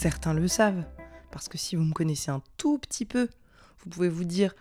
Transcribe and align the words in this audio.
certains 0.00 0.32
le 0.32 0.48
savent, 0.48 0.86
parce 1.30 1.50
que 1.50 1.58
si 1.58 1.76
vous 1.76 1.82
me 1.84 1.92
connaissez 1.92 2.30
un 2.30 2.40
tout 2.56 2.78
petit 2.78 3.04
peu, 3.04 3.28
vous 3.80 3.90
pouvez 3.90 4.08
vous 4.08 4.24
dire, 4.24 4.54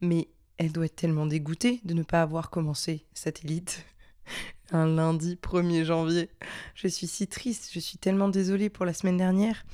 mais 0.00 0.28
elle 0.56 0.72
doit 0.72 0.86
être 0.86 0.96
tellement 0.96 1.26
dégoûtée 1.26 1.82
de 1.84 1.92
ne 1.92 2.02
pas 2.02 2.22
avoir 2.22 2.48
commencé 2.48 3.04
Satellite 3.12 3.84
un 4.72 4.86
lundi 4.86 5.38
1er 5.42 5.84
janvier. 5.84 6.30
Je 6.74 6.88
suis 6.88 7.06
si 7.06 7.26
triste, 7.26 7.68
je 7.74 7.78
suis 7.78 7.98
tellement 7.98 8.30
désolée 8.30 8.70
pour 8.70 8.86
la 8.86 8.94
semaine 8.94 9.18
dernière. 9.18 9.66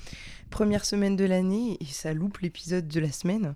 Première 0.50 0.84
semaine 0.84 1.14
de 1.14 1.24
l'année 1.24 1.76
et 1.80 1.86
ça 1.86 2.12
loupe 2.12 2.38
l'épisode 2.38 2.88
de 2.88 2.98
la 2.98 3.12
semaine. 3.12 3.54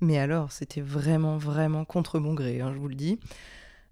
Mais 0.00 0.18
alors, 0.18 0.52
c'était 0.52 0.80
vraiment, 0.80 1.36
vraiment 1.36 1.84
contre 1.84 2.20
mon 2.20 2.34
gré, 2.34 2.60
hein, 2.60 2.70
je 2.72 2.78
vous 2.78 2.86
le 2.86 2.94
dis. 2.94 3.18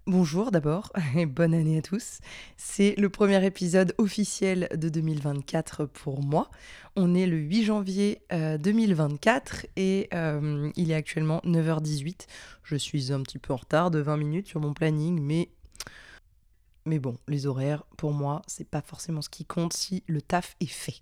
Bonjour 0.07 0.51
d'abord 0.51 0.93
et 1.17 1.25
bonne 1.25 1.53
année 1.53 1.79
à 1.79 1.81
tous. 1.81 2.19
C'est 2.55 2.95
le 2.97 3.09
premier 3.09 3.45
épisode 3.45 3.93
officiel 3.97 4.69
de 4.73 4.87
2024 4.87 5.83
pour 5.83 6.23
moi. 6.23 6.49
On 6.95 7.13
est 7.13 7.27
le 7.27 7.35
8 7.35 7.65
janvier 7.65 8.21
2024 8.31 9.65
euh, 9.65 9.67
et 9.75 10.07
euh, 10.13 10.71
il 10.77 10.91
est 10.91 10.95
actuellement 10.95 11.41
9h18. 11.43 12.25
Je 12.63 12.77
suis 12.77 13.11
un 13.11 13.21
petit 13.21 13.37
peu 13.37 13.51
en 13.51 13.57
retard 13.57 13.91
de 13.91 13.99
20 13.99 14.15
minutes 14.15 14.47
sur 14.47 14.61
mon 14.61 14.73
planning, 14.73 15.19
mais 15.21 15.49
mais 16.87 16.99
bon, 16.99 17.17
les 17.27 17.47
horaires, 17.47 17.83
pour 17.97 18.13
moi, 18.13 18.41
c'est 18.47 18.67
pas 18.67 18.81
forcément 18.81 19.21
ce 19.21 19.27
qui 19.27 19.43
compte 19.43 19.73
si 19.73 20.03
le 20.07 20.21
taf 20.21 20.55
est 20.61 20.71
fait. 20.71 21.01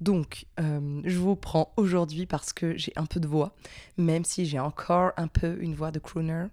Donc, 0.00 0.46
euh, 0.58 1.02
je 1.04 1.18
vous 1.18 1.36
prends 1.36 1.74
aujourd'hui 1.76 2.24
parce 2.24 2.54
que 2.54 2.78
j'ai 2.78 2.92
un 2.96 3.04
peu 3.04 3.20
de 3.20 3.28
voix, 3.28 3.54
même 3.98 4.24
si 4.24 4.46
j'ai 4.46 4.58
encore 4.58 5.12
un 5.18 5.28
peu 5.28 5.58
une 5.60 5.74
voix 5.74 5.90
de 5.90 5.98
crooner 5.98 6.46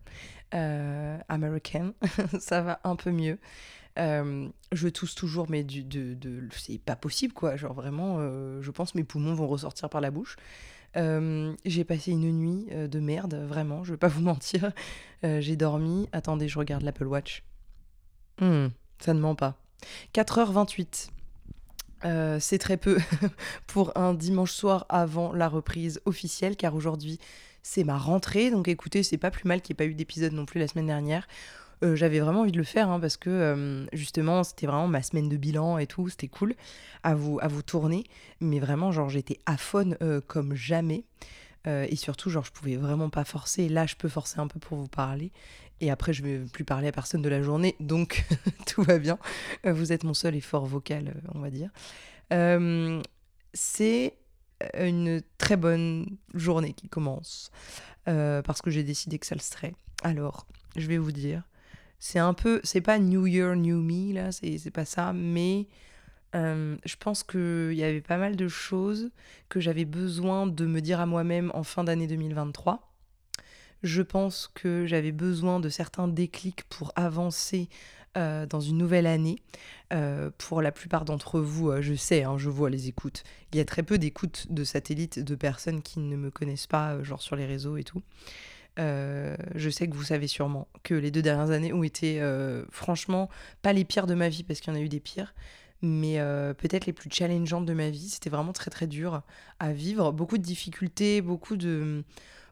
euh, 0.54 1.18
américaine. 1.30 1.94
ça 2.40 2.62
va 2.62 2.80
un 2.84 2.96
peu 2.96 3.12
mieux. 3.12 3.38
Euh, 3.98 4.50
je 4.72 4.88
tousse 4.90 5.16
toujours, 5.16 5.50
mais 5.50 5.64
du, 5.64 5.84
de, 5.84 6.14
de 6.14 6.48
c'est 6.52 6.80
pas 6.80 6.96
possible, 6.96 7.34
quoi. 7.34 7.56
Genre 7.56 7.74
vraiment, 7.74 8.20
je 8.62 8.72
pense 8.72 8.96
mes 8.96 9.04
poumons 9.04 9.34
vont 9.34 9.48
ressortir 9.48 9.90
par 9.90 10.02
la 10.02 10.12
bouche. 10.12 10.36
j'ai 10.96 11.84
passé 11.86 12.12
une 12.12 12.32
nuit 12.32 12.68
de 12.72 13.00
merde, 13.00 13.36
vraiment, 13.48 13.84
je 13.84 13.92
vais 13.92 13.98
pas 13.98 14.08
vous 14.10 14.22
mentir. 14.22 14.72
j'ai 15.24 15.56
dormi. 15.56 16.10
Attendez, 16.12 16.48
je 16.48 16.60
regarde 16.60 16.84
l'Apple 16.84 17.08
Watch. 17.08 17.44
Hmm, 18.42 18.68
ça 19.00 19.14
ne 19.14 19.20
ment 19.20 19.36
pas. 19.36 19.56
4h28. 20.14 21.10
Euh, 22.04 22.40
c'est 22.40 22.58
très 22.58 22.78
peu 22.78 22.98
pour 23.68 23.98
un 23.98 24.14
dimanche 24.14 24.52
soir 24.52 24.86
avant 24.90 25.34
la 25.34 25.48
reprise 25.48 26.02
officielle, 26.06 26.56
car 26.56 26.76
aujourd'hui 26.76 27.20
c'est 27.66 27.84
ma 27.84 27.98
rentrée. 27.98 28.52
Donc 28.52 28.68
écoutez, 28.68 29.04
c'est 29.04 29.18
pas 29.18 29.32
plus 29.32 29.48
mal 29.48 29.62
qu'il 29.62 29.74
n'y 29.74 29.78
ait 29.78 29.88
pas 29.88 29.92
eu 29.92 29.96
d'épisode 29.96 30.34
non 30.34 30.46
plus 30.46 30.60
la 30.60 30.68
semaine 30.68 30.88
dernière. 30.88 31.28
Euh, 31.84 31.96
j'avais 31.96 32.20
vraiment 32.20 32.42
envie 32.42 32.52
de 32.52 32.58
le 32.58 32.64
faire 32.64 32.90
hein, 32.90 33.00
parce 33.02 33.18
que 33.18 33.30
euh, 33.30 33.86
justement 33.92 34.46
c'était 34.46 34.66
vraiment 34.66 34.88
ma 34.88 35.04
semaine 35.04 35.28
de 35.28 35.36
bilan 35.36 35.78
et 35.78 35.88
tout, 35.88 36.08
c'était 36.08 36.30
cool 36.30 36.56
à 37.04 37.16
vous, 37.16 37.40
à 37.42 37.48
vous 37.48 37.64
tourner. 37.64 38.06
Mais 38.40 38.60
vraiment, 38.60 38.92
genre 38.92 39.10
j'étais 39.10 39.40
à 39.46 39.58
faune 39.58 39.98
comme 40.28 40.56
jamais. 40.56 41.04
et 41.66 41.96
surtout, 41.96 42.30
genre 42.30 42.46
je 42.46 42.52
pouvais 42.52 42.76
vraiment 42.76 43.10
pas 43.10 43.26
forcer. 43.26 43.68
Là, 43.70 43.86
je 43.86 43.96
peux 43.96 44.10
forcer 44.10 44.40
un 44.40 44.48
peu 44.48 44.60
pour 44.60 44.78
vous 44.78 44.88
parler. 44.88 45.32
Et 45.82 45.92
après, 45.92 46.14
je 46.14 46.24
ne 46.24 46.28
vais 46.28 46.46
plus 46.46 46.64
parler 46.64 46.88
à 46.88 46.92
personne 46.92 47.22
de 47.22 47.30
la 47.30 47.42
journée, 47.42 47.76
donc 47.80 48.26
tout 48.66 48.84
va 48.84 48.98
bien. 48.98 49.18
Euh, 49.66 49.74
vous 49.74 49.92
êtes 49.92 50.04
mon 50.04 50.14
seul 50.14 50.36
effort 50.36 50.66
vocal, 50.66 51.10
euh, 51.10 51.30
on 51.34 51.40
va 51.40 51.50
dire. 51.50 51.70
Euh, 52.34 53.02
c'est 53.54 54.14
une 54.78 55.22
très 55.38 55.58
bonne 55.58 56.18
journée 56.34 56.74
qui 56.74 56.88
commence, 56.90 57.52
parce 58.06 58.62
que 58.62 58.70
j'ai 58.70 58.84
décidé 58.84 59.20
que 59.20 59.26
ça 59.26 59.36
le 59.36 59.42
serait. 59.42 59.74
Alors, 60.04 60.46
je 60.76 60.88
vais 60.88 60.98
vous 60.98 61.12
dire, 61.12 61.44
c'est 62.00 62.20
un 62.20 62.34
peu, 62.34 62.62
c'est 62.64 62.82
pas 62.82 63.00
New 63.00 63.28
Year, 63.28 63.56
New 63.56 63.82
Me, 63.82 64.14
là, 64.14 64.32
c'est 64.32 64.72
pas 64.72 64.86
ça, 64.86 65.14
mais 65.14 65.68
je 66.34 66.96
pense 67.00 67.24
qu'il 67.24 67.74
y 67.74 67.84
avait 67.84 68.02
pas 68.02 68.18
mal 68.18 68.36
de 68.36 68.48
choses 68.48 69.12
que 69.50 69.60
j'avais 69.60 69.86
besoin 69.86 70.48
de 70.48 70.66
me 70.66 70.82
dire 70.82 71.00
à 71.00 71.06
moi-même 71.06 71.52
en 71.54 71.64
fin 71.64 71.84
d'année 71.84 72.08
2023 72.08 72.92
je 73.84 74.02
pense 74.02 74.50
que 74.54 74.86
j'avais 74.86 75.12
besoin 75.12 75.60
de 75.60 75.70
certains 75.70 76.08
déclics 76.08 76.64
pour 76.70 76.92
avancer 76.96 77.70
euh, 78.18 78.46
dans 78.46 78.62
une 78.62 78.78
nouvelle 78.78 79.08
année. 79.08 79.38
Euh, 79.94 80.32
pour 80.38 80.62
la 80.62 80.72
plupart 80.72 81.06
d'entre 81.06 81.40
vous, 81.40 81.70
euh, 81.70 81.82
je 81.82 81.94
sais, 81.94 82.24
hein, 82.24 82.38
je 82.38 82.50
vois 82.50 82.70
les 82.70 82.88
écoutes. 82.88 83.24
Il 83.52 83.58
y 83.58 83.60
a 83.60 83.66
très 83.66 83.84
peu 83.84 83.98
d'écoutes 83.98 84.48
de 84.50 84.64
satellites 84.64 85.20
de 85.20 85.36
personnes 85.36 85.82
qui 85.82 86.00
ne 86.00 86.16
me 86.16 86.32
connaissent 86.32 86.68
pas, 86.68 87.02
genre 87.04 87.22
sur 87.22 87.36
les 87.36 87.46
réseaux 87.46 87.78
et 87.78 87.84
tout. 87.84 88.02
je 88.78 89.70
sais 89.70 89.88
que 89.88 89.96
vous 89.96 90.04
savez 90.04 90.28
sûrement 90.28 90.68
que 90.84 90.94
les 90.94 91.12
deux 91.12 91.22
dernières 91.22 91.52
années 91.52 91.74
ont 91.74 91.84
été 91.84 92.22
franchement 92.72 93.30
pas 93.62 93.74
les 93.74 93.86
pires 93.86 94.08
de 94.08 94.16
ma 94.16 94.28
vie 94.28 94.44
parce 94.44 94.60
qu'il 94.60 94.74
y 94.74 94.76
en 94.76 94.80
a 94.80 94.84
eu 94.84 94.90
des 94.90 95.00
pires, 95.00 95.34
mais 95.82 96.18
peut-être 96.58 96.86
les 96.86 96.94
plus 96.94 97.10
challengeantes 97.12 97.66
de 97.66 97.74
ma 97.74 97.90
vie. 97.90 98.10
C'était 98.10 98.30
vraiment 98.30 98.54
très 98.54 98.72
très 98.72 98.88
dur 98.88 99.22
à 99.60 99.72
vivre, 99.72 100.12
beaucoup 100.12 100.38
de 100.38 100.44
difficultés, 100.44 101.22
beaucoup 101.22 101.56
de 101.56 102.04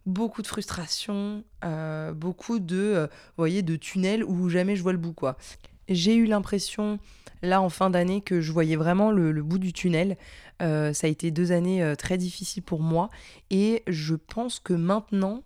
beaucoup 0.05 0.41
de 0.41 0.47
frustration, 0.47 1.43
euh, 1.63 2.13
beaucoup 2.13 2.59
de, 2.59 2.77
euh, 2.77 3.07
voyez, 3.37 3.61
de 3.61 3.75
tunnels 3.75 4.23
où 4.23 4.49
jamais 4.49 4.75
je 4.75 4.83
vois 4.83 4.91
le 4.91 4.97
bout, 4.97 5.13
quoi. 5.13 5.37
J'ai 5.89 6.15
eu 6.15 6.25
l'impression, 6.25 6.99
là, 7.41 7.61
en 7.61 7.69
fin 7.69 7.89
d'année, 7.89 8.21
que 8.21 8.41
je 8.41 8.51
voyais 8.51 8.75
vraiment 8.75 9.11
le, 9.11 9.41
bout 9.43 9.57
du 9.57 9.73
tunnel. 9.73 10.17
Euh, 10.61 10.93
ça 10.93 11.07
a 11.07 11.09
été 11.09 11.31
deux 11.31 11.51
années 11.51 11.93
très 11.97 12.17
difficiles 12.17 12.63
pour 12.63 12.81
moi. 12.81 13.09
Et 13.49 13.83
je 13.87 14.15
pense 14.15 14.59
que 14.59 14.73
maintenant, 14.73 15.43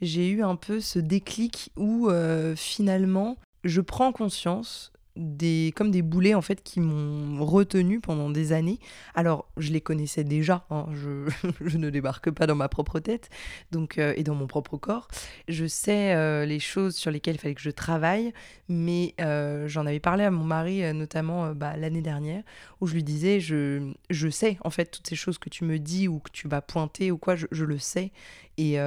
j'ai 0.00 0.28
eu 0.28 0.42
un 0.42 0.56
peu 0.56 0.80
ce 0.80 0.98
déclic 0.98 1.72
où, 1.76 2.10
finalement, 2.54 3.38
je 3.64 3.80
prends 3.80 4.12
conscience 4.12 4.91
comme 5.16 5.90
des 5.90 6.02
boulets 6.02 6.34
en 6.34 6.42
fait 6.42 6.62
qui 6.62 6.80
m'ont 6.80 7.44
retenu 7.44 8.00
pendant 8.00 8.30
des 8.30 8.52
années. 8.52 8.78
Alors 9.14 9.46
je 9.56 9.72
les 9.72 9.80
connaissais 9.80 10.24
déjà, 10.24 10.64
hein, 10.70 10.86
je, 10.92 11.30
je, 11.60 11.78
ne 11.78 11.90
débarque 11.90 12.30
pas 12.30 12.46
dans 12.46 12.54
ma 12.54 12.68
propre 12.68 12.98
tête 12.98 13.28
donc, 13.70 13.98
euh, 13.98 14.14
et 14.16 14.22
dans 14.22 14.34
mon 14.34 14.46
propre 14.46 14.76
corps. 14.76 15.08
Je 15.48 15.66
sais 15.66 16.14
euh, 16.14 16.46
les 16.46 16.60
choses 16.60 16.94
sur 16.96 17.10
lesquelles 17.10 17.34
il 17.34 17.38
fallait 17.38 17.54
que 17.54 17.60
je 17.60 17.70
travaille, 17.70 18.32
mais 18.68 19.14
euh, 19.20 19.68
j'en 19.68 19.86
avais 19.86 20.00
parlé 20.00 20.24
à 20.24 20.30
mon 20.30 20.44
mari 20.44 20.82
notamment 20.94 21.54
bah, 21.54 21.76
l'année 21.76 22.02
dernière 22.02 22.42
où 22.80 22.86
je 22.86 22.94
lui 22.94 23.04
disais 23.04 23.40
je, 23.40 23.92
je 24.10 24.28
sais 24.28 24.58
en 24.62 24.70
fait 24.70 24.86
toutes 24.86 25.06
ces 25.06 25.16
choses 25.16 25.38
que 25.38 25.48
tu 25.48 25.64
me 25.64 25.78
dis 25.78 26.08
ou 26.08 26.20
que 26.20 26.30
tu 26.30 26.48
vas 26.48 26.62
pointer 26.62 27.10
ou 27.10 27.18
quoi, 27.18 27.36
je, 27.36 27.46
je 27.50 27.64
le 27.64 27.78
sais. 27.78 28.12
Et 28.58 28.78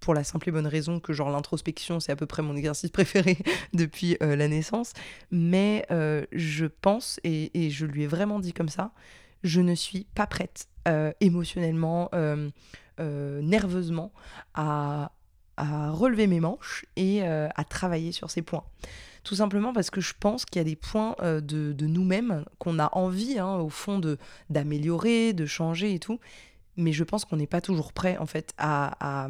pour 0.00 0.14
la 0.14 0.24
simple 0.24 0.48
et 0.48 0.52
bonne 0.52 0.66
raison 0.66 0.98
que 0.98 1.12
genre 1.12 1.30
l'introspection 1.30 2.00
c'est 2.00 2.10
à 2.10 2.16
peu 2.16 2.26
près 2.26 2.42
mon 2.42 2.56
exercice 2.56 2.90
préféré 2.90 3.38
depuis 3.72 4.16
euh, 4.22 4.34
la 4.34 4.48
naissance. 4.48 4.92
Mais 5.30 5.86
euh, 5.90 6.24
je 6.32 6.66
pense 6.66 7.20
et, 7.22 7.70
je 7.70 7.86
lui 7.86 8.02
ai 8.02 8.06
vraiment 8.06 8.40
dit 8.40 8.52
comme 8.52 8.68
ça 8.68 8.92
je 9.42 9.60
ne 9.60 9.74
suis 9.74 10.06
pas 10.14 10.26
prête 10.26 10.68
euh, 10.88 11.12
émotionnellement 11.20 12.10
nerveusement 12.98 14.12
à, 14.54 15.12
relever 15.56 16.26
mes 16.26 16.40
manches 16.40 16.86
et 16.96 17.22
à 17.22 17.64
travailler 17.68 18.12
sur 18.12 18.30
ces 18.30 18.42
points. 18.42 18.64
Tout 19.24 19.34
simplement 19.34 19.74
parce 19.74 19.90
que 19.90 20.00
je 20.00 20.14
pense 20.18 20.46
qu'il 20.46 20.58
y 20.58 20.60
a 20.60 20.64
des 20.64 20.76
points 20.76 21.14
de, 21.22 21.74
nous-mêmes 21.86 22.44
qu'on 22.58 22.78
a 22.78 22.88
envie 22.92 23.38
hein, 23.38 23.56
au 23.56 23.68
fond 23.68 24.00
d'améliorer 24.50 25.32
de 25.32 25.46
changer 25.46 25.94
et 25.94 25.98
tout. 25.98 26.18
Mais 26.76 26.92
je 26.92 27.04
pense 27.04 27.24
qu'on 27.24 27.36
n'est 27.36 27.46
pas 27.46 27.60
toujours 27.60 27.92
prêt 27.92 28.16
en 28.18 28.26
fait 28.26 28.54
à 28.58 29.28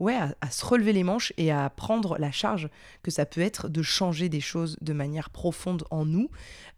ouais, 0.00 0.16
à, 0.40 0.50
se 0.50 0.64
relever 0.64 0.92
les 0.92 1.02
manches 1.02 1.32
et 1.36 1.50
à 1.50 1.70
prendre 1.70 2.18
la 2.18 2.30
charge 2.30 2.68
que 3.02 3.10
ça 3.10 3.26
peut 3.26 3.40
être 3.40 3.68
de 3.68 3.82
changer 3.82 4.28
des 4.28 4.40
choses 4.40 4.76
de 4.80 4.92
manière 4.92 5.30
profonde 5.30 5.84
en 5.90 6.04
nous, 6.04 6.30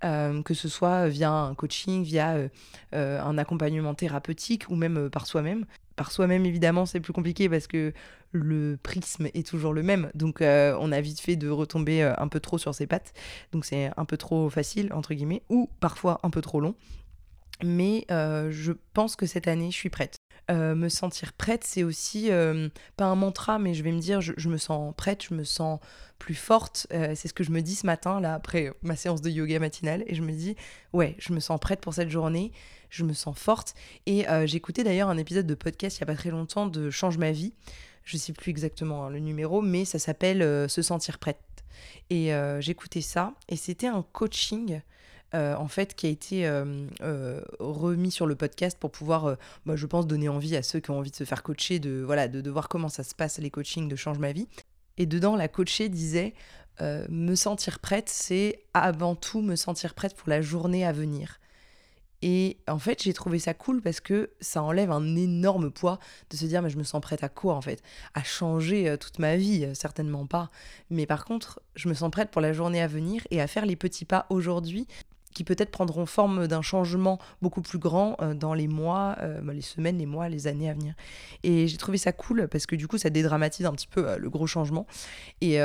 euh, 0.04 0.42
que 0.42 0.54
ce 0.54 0.68
soit 0.68 1.08
via 1.08 1.30
un 1.30 1.54
coaching, 1.54 2.02
via 2.02 2.34
euh, 2.34 2.48
euh, 2.94 3.20
un 3.22 3.38
accompagnement 3.38 3.94
thérapeutique 3.94 4.68
ou 4.68 4.76
même 4.76 5.10
par 5.10 5.26
soi-même. 5.26 5.66
Par 5.96 6.12
soi-même, 6.12 6.46
évidemment, 6.46 6.86
c'est 6.86 7.00
plus 7.00 7.12
compliqué 7.12 7.48
parce 7.48 7.66
que 7.66 7.92
le 8.32 8.78
prisme 8.82 9.28
est 9.34 9.46
toujours 9.46 9.74
le 9.74 9.82
même. 9.82 10.10
Donc, 10.14 10.38
on 10.40 10.92
a 10.92 11.00
vite 11.02 11.20
fait 11.20 11.36
de 11.36 11.50
retomber 11.50 12.02
un 12.02 12.28
peu 12.28 12.40
trop 12.40 12.56
sur 12.56 12.74
ses 12.74 12.86
pattes. 12.86 13.12
Donc, 13.52 13.66
c'est 13.66 13.90
un 13.94 14.04
peu 14.06 14.16
trop 14.16 14.48
facile, 14.48 14.92
entre 14.94 15.12
guillemets, 15.12 15.42
ou 15.50 15.68
parfois 15.80 16.20
un 16.22 16.30
peu 16.30 16.40
trop 16.40 16.60
long. 16.60 16.74
Mais 17.62 18.06
je 18.08 18.72
pense 18.94 19.14
que 19.14 19.26
cette 19.26 19.46
année, 19.46 19.70
je 19.70 19.76
suis 19.76 19.90
prête. 19.90 20.19
Euh, 20.50 20.74
me 20.74 20.88
sentir 20.88 21.32
prête, 21.32 21.62
c'est 21.64 21.84
aussi 21.84 22.30
euh, 22.30 22.68
pas 22.96 23.04
un 23.04 23.14
mantra, 23.14 23.60
mais 23.60 23.72
je 23.72 23.84
vais 23.84 23.92
me 23.92 24.00
dire, 24.00 24.20
je, 24.20 24.48
me 24.48 24.56
sens 24.56 24.92
prête, 24.96 25.24
je 25.28 25.34
me 25.34 25.44
sens 25.44 25.78
plus 26.18 26.34
forte. 26.34 26.88
Euh, 26.92 27.12
c'est 27.14 27.28
ce 27.28 27.34
que 27.34 27.44
je 27.44 27.52
me 27.52 27.60
dis 27.60 27.76
ce 27.76 27.86
matin, 27.86 28.20
là, 28.20 28.34
après 28.34 28.72
ma 28.82 28.96
séance 28.96 29.20
de 29.20 29.30
yoga 29.30 29.60
matinale, 29.60 30.02
et 30.06 30.14
je 30.16 30.22
me 30.22 30.32
dis, 30.32 30.56
ouais, 30.92 31.14
je 31.18 31.32
me 31.32 31.40
sens 31.40 31.60
prête 31.60 31.80
pour 31.80 31.94
cette 31.94 32.10
journée, 32.10 32.50
je 32.88 33.04
me 33.04 33.12
sens 33.12 33.38
forte. 33.38 33.74
Et 34.06 34.26
écouté 34.52 34.82
d'ailleurs 34.82 35.08
un 35.08 35.18
épisode 35.18 35.46
de 35.46 35.54
podcast 35.54 35.98
il 35.98 36.00
y 36.00 36.02
a 36.02 36.06
pas 36.06 36.16
très 36.16 36.30
longtemps 36.30 36.66
de 36.66 36.90
Change 36.90 37.18
ma 37.18 37.30
vie. 37.30 37.52
Je 38.02 38.16
sais 38.16 38.32
plus 38.32 38.50
exactement 38.50 39.06
hein, 39.06 39.10
le 39.10 39.20
numéro, 39.20 39.62
mais 39.62 39.84
ça 39.84 40.00
s'appelle 40.00 40.68
Se 40.68 40.82
sentir 40.82 41.18
prête. 41.18 41.38
Et 42.10 42.32
j'écoutais 42.58 43.02
ça, 43.02 43.34
et 43.48 43.56
c'était 43.56 43.86
un 43.86 44.02
coaching 44.12 44.80
euh, 45.34 45.54
en 45.54 45.68
fait, 45.68 45.94
qui 45.94 46.06
a 46.06 46.10
été 46.10 46.46
euh, 46.46 46.86
euh, 47.02 47.40
remis 47.60 48.10
sur 48.10 48.26
le 48.26 48.34
podcast 48.34 48.76
pour 48.78 48.90
pouvoir, 48.90 49.36
bah, 49.64 49.76
je 49.76 49.86
pense, 49.86 50.06
donner 50.06 50.28
envie 50.28 50.56
à 50.56 50.62
ceux 50.62 50.80
qui 50.80 50.90
ont 50.90 50.98
envie 50.98 51.10
de 51.10 51.16
se 51.16 51.24
faire 51.24 51.42
coacher, 51.42 51.78
de, 51.78 52.02
voilà, 52.04 52.26
de, 52.26 52.50
voir 52.50 52.68
comment 52.68 52.88
ça 52.88 53.04
se 53.04 53.14
passe, 53.14 53.38
les 53.38 53.50
coachings 53.50 53.88
de 53.88 53.96
Change 53.96 54.18
ma 54.18 54.32
vie. 54.32 54.48
Et 54.98 55.06
dedans, 55.06 55.36
la 55.36 55.48
coachée 55.48 55.88
disait 55.88 56.34
Me 56.80 57.34
sentir 57.34 57.78
prête, 57.78 58.08
c'est 58.08 58.64
avant 58.74 59.14
tout 59.14 59.42
me 59.42 59.54
sentir 59.54 59.94
prête 59.94 60.16
pour 60.16 60.28
la 60.28 60.40
journée 60.40 60.84
à 60.84 60.92
venir. 60.92 61.38
Et 62.22 62.58
en 62.68 62.78
fait, 62.78 63.02
j'ai 63.02 63.14
trouvé 63.14 63.38
ça 63.38 63.54
cool 63.54 63.80
parce 63.80 64.00
que 64.00 64.30
ça 64.40 64.62
enlève 64.62 64.90
un 64.90 65.16
énorme 65.16 65.70
poids 65.70 65.98
de 66.28 66.36
se 66.36 66.44
dire 66.44 66.60
mais 66.60 66.68
je 66.68 66.76
me 66.76 66.82
sens 66.82 67.00
prête 67.00 67.24
à 67.24 67.30
quoi 67.30 67.54
en 67.54 67.62
fait? 67.62 67.82
À 68.12 68.22
changer 68.22 68.94
toute 69.00 69.18
ma 69.18 69.36
vie 69.36 69.66
Certainement 69.74 70.26
pas. 70.26 70.50
Mais 70.90 71.06
par 71.06 71.24
contre, 71.24 71.60
je 71.76 71.88
me 71.88 71.94
sens 71.94 72.10
prête 72.10 72.30
pour 72.30 72.42
la 72.42 72.52
journée 72.52 72.82
à 72.82 72.88
venir 72.88 73.26
et 73.30 73.40
à 73.40 73.46
faire 73.46 73.64
les 73.64 73.76
petits 73.76 74.04
pas 74.04 74.26
aujourd'hui 74.28 74.86
qui 75.34 75.44
peut-être 75.44 75.70
prendront 75.70 76.06
forme 76.06 76.46
d'un 76.46 76.62
changement 76.62 77.18
beaucoup 77.40 77.62
plus 77.62 77.78
grand 77.78 78.16
euh, 78.20 78.34
dans 78.34 78.54
les 78.54 78.68
mois, 78.68 79.16
euh, 79.20 79.40
bah, 79.40 79.52
les 79.52 79.60
semaines, 79.60 79.98
les 79.98 80.06
mois, 80.06 80.28
les 80.28 80.46
années 80.46 80.68
à 80.68 80.74
venir. 80.74 80.94
Et 81.42 81.68
j'ai 81.68 81.76
trouvé 81.76 81.98
ça 81.98 82.12
cool 82.12 82.48
parce 82.48 82.66
que 82.66 82.76
du 82.76 82.88
coup, 82.88 82.98
ça 82.98 83.10
dédramatise 83.10 83.66
un 83.66 83.72
petit 83.72 83.86
peu 83.86 84.08
euh, 84.08 84.18
le 84.18 84.30
gros 84.30 84.46
changement. 84.46 84.86
Et, 85.40 85.60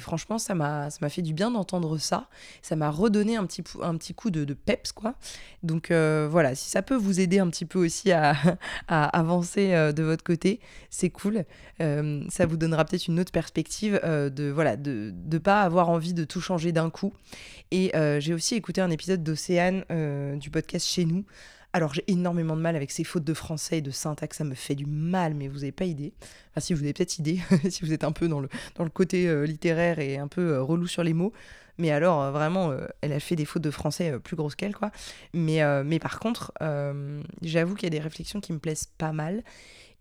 franchement, 0.00 0.38
ça 0.38 0.54
m'a 0.54 0.90
fait 1.08 1.22
du 1.22 1.34
bien 1.34 1.50
d'entendre 1.50 1.98
ça. 1.98 2.28
Ça 2.62 2.76
m'a 2.76 2.90
redonné 2.90 3.36
un 3.36 3.46
petit, 3.46 3.64
un 3.82 3.96
petit 3.96 4.14
coup 4.14 4.30
de, 4.30 4.54
peps, 4.54 4.92
quoi. 4.92 5.14
Donc 5.62 5.90
voilà, 5.90 6.54
si 6.54 6.70
ça 6.70 6.82
peut 6.82 6.94
vous 6.94 7.20
aider 7.20 7.38
un 7.38 7.48
petit 7.48 7.64
peu 7.64 7.78
aussi 7.78 8.12
à, 8.12 8.34
à 8.88 9.04
avancer 9.04 9.92
de 9.92 10.02
votre 10.02 10.22
côté, 10.22 10.60
c'est 10.90 11.10
cool. 11.10 11.44
ça 11.78 12.46
vous 12.46 12.56
donnera 12.56 12.84
peut-être 12.84 13.08
une 13.08 13.18
autre 13.20 13.32
perspective 13.32 14.00
de 14.04 14.50
voilà 14.50 14.76
de 14.76 15.12
ne 15.30 15.38
pas 15.38 15.62
avoir 15.62 15.88
envie 15.88 16.14
de 16.14 16.24
tout 16.24 16.40
changer 16.40 16.72
d'un 16.72 16.90
coup. 16.90 17.12
Et 17.70 17.92
j'ai 18.20 18.34
aussi 18.34 18.54
écouté 18.54 18.80
un 18.80 18.90
épisode 18.90 19.07
d'Océane 19.16 19.84
euh, 19.90 20.36
du 20.36 20.50
podcast 20.50 20.86
Chez 20.86 21.04
nous. 21.04 21.24
Alors 21.72 21.94
j'ai 21.94 22.04
énormément 22.06 22.56
de 22.56 22.60
mal 22.60 22.76
avec 22.76 22.90
ces 22.90 23.04
fautes 23.04 23.24
de 23.24 23.34
français 23.34 23.78
et 23.78 23.82
de 23.82 23.90
syntaxe, 23.90 24.38
ça 24.38 24.44
me 24.44 24.54
fait 24.54 24.74
du 24.74 24.86
mal, 24.86 25.34
mais 25.34 25.48
vous 25.48 25.58
n'avez 25.58 25.72
pas 25.72 25.84
idée. 25.84 26.12
Enfin 26.50 26.60
si 26.60 26.74
vous 26.74 26.82
avez 26.82 26.92
peut-être 26.92 27.18
idée, 27.18 27.40
si 27.70 27.84
vous 27.84 27.92
êtes 27.92 28.04
un 28.04 28.12
peu 28.12 28.28
dans 28.28 28.40
le, 28.40 28.48
dans 28.76 28.84
le 28.84 28.90
côté 28.90 29.28
euh, 29.28 29.44
littéraire 29.44 29.98
et 29.98 30.16
un 30.16 30.28
peu 30.28 30.52
euh, 30.52 30.62
relou 30.62 30.86
sur 30.86 31.02
les 31.02 31.14
mots. 31.14 31.32
Mais 31.78 31.90
alors 31.90 32.32
vraiment, 32.32 32.72
elle 33.02 33.12
a 33.12 33.20
fait 33.20 33.36
des 33.36 33.44
fautes 33.44 33.62
de 33.62 33.70
français 33.70 34.18
plus 34.18 34.34
grosses 34.34 34.56
qu'elle, 34.56 34.74
quoi. 34.74 34.90
Mais, 35.32 35.60
mais 35.84 36.00
par 36.00 36.18
contre, 36.18 36.52
j'avoue 37.40 37.76
qu'il 37.76 37.84
y 37.84 37.86
a 37.86 37.90
des 37.90 38.00
réflexions 38.00 38.40
qui 38.40 38.52
me 38.52 38.58
plaisent 38.58 38.88
pas 38.98 39.12
mal. 39.12 39.44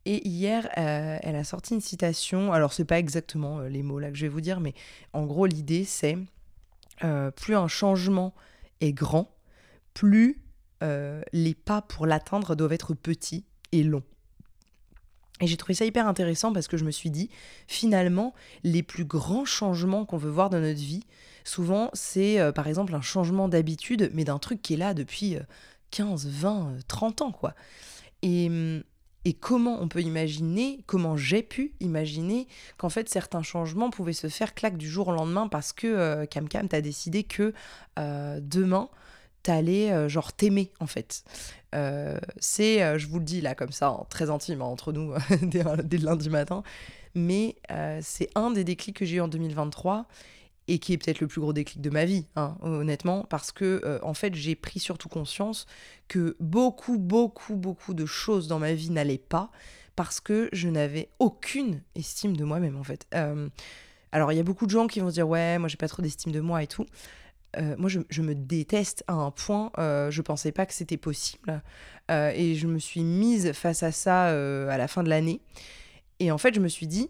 Et 0.06 0.28
hier, 0.28 0.68
elle 0.76 1.36
a 1.36 1.44
sorti 1.44 1.76
une 1.76 1.82
citation. 1.82 2.52
Alors, 2.52 2.74
c'est 2.74 2.84
pas 2.84 2.98
exactement 2.98 3.60
les 3.60 3.84
mots 3.84 4.00
là 4.00 4.10
que 4.10 4.18
je 4.18 4.24
vais 4.24 4.28
vous 4.28 4.42
dire, 4.42 4.60
mais 4.60 4.74
en 5.14 5.28
gros, 5.28 5.46
l'idée 5.46 5.84
c'est 5.84 6.18
plus 7.36 7.56
un 7.56 7.68
changement 7.68 8.34
est 8.82 8.94
grand, 8.94 9.36
plus 9.94 10.42
euh, 10.84 11.22
les 11.34 11.56
pas 11.56 11.82
pour 11.82 12.06
l'atteindre 12.06 12.56
doivent 12.56 12.74
être 12.74 12.94
petits 12.94 13.46
et 13.72 13.84
longs. 13.84 14.04
Et 15.40 15.48
j'ai 15.48 15.58
trouvé 15.58 15.76
ça 15.76 15.86
hyper 15.86 16.08
intéressant 16.08 16.52
parce 16.52 16.68
que 16.68 16.78
je 16.78 16.86
me 16.86 16.92
suis 16.92 17.12
dit, 17.12 17.30
finalement, 17.68 18.34
les 18.64 18.82
plus 18.82 19.06
grands 19.06 19.46
changements 19.46 20.06
qu'on 20.06 20.18
veut 20.18 20.32
voir 20.32 20.50
dans 20.50 20.60
notre 20.60 20.80
vie, 20.80 21.04
souvent, 21.44 21.90
c'est 21.94 22.40
euh, 22.40 22.52
par 22.52 22.68
exemple 22.68 22.96
un 22.96 23.02
changement 23.02 23.48
d'habitude, 23.48 24.10
mais 24.14 24.24
d'un 24.24 24.40
truc 24.40 24.62
qui 24.62 24.74
est 24.74 24.78
là 24.78 24.94
depuis 24.94 25.38
15, 25.92 26.28
20, 26.28 26.78
30 26.88 27.22
ans, 27.22 27.32
quoi. 27.32 27.54
Et, 28.24 28.48
hum, 28.48 28.84
et 29.28 29.34
comment 29.34 29.82
on 29.82 29.90
peut 29.90 30.02
imaginer, 30.02 30.80
comment 30.86 31.18
j'ai 31.18 31.44
pu 31.44 31.74
imaginer 31.82 32.48
qu'en 32.78 32.88
fait 32.88 33.10
certains 33.10 33.44
changements 33.44 33.90
pouvaient 33.90 34.14
se 34.14 34.30
faire 34.30 34.56
claque 34.56 34.78
du 34.78 34.88
jour 34.90 35.10
au 35.10 35.12
lendemain 35.12 35.50
parce 35.50 35.74
que 35.74 35.86
euh, 35.86 36.26
Cam 36.26 36.48
Cam 36.48 36.70
t'as 36.70 36.80
décidé 36.80 37.26
que 37.26 37.54
euh, 38.00 38.40
demain 38.42 38.88
t'allais 39.44 39.92
euh, 39.92 40.08
genre 40.08 40.32
t'aimer 40.32 40.72
en 40.80 40.88
fait. 40.88 41.26
c'est, 42.40 42.98
je 42.98 43.08
vous 43.08 43.20
le 43.20 43.26
dis 43.26 43.42
là 43.42 43.54
comme 43.54 43.74
ça, 43.74 44.00
très 44.10 44.30
intime 44.30 44.62
hein, 44.62 44.66
entre 44.66 44.94
nous 44.94 45.14
dès, 45.42 45.62
dès, 45.84 45.98
le 45.98 46.06
lundi 46.06 46.30
matin, 46.30 46.64
mais 47.14 47.58
c'est 48.02 48.30
un 48.36 48.50
des 48.52 48.64
déclics 48.64 48.96
que 48.96 49.04
j'ai 49.04 49.18
eu 49.18 49.22
en 49.22 49.28
2023 49.28 50.08
et 50.68 50.80
qui 50.80 50.94
est 50.94 50.98
peut-être 50.98 51.22
le 51.22 51.28
plus 51.28 51.42
gros 51.42 51.54
déclic 51.54 51.82
de 51.82 51.90
ma 51.90 52.06
vie, 52.06 52.26
hein, 52.36 52.58
honnêtement, 52.62 53.26
parce 53.30 53.52
que 53.52 53.82
euh, 53.86 54.00
en 54.02 54.14
fait 54.14 54.36
j'ai 54.36 54.56
pris 54.56 54.80
surtout 54.80 55.10
conscience 55.10 55.66
que 56.08 56.36
beaucoup, 56.40 56.98
beaucoup, 56.98 57.56
beaucoup 57.56 57.94
de 57.94 58.06
choses 58.06 58.48
dans 58.48 58.60
ma 58.60 58.74
vie 58.74 58.90
n'allaient 58.90 59.18
pas 59.18 59.50
parce 59.96 60.20
que 60.20 60.50
je 60.52 60.68
n'avais 60.68 61.10
aucune 61.20 61.82
estime 61.96 62.36
de 62.36 62.44
moi-même 62.44 62.76
en 62.76 62.84
fait. 62.84 63.08
Euh, 63.16 63.50
alors 64.12 64.32
il 64.32 64.36
y 64.36 64.40
a 64.40 64.44
beaucoup 64.44 64.66
de 64.66 64.72
gens 64.72 64.88
qui 64.88 65.00
vont 65.00 65.10
se 65.10 65.16
dire 65.16 65.28
ouais, 65.28 65.58
moi 65.58 65.70
j'ai 65.70 65.78
pas 65.78 65.88
trop 65.88 66.02
d'estime 66.02 66.32
de 66.32 66.42
moi 66.42 66.62
et 66.64 66.68
tout. 66.68 66.86
Euh, 67.58 67.76
moi 67.78 67.90
je, 67.90 68.22
me 68.22 68.36
déteste 68.36 69.06
à 69.08 69.14
un 69.14 69.32
point, 69.32 69.72
je 69.78 70.22
pensais 70.22 70.52
pas 70.52 70.66
que 70.66 70.74
c'était 70.74 70.98
possible 70.98 71.62
et 72.10 72.56
je 72.56 72.68
me 72.68 72.78
suis 72.78 73.04
mise 73.04 73.54
face 73.54 73.84
à 73.84 73.92
ça 73.94 74.26
à 74.28 74.78
la 74.78 74.88
fin 74.90 75.02
de 75.02 75.10
l'année. 75.10 75.40
Et 76.20 76.30
en 76.32 76.38
fait 76.38 76.54
je 76.54 76.60
me 76.60 76.68
suis 76.68 76.88
dit 76.88 77.10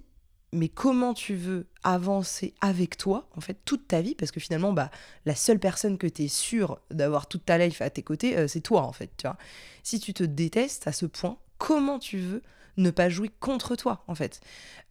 mais 0.54 0.70
comment 0.70 1.14
tu 1.14 1.36
veux 1.36 1.68
avancer 1.84 2.54
avec 2.62 2.98
toi, 2.98 3.28
en 3.36 3.42
fait, 3.42 3.58
toute 3.66 3.88
ta 3.88 4.02
vie, 4.02 4.16
parce 4.16 4.32
que 4.32 4.40
finalement, 4.40 4.72
bah, 4.72 4.90
la 5.26 5.36
seule 5.36 5.60
personne 5.60 5.98
que 5.98 6.08
tu 6.08 6.24
es 6.24 6.28
sûr 6.28 6.80
d'avoir 6.90 7.28
toute 7.28 7.46
ta 7.46 7.58
life 7.58 7.82
à 7.82 7.90
tes 7.90 8.04
côtés, 8.04 8.38
euh, 8.38 8.48
c'est 8.48 8.62
toi, 8.62 8.84
en 8.84 8.94
fait, 8.94 9.12
tu 9.18 9.28
vois. 9.28 9.38
Si 9.84 10.00
tu 10.00 10.14
te 10.14 10.24
détestes 10.24 10.88
à 10.88 10.92
ce 10.94 11.06
point, 11.06 11.38
comment 11.58 12.00
tu 12.00 12.18
veux 12.18 12.42
ne 12.78 12.92
pas 12.92 13.10
jouer 13.10 13.30
contre 13.40 13.76
toi, 13.76 14.04
en 14.08 14.16
fait? 14.16 14.40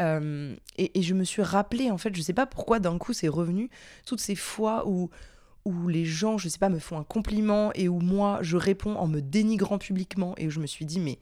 Euh, 0.02 0.54
et, 0.76 1.02
je 1.02 1.14
me 1.14 1.24
suis 1.24 1.42
rappelé, 1.42 1.90
en 1.90 1.98
fait, 1.98 2.14
je 2.14 2.20
sais 2.20 2.34
pas 2.34 2.46
pourquoi 2.46 2.78
d'un 2.78 2.98
coup 2.98 3.14
c'est 3.14 3.28
revenu, 3.28 3.70
toutes 4.04 4.20
ces 4.20 4.36
fois 4.36 4.86
où 4.86 5.10
où 5.64 5.88
les 5.88 6.04
gens, 6.04 6.38
je 6.38 6.48
sais 6.48 6.60
pas, 6.60 6.68
me 6.68 6.78
font 6.78 6.96
un 6.96 7.02
compliment 7.02 7.72
et 7.74 7.88
où 7.88 7.98
moi 7.98 8.38
je 8.40 8.56
réponds 8.56 8.94
en 8.94 9.08
me 9.08 9.20
dénigrant 9.20 9.78
publiquement 9.78 10.32
et 10.36 10.46
où 10.46 10.50
je 10.50 10.60
me 10.60 10.66
suis 10.68 10.84
dit 10.84 11.00
mais 11.00 11.18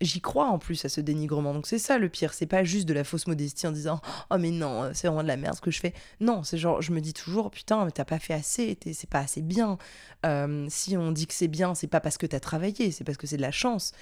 j'y 0.00 0.20
crois 0.20 0.46
en 0.46 0.58
plus 0.58 0.84
à 0.84 0.88
ce 0.88 1.00
dénigrement. 1.00 1.54
Donc 1.54 1.66
c'est 1.66 1.78
ça 1.78 1.98
le 1.98 2.08
pire, 2.08 2.34
c'est 2.34 2.46
pas 2.46 2.64
juste 2.64 2.88
de 2.88 2.94
la 2.94 3.04
fausse 3.04 3.26
modestie 3.26 3.66
en 3.66 3.72
disant 3.72 4.00
oh 4.30 4.38
mais 4.38 4.50
non, 4.50 4.90
c'est 4.94 5.08
vraiment 5.08 5.22
de 5.22 5.28
la 5.28 5.36
merde 5.36 5.56
ce 5.56 5.60
que 5.60 5.70
je 5.70 5.80
fais. 5.80 5.94
Non, 6.20 6.42
c'est 6.42 6.58
genre 6.58 6.82
je 6.82 6.92
me 6.92 7.00
dis 7.00 7.12
toujours 7.12 7.50
putain, 7.50 7.84
mais 7.84 7.90
t'as 7.90 8.04
pas 8.04 8.18
fait 8.18 8.34
assez, 8.34 8.78
c'est 8.92 9.10
pas 9.10 9.20
assez 9.20 9.42
bien. 9.42 9.78
Euh, 10.26 10.66
si 10.68 10.96
on 10.96 11.12
dit 11.12 11.26
que 11.26 11.34
c'est 11.34 11.48
bien, 11.48 11.74
c'est 11.74 11.86
pas 11.86 12.00
parce 12.00 12.18
que 12.18 12.26
t'as 12.26 12.40
travaillé, 12.40 12.90
c'est 12.90 13.04
parce 13.04 13.18
que 13.18 13.26
c'est 13.26 13.36
de 13.36 13.42
la 13.42 13.52
chance. 13.52 13.92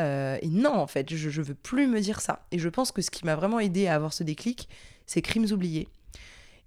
Euh, 0.00 0.38
et 0.42 0.48
non, 0.48 0.74
en 0.74 0.86
fait, 0.86 1.14
je, 1.14 1.30
je 1.30 1.42
veux 1.42 1.54
plus 1.54 1.86
me 1.86 2.00
dire 2.00 2.20
ça. 2.20 2.46
Et 2.50 2.58
je 2.58 2.68
pense 2.68 2.90
que 2.90 3.00
ce 3.00 3.10
qui 3.10 3.24
m'a 3.24 3.36
vraiment 3.36 3.60
aidé 3.60 3.86
à 3.86 3.94
avoir 3.94 4.12
ce 4.12 4.24
déclic, 4.24 4.68
c'est 5.06 5.22
Crimes 5.22 5.46
oubliés 5.52 5.88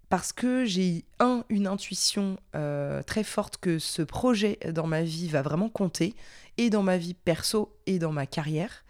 parce 0.09 0.31
que 0.31 0.65
j'ai 0.65 1.05
un 1.19 1.43
une 1.49 1.67
intuition 1.67 2.37
euh, 2.55 3.03
très 3.03 3.23
forte 3.23 3.57
que 3.57 3.79
ce 3.79 4.01
projet 4.01 4.59
dans 4.73 4.87
ma 4.87 5.03
vie 5.03 5.27
va 5.27 5.41
vraiment 5.41 5.69
compter 5.69 6.15
et 6.57 6.69
dans 6.69 6.83
ma 6.83 6.97
vie 6.97 7.13
perso 7.13 7.75
et 7.85 7.99
dans 7.99 8.11
ma 8.11 8.25
carrière 8.25 8.85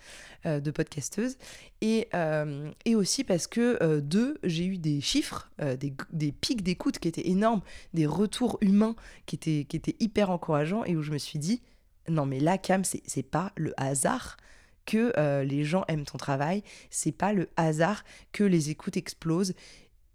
euh, 0.46 0.60
de 0.60 0.72
podcasteuse. 0.72 1.38
Et, 1.82 2.08
euh, 2.14 2.72
et 2.86 2.96
aussi 2.96 3.24
parce 3.24 3.48
que 3.48 4.00
deux 4.00 4.38
j'ai 4.44 4.66
eu 4.66 4.78
des 4.78 5.02
chiffres 5.02 5.50
des, 5.60 6.32
pics 6.32 6.64
d'écoute 6.64 7.00
qui 7.00 7.08
étaient 7.08 7.30
énormes 7.30 7.62
des 7.94 8.06
retours 8.06 8.58
humains 8.62 8.96
qui 9.26 9.36
étaient, 9.36 9.96
hyper 10.00 10.30
encourageants 10.30 10.86
et 10.86 10.96
où 10.96 11.02
je 11.02 11.12
me 11.12 11.18
suis 11.18 11.40
dit 11.40 11.62
non 12.10 12.26
mais 12.26 12.40
là 12.40 12.58
Cam 12.58 12.84
c'est 12.84 13.24
pas 13.24 13.52
le 13.56 13.74
hasard 13.78 14.38
que 14.88 15.42
les 15.44 15.66
gens 15.66 15.84
aiment 15.88 16.06
ton 16.06 16.18
travail 16.18 16.64
c'est 16.90 17.12
pas 17.12 17.32
le 17.32 17.50
hasard 17.58 18.04
que 18.32 18.44
les 18.44 18.72
écoutes 18.72 18.98
explosent 18.98 19.54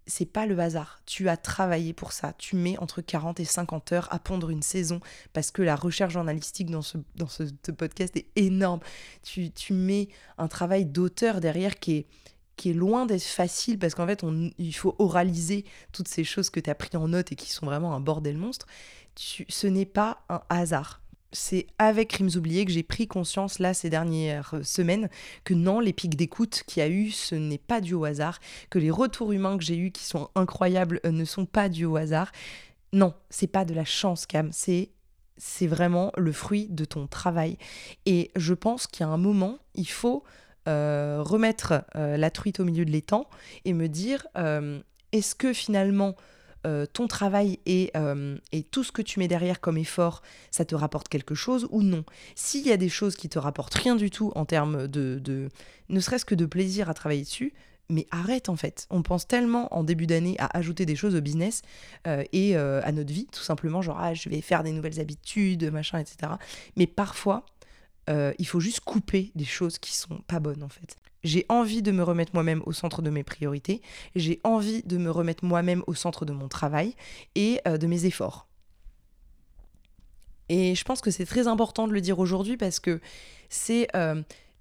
c'est 0.05 0.25
pas 0.25 0.45
le 0.45 0.57
hasard. 0.59 1.01
Tu 1.05 1.29
as 1.29 1.37
travaillé 1.37 1.93
pour 1.93 2.11
ça. 2.11 2.33
Tu 2.37 2.55
mets 2.55 2.77
entre 2.79 3.01
40 3.01 3.39
et 3.39 3.45
50 3.45 3.91
heures 3.91 4.07
à 4.11 4.19
pondre 4.19 4.49
une 4.49 4.61
saison 4.61 4.99
parce 5.33 5.51
que 5.51 5.61
la 5.61 5.75
recherche 5.75 6.13
journalistique 6.13 6.69
dans 6.69 6.81
ce, 6.81 6.97
dans 7.15 7.27
ce, 7.27 7.43
podcast 7.71 8.15
est 8.17 8.27
énorme. 8.35 8.79
Tu, 9.23 9.51
tu 9.51 9.73
mets 9.73 10.09
un 10.37 10.47
travail 10.47 10.85
d'auteur 10.85 11.39
derrière 11.39 11.79
qui 11.79 11.93
est, 11.93 12.07
qui 12.55 12.71
est 12.71 12.73
loin 12.73 13.05
d'être 13.05 13.23
facile 13.23 13.79
parce 13.79 13.95
qu'en 13.95 14.07
fait, 14.07 14.23
on, 14.23 14.51
il 14.57 14.73
faut 14.73 14.95
oraliser 14.99 15.65
toutes 15.91 16.07
ces 16.07 16.23
choses 16.23 16.49
que 16.49 16.59
tu 16.59 16.69
as 16.69 16.75
pris 16.75 16.95
en 16.95 17.07
note 17.07 17.31
et 17.31 17.35
qui 17.35 17.51
sont 17.51 17.65
vraiment 17.65 17.93
un 17.93 17.99
bordel 17.99 18.37
monstre. 18.37 18.67
Tu, 19.15 19.45
ce 19.47 19.67
n'est 19.67 19.85
pas 19.85 20.23
un 20.29 20.41
hasard 20.49 21.02
c'est 21.33 21.67
avec 21.79 22.09
Crimes 22.09 22.29
oubliés 22.35 22.63
que 22.63 22.71
j'ai 22.71 22.83
pris 22.83 23.07
conscience 23.07 23.59
là 23.59 23.73
ces 23.73 23.89
dernières 23.89 24.55
semaines 24.63 25.09
que 25.43 25.53
non, 25.53 25.79
les 25.79 25.93
pics 25.93 26.15
d'écoute 26.15 26.63
qu'il 26.67 26.81
y 26.81 26.85
a 26.85 26.89
eu, 26.89 27.11
ce 27.11 27.35
n'est 27.35 27.57
pas 27.57 27.81
dû 27.81 27.95
au 27.95 28.05
hasard, 28.05 28.39
que 28.69 28.79
les 28.79 28.91
retours 28.91 29.31
humains 29.31 29.57
que 29.57 29.63
j'ai 29.63 29.77
eus 29.77 29.91
qui 29.91 30.03
sont 30.03 30.29
incroyables 30.35 31.01
euh, 31.05 31.11
ne 31.11 31.25
sont 31.25 31.45
pas 31.45 31.69
dus 31.69 31.85
au 31.85 31.97
hasard. 31.97 32.31
Non, 32.93 33.13
c'est 33.29 33.47
pas 33.47 33.65
de 33.65 33.73
la 33.73 33.85
chance, 33.85 34.25
Cam, 34.25 34.51
c'est 34.51 34.91
c'est 35.37 35.65
vraiment 35.65 36.11
le 36.15 36.31
fruit 36.31 36.67
de 36.69 36.85
ton 36.85 37.07
travail. 37.07 37.57
Et 38.05 38.29
je 38.35 38.53
pense 38.53 38.85
qu'il 38.85 39.03
y 39.03 39.09
a 39.09 39.11
un 39.11 39.17
moment, 39.17 39.57
il 39.73 39.89
faut 39.89 40.23
euh, 40.69 41.23
remettre 41.23 41.83
euh, 41.95 42.17
la 42.17 42.29
truite 42.29 42.59
au 42.59 42.65
milieu 42.65 42.85
de 42.85 42.91
l'étang 42.91 43.27
et 43.65 43.73
me 43.73 43.89
dire 43.89 44.27
est-ce 45.11 45.33
que 45.33 45.51
finalement 45.51 46.15
euh, 46.65 46.85
ton 46.85 47.07
travail 47.07 47.59
euh, 47.67 48.37
et, 48.51 48.63
tout 48.63 48.83
ce 48.83 48.91
que 48.91 49.01
tu 49.01 49.19
mets 49.19 49.27
derrière 49.27 49.59
comme 49.59 49.77
effort, 49.77 50.21
ça 50.51 50.65
te 50.65 50.75
rapporte 50.75 51.09
quelque 51.09 51.35
chose 51.35 51.67
ou 51.71 51.83
non? 51.83 52.05
S'il 52.35 52.65
y 52.65 52.71
a 52.71 52.77
des 52.77 52.89
choses 52.89 53.15
qui 53.15 53.29
te 53.29 53.37
rapportent 53.37 53.73
rien 53.73 53.95
du 53.95 54.09
tout 54.09 54.31
en 54.35 54.45
termes 54.45 54.87
de, 54.87 55.19
de 55.19 55.49
ne 55.89 55.99
serait-ce 55.99 56.25
que 56.25 56.35
de 56.35 56.45
plaisir 56.45 56.89
à 56.89 56.93
travailler 56.93 57.23
dessus, 57.23 57.53
mais 57.89 58.07
arrête 58.11 58.47
en 58.47 58.55
fait. 58.55 58.87
On 58.89 59.01
pense 59.01 59.27
tellement 59.27 59.73
en 59.75 59.83
début 59.83 60.07
d'année 60.07 60.35
à 60.39 60.57
ajouter 60.57 60.85
des 60.85 60.95
choses 60.95 61.15
au 61.15 61.21
business 61.21 61.63
euh, 62.07 62.23
et 62.31 62.55
à 62.55 62.91
notre 62.91 63.11
vie, 63.11 63.27
tout 63.31 63.43
simplement, 63.43 63.81
genre 63.81 63.99
ah, 63.99 64.13
je 64.13 64.29
vais 64.29 64.41
faire 64.41 64.63
des 64.63 64.71
nouvelles 64.71 64.99
habitudes, 64.99 65.69
machin, 65.71 65.99
etc. 65.99 66.33
Mais 66.77 66.87
parfois, 66.87 67.45
il 68.07 68.47
faut 68.47 68.59
juste 68.59 68.81
couper 68.81 69.31
des 69.35 69.45
choses 69.45 69.77
qui 69.77 69.95
sont 69.95 70.19
pas 70.27 70.39
bonnes 70.39 70.63
en 70.63 70.69
fait. 70.69 70.95
J'ai 71.23 71.45
envie 71.49 71.81
de 71.81 71.91
me 71.91 72.03
remettre 72.03 72.31
moi-même 72.33 72.61
au 72.65 72.73
centre 72.73 73.01
de 73.01 73.09
mes 73.09 73.23
priorités. 73.23 73.81
J'ai 74.15 74.39
envie 74.43 74.83
de 74.83 74.97
me 74.97 75.09
remettre 75.09 75.45
moi-même 75.45 75.83
au 75.87 75.93
centre 75.93 76.25
de 76.25 76.33
mon 76.33 76.47
travail 76.47 76.95
et 77.35 77.59
euh, 77.67 77.77
de 77.77 77.87
mes 77.87 78.05
efforts. 78.05 78.47
Et 80.49 80.75
je 80.75 80.83
pense 80.83 81.01
que 81.01 81.11
c'est 81.11 81.25
très 81.25 81.47
important 81.47 81.87
de 81.87 81.93
le 81.93 82.01
dire 82.01 82.19
aujourd'hui 82.19 82.57
parce 82.57 82.79
que 82.79 82.99
c'est 83.49 83.87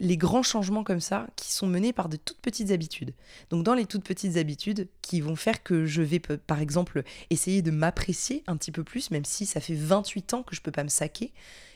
les 0.03 0.17
grands 0.17 0.43
changements 0.43 0.83
comme 0.83 1.01
ça 1.01 1.29
qui 1.37 1.53
sont 1.53 1.69
menés 1.69 1.93
par 1.93 2.09
de 2.09 2.17
toutes 2.17 2.41
petites 2.41 2.73
habitudes. 2.73 3.15
Donc 3.51 3.63
dans 3.63 3.75
les 3.75 3.87
toutes 3.87 4.05
petites 4.05 4.37
habitudes 4.37 4.89
qui 5.01 5.21
vont 5.21 5.37
faire 5.37 5.63
que 5.63 5.87
je 5.87 6.03
vais 6.03 6.19
par 6.19 6.61
exemple 6.61 7.05
essayer 7.31 7.63
de 7.63 7.71
m'apprécier 7.71 8.43
un 8.49 8.57
petit 8.57 8.73
peu 8.73 8.83
plus, 8.83 9.13
même 9.13 9.25
si 9.25 9.47
ça 9.47 9.61
fait 9.61 9.77
28 9.77 10.35
ans 10.35 10.43
que 10.43 10.57
je 10.57 10.61
peux 10.61 10.73
pas 10.73 10.83
me 10.83 10.89
saquer, 10.89 11.33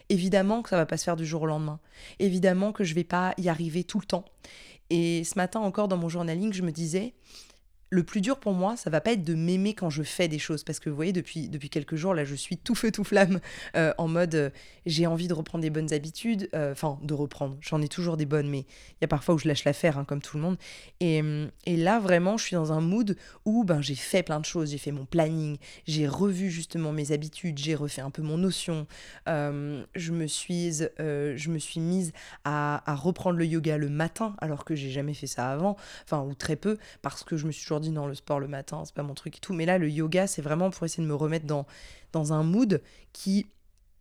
évidemment 0.09 0.63
que 0.63 0.71
ça 0.71 0.77
va 0.77 0.87
pas 0.87 0.97
se 0.97 1.05
faire 1.05 1.17
du 1.17 1.25
jour 1.25 1.43
au 1.43 1.47
lendemain. 1.47 1.79
Évidemment 2.19 2.73
que 2.73 2.83
je 2.83 2.95
vais 2.95 3.05
pas 3.05 3.33
y 3.39 3.49
arriver 3.49 3.85
tout 3.85 4.01
le 4.01 4.07
temps. 4.07 4.25
Et 4.91 5.25
ce 5.25 5.37
matin 5.37 5.61
encore 5.61 5.89
dans 5.89 5.97
mon 5.97 6.09
journaling, 6.09 6.53
je 6.53 6.63
me 6.63 6.71
disais, 6.71 7.15
le 7.91 8.03
plus 8.03 8.21
dur 8.21 8.39
pour 8.39 8.53
moi, 8.53 8.77
ça 8.77 8.91
va 8.91 9.01
pas 9.01 9.13
être 9.13 9.23
de 9.23 9.35
m'aimer 9.35 9.75
quand 9.75 9.91
je 9.91 10.03
fais 10.03 10.27
des 10.29 10.39
choses, 10.39 10.65
parce 10.65 10.81
que 10.81 10.91
vous 10.91 10.97
voyez, 10.97 11.13
depuis, 11.13 11.49
depuis 11.49 11.71
quelques 11.71 11.95
jours, 11.95 12.15
là, 12.15 12.25
je 12.25 12.35
suis 12.35 12.57
tout 12.57 12.75
feu, 12.75 12.91
tout 12.91 13.05
flamme, 13.05 13.41
euh, 13.77 13.93
en 13.99 14.09
mode, 14.09 14.35
euh, 14.35 14.51
j'ai 14.87 15.07
envie 15.07 15.29
de 15.29 15.35
reprendre 15.35 15.63
des 15.63 15.71
bonnes 15.71 15.93
habitudes, 15.93 16.49
euh, 16.55 16.73
enfin, 16.73 16.99
de 17.03 17.15
reprendre, 17.15 17.57
j'en 17.61 17.81
ai 17.81 17.89
toujours 17.89 18.17
des 18.17 18.27
bonnes, 18.27 18.49
mais 18.49 18.61
il 18.61 19.03
y 19.03 19.05
a 19.05 19.09
parfois 19.09 19.37
où 19.37 19.39
je 19.39 19.47
lâche 19.47 19.65
l'affaire, 19.65 19.99
hein, 19.99 20.05
comme 20.05 20.21
tout 20.21 20.37
le 20.37 20.43
monde, 20.43 20.57
et, 21.01 21.23
et, 21.65 21.77
là, 21.77 22.01
vraiment, 22.01 22.37
je 22.37 22.45
suis 22.45 22.57
dans 22.57 22.73
un 22.73 22.81
mood 22.81 23.17
où 23.45 23.65
ben, 23.65 23.81
j'ai 23.81 23.95
fait 23.95 24.25
plein 24.25 24.41
de 24.41 24.45
choses, 24.45 24.71
j'ai 24.71 24.79
fait 24.79 24.93
mon 24.93 25.05
planning, 25.05 25.57
j'ai 25.87 26.09
revu 26.09 26.51
justement 26.51 26.93
mes 26.93 27.13
habitudes, 27.13 27.59
j'ai 27.59 27.75
refait 27.75 28.03
un 28.03 28.11
peu 28.11 28.23
mon 28.23 28.39
notion, 28.39 28.87
je, 29.27 30.13
me 30.13 30.27
suis, 30.27 30.73
je 30.99 31.51
me 31.51 31.59
suis 31.59 31.81
mise 31.81 32.13
à, 32.45 32.83
reprendre 32.97 33.39
le 33.39 33.47
yoga 33.47 33.79
le 33.79 33.89
matin, 33.89 34.35
alors 34.39 34.65
que 34.65 34.75
j'ai 34.75 34.91
jamais 34.91 35.15
fait 35.15 35.27
ça 35.27 35.51
avant, 35.51 35.77
enfin, 36.05 36.23
ou 36.23 36.35
très 36.35 36.57
peu, 36.57 36.79
parce 37.03 37.23
que 37.23 37.37
je 37.37 37.47
me 37.47 37.53
suis 37.53 37.63
toujours 37.63 37.77
non, 37.91 38.07
le 38.07 38.15
sport 38.15 38.41
le 38.41 38.49
matin, 38.49 38.85
c'est 38.85 38.95
pas 38.95 39.03
mon 39.03 39.15
truc 39.15 39.37
et 39.37 39.41
tout. 39.41 39.53
Mais 39.53 39.67
là, 39.67 39.79
le 39.79 39.89
yoga, 39.89 40.27
c'est 40.27 40.43
vraiment 40.43 40.71
pour 40.71 40.85
essayer 40.85 41.03
de 41.03 41.09
me 41.09 41.15
remettre 41.15 41.47
dans, 41.47 41.67
dans 42.13 42.33
un 42.33 42.43
mood 42.43 42.83
qui, 43.13 43.47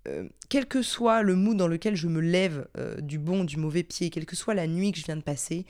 euh, 0.07 0.27
quel 0.49 0.65
que 0.65 0.81
soit 0.81 1.21
le 1.21 1.35
mood 1.35 1.57
dans 1.57 1.67
lequel 1.67 1.95
je 1.95 2.07
me 2.07 2.21
lève, 2.21 2.67
euh, 2.77 2.99
du 3.01 3.17
bon, 3.17 3.43
du 3.43 3.57
mauvais 3.57 3.83
pied, 3.83 4.09
quelle 4.09 4.25
que 4.25 4.35
soit 4.35 4.53
la 4.53 4.67
nuit 4.67 4.91
que 4.91 4.99
je 4.99 5.05
viens 5.05 5.17
de 5.17 5.21
passer, 5.21 5.65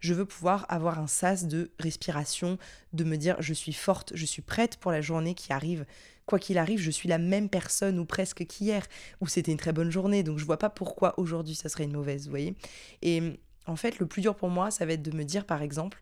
je 0.00 0.14
veux 0.14 0.24
pouvoir 0.24 0.66
avoir 0.68 0.98
un 0.98 1.06
sas 1.06 1.46
de 1.46 1.70
respiration, 1.78 2.58
de 2.92 3.04
me 3.04 3.16
dire 3.16 3.36
je 3.40 3.54
suis 3.54 3.72
forte, 3.72 4.12
je 4.14 4.26
suis 4.26 4.42
prête 4.42 4.76
pour 4.76 4.92
la 4.92 5.00
journée 5.00 5.34
qui 5.34 5.52
arrive. 5.52 5.86
Quoi 6.26 6.38
qu'il 6.40 6.58
arrive, 6.58 6.80
je 6.80 6.90
suis 6.90 7.08
la 7.08 7.18
même 7.18 7.48
personne 7.48 7.98
ou 8.00 8.04
presque 8.04 8.44
qu'hier, 8.46 8.84
où 9.20 9.28
c'était 9.28 9.52
une 9.52 9.58
très 9.58 9.72
bonne 9.72 9.90
journée, 9.90 10.24
donc 10.24 10.38
je 10.38 10.44
vois 10.44 10.58
pas 10.58 10.70
pourquoi 10.70 11.18
aujourd'hui 11.18 11.54
ça 11.54 11.68
serait 11.68 11.84
une 11.84 11.92
mauvaise, 11.92 12.24
vous 12.24 12.30
voyez. 12.30 12.56
Et 13.02 13.38
en 13.66 13.76
fait, 13.76 13.98
le 13.98 14.06
plus 14.06 14.22
dur 14.22 14.34
pour 14.34 14.50
moi, 14.50 14.70
ça 14.70 14.86
va 14.86 14.94
être 14.94 15.02
de 15.02 15.16
me 15.16 15.24
dire 15.24 15.44
par 15.44 15.62
exemple, 15.62 15.98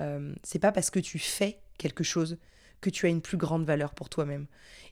euh, 0.00 0.34
c'est 0.42 0.58
pas 0.58 0.72
parce 0.72 0.90
que 0.90 0.98
tu 0.98 1.18
fais 1.18 1.60
quelque 1.78 2.04
chose 2.04 2.38
que 2.80 2.90
tu 2.90 3.06
as 3.06 3.08
une 3.10 3.20
plus 3.20 3.36
grande 3.36 3.64
valeur 3.64 3.94
pour 3.94 4.08
toi-même. 4.08 4.46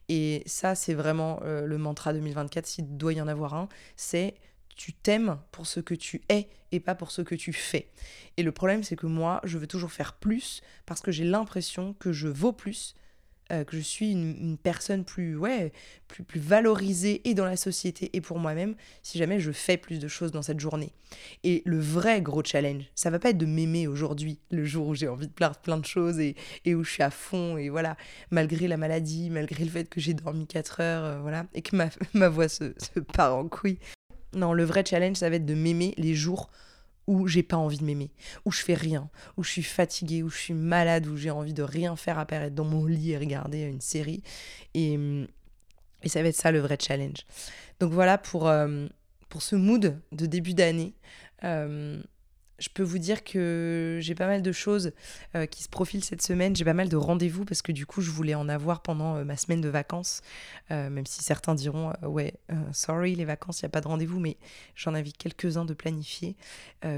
Et 0.07 0.43
ça, 0.45 0.75
c'est 0.75 0.93
vraiment 0.93 1.39
euh, 1.43 1.65
le 1.65 1.77
mantra 1.77 2.13
2024, 2.13 2.65
s'il 2.65 2.97
doit 2.97 3.13
y 3.13 3.21
en 3.21 3.27
avoir 3.27 3.53
un, 3.53 3.69
c'est 3.95 4.35
tu 4.75 4.93
t'aimes 4.93 5.37
pour 5.51 5.67
ce 5.67 5.81
que 5.81 5.93
tu 5.93 6.21
es 6.29 6.47
et 6.71 6.79
pas 6.79 6.95
pour 6.95 7.11
ce 7.11 7.21
que 7.21 7.35
tu 7.35 7.51
fais. 7.51 7.89
Et 8.37 8.43
le 8.43 8.51
problème, 8.51 8.83
c'est 8.83 8.95
que 8.95 9.07
moi, 9.07 9.41
je 9.43 9.57
veux 9.57 9.67
toujours 9.67 9.91
faire 9.91 10.13
plus 10.13 10.61
parce 10.85 11.01
que 11.01 11.11
j'ai 11.11 11.25
l'impression 11.25 11.93
que 11.93 12.13
je 12.13 12.27
vaux 12.27 12.53
plus 12.53 12.95
euh, 13.51 13.63
que 13.63 13.75
je 13.75 13.81
suis 13.81 14.11
une, 14.11 14.57
personne 14.57 15.03
plus, 15.03 15.37
ouais, 15.37 15.71
plus, 16.07 16.23
plus 16.23 16.39
valorisée 16.39 17.27
et 17.27 17.33
dans 17.33 17.45
la 17.45 17.55
société 17.55 18.09
et 18.13 18.21
pour 18.21 18.39
moi-même 18.39 18.75
si 19.01 19.17
jamais 19.17 19.39
je 19.39 19.51
fais 19.51 19.77
plus 19.77 19.99
de 19.99 20.07
choses 20.07 20.31
dans 20.31 20.41
cette 20.41 20.59
journée. 20.59 20.91
Et 21.43 21.63
le 21.65 21.79
vrai 21.79 22.21
gros 22.21 22.43
challenge, 22.43 22.85
ça 22.95 23.09
va 23.09 23.19
pas 23.19 23.29
être 23.29 23.37
de 23.37 23.45
m'aimer 23.45 23.87
aujourd'hui, 23.87 24.39
le 24.51 24.65
jour 24.65 24.87
où 24.87 24.95
j'ai 24.95 25.07
envie 25.07 25.27
de 25.27 25.33
plein, 25.33 25.51
plein 25.51 25.77
de 25.77 25.85
choses 25.85 26.19
et, 26.19 26.35
et, 26.65 26.75
où 26.75 26.83
je 26.83 26.91
suis 26.91 27.03
à 27.03 27.09
fond 27.09 27.57
et 27.57 27.69
voilà, 27.69 27.97
malgré 28.31 28.67
la 28.67 28.77
maladie, 28.77 29.29
malgré 29.29 29.63
le 29.63 29.69
fait 29.71 29.89
que 29.89 29.99
j'ai 29.99 30.13
dormi 30.13 30.45
4 30.45 30.81
heures, 30.81 31.03
euh, 31.03 31.19
voilà, 31.21 31.45
et 31.53 31.61
que 31.61 31.75
ma, 31.75 31.89
ma 32.13 32.29
voix 32.29 32.49
se, 32.49 32.73
se 32.77 32.99
part 32.99 33.35
en 33.35 33.47
couille. 33.47 33.79
Non, 34.33 34.53
le 34.53 34.63
vrai 34.63 34.83
challenge, 34.87 35.17
ça 35.17 35.29
va 35.29 35.37
être 35.37 35.45
de 35.45 35.55
m'aimer 35.55 35.93
les 35.97 36.13
jours 36.13 36.51
où 37.09 37.27
j'ai 37.27 37.41
pas 37.41 37.57
envie 37.57 37.79
de 37.79 37.83
m'aimer, 37.83 38.11
où 38.45 38.51
je 38.51 38.61
fais 38.61 38.75
rien, 38.75 39.09
où 39.35 39.43
je 39.43 39.49
suis 39.49 39.63
fatiguée, 39.63 40.21
où 40.21 40.29
je 40.29 40.37
suis 40.37 40.53
malade, 40.53 41.07
où 41.07 41.17
j'ai 41.17 41.31
envie 41.31 41.55
de 41.55 41.63
rien 41.63 41.95
faire 41.95 42.19
à 42.19 42.25
part 42.27 42.43
être 42.43 42.53
dans 42.53 42.65
mon 42.65 42.85
lit 42.85 43.11
et 43.11 43.17
regarder 43.17 43.61
une 43.61 43.81
série. 43.81 44.21
Et, 44.75 44.99
et 46.03 46.07
ça 46.07 46.21
va 46.21 46.29
être 46.29 46.35
ça 46.35 46.51
le 46.51 46.59
vrai 46.59 46.77
challenge. 46.79 47.25
Donc 47.79 47.91
voilà 47.93 48.19
pour, 48.19 48.47
euh, 48.47 48.85
pour 49.27 49.41
ce 49.41 49.55
mood 49.55 49.99
de 50.11 50.25
début 50.27 50.53
d'année. 50.53 50.93
Euh, 51.43 51.99
je 52.59 52.69
peux 52.73 52.83
vous 52.83 52.97
dire 52.97 53.23
que 53.23 53.99
j'ai 54.01 54.15
pas 54.15 54.27
mal 54.27 54.41
de 54.41 54.51
choses 54.51 54.91
euh, 55.35 55.45
qui 55.45 55.63
se 55.63 55.69
profilent 55.69 56.03
cette 56.03 56.21
semaine. 56.21 56.55
J'ai 56.55 56.65
pas 56.65 56.73
mal 56.73 56.89
de 56.89 56.95
rendez-vous 56.95 57.45
parce 57.45 57.61
que 57.61 57.71
du 57.71 57.85
coup, 57.85 58.01
je 58.01 58.11
voulais 58.11 58.35
en 58.35 58.49
avoir 58.49 58.81
pendant 58.81 59.15
euh, 59.15 59.23
ma 59.23 59.37
semaine 59.37 59.61
de 59.61 59.69
vacances. 59.69 60.21
Euh, 60.71 60.89
même 60.89 61.05
si 61.05 61.23
certains 61.23 61.55
diront, 61.55 61.93
ouais, 62.03 62.33
sorry, 62.73 63.15
les 63.15 63.25
vacances, 63.25 63.61
il 63.61 63.65
n'y 63.65 63.67
a 63.67 63.69
pas 63.69 63.81
de 63.81 63.87
rendez-vous, 63.87 64.19
mais 64.19 64.37
j'en 64.75 64.93
avais 64.93 65.11
quelques-uns 65.11 65.65
de 65.65 65.73
planifiés 65.73 66.35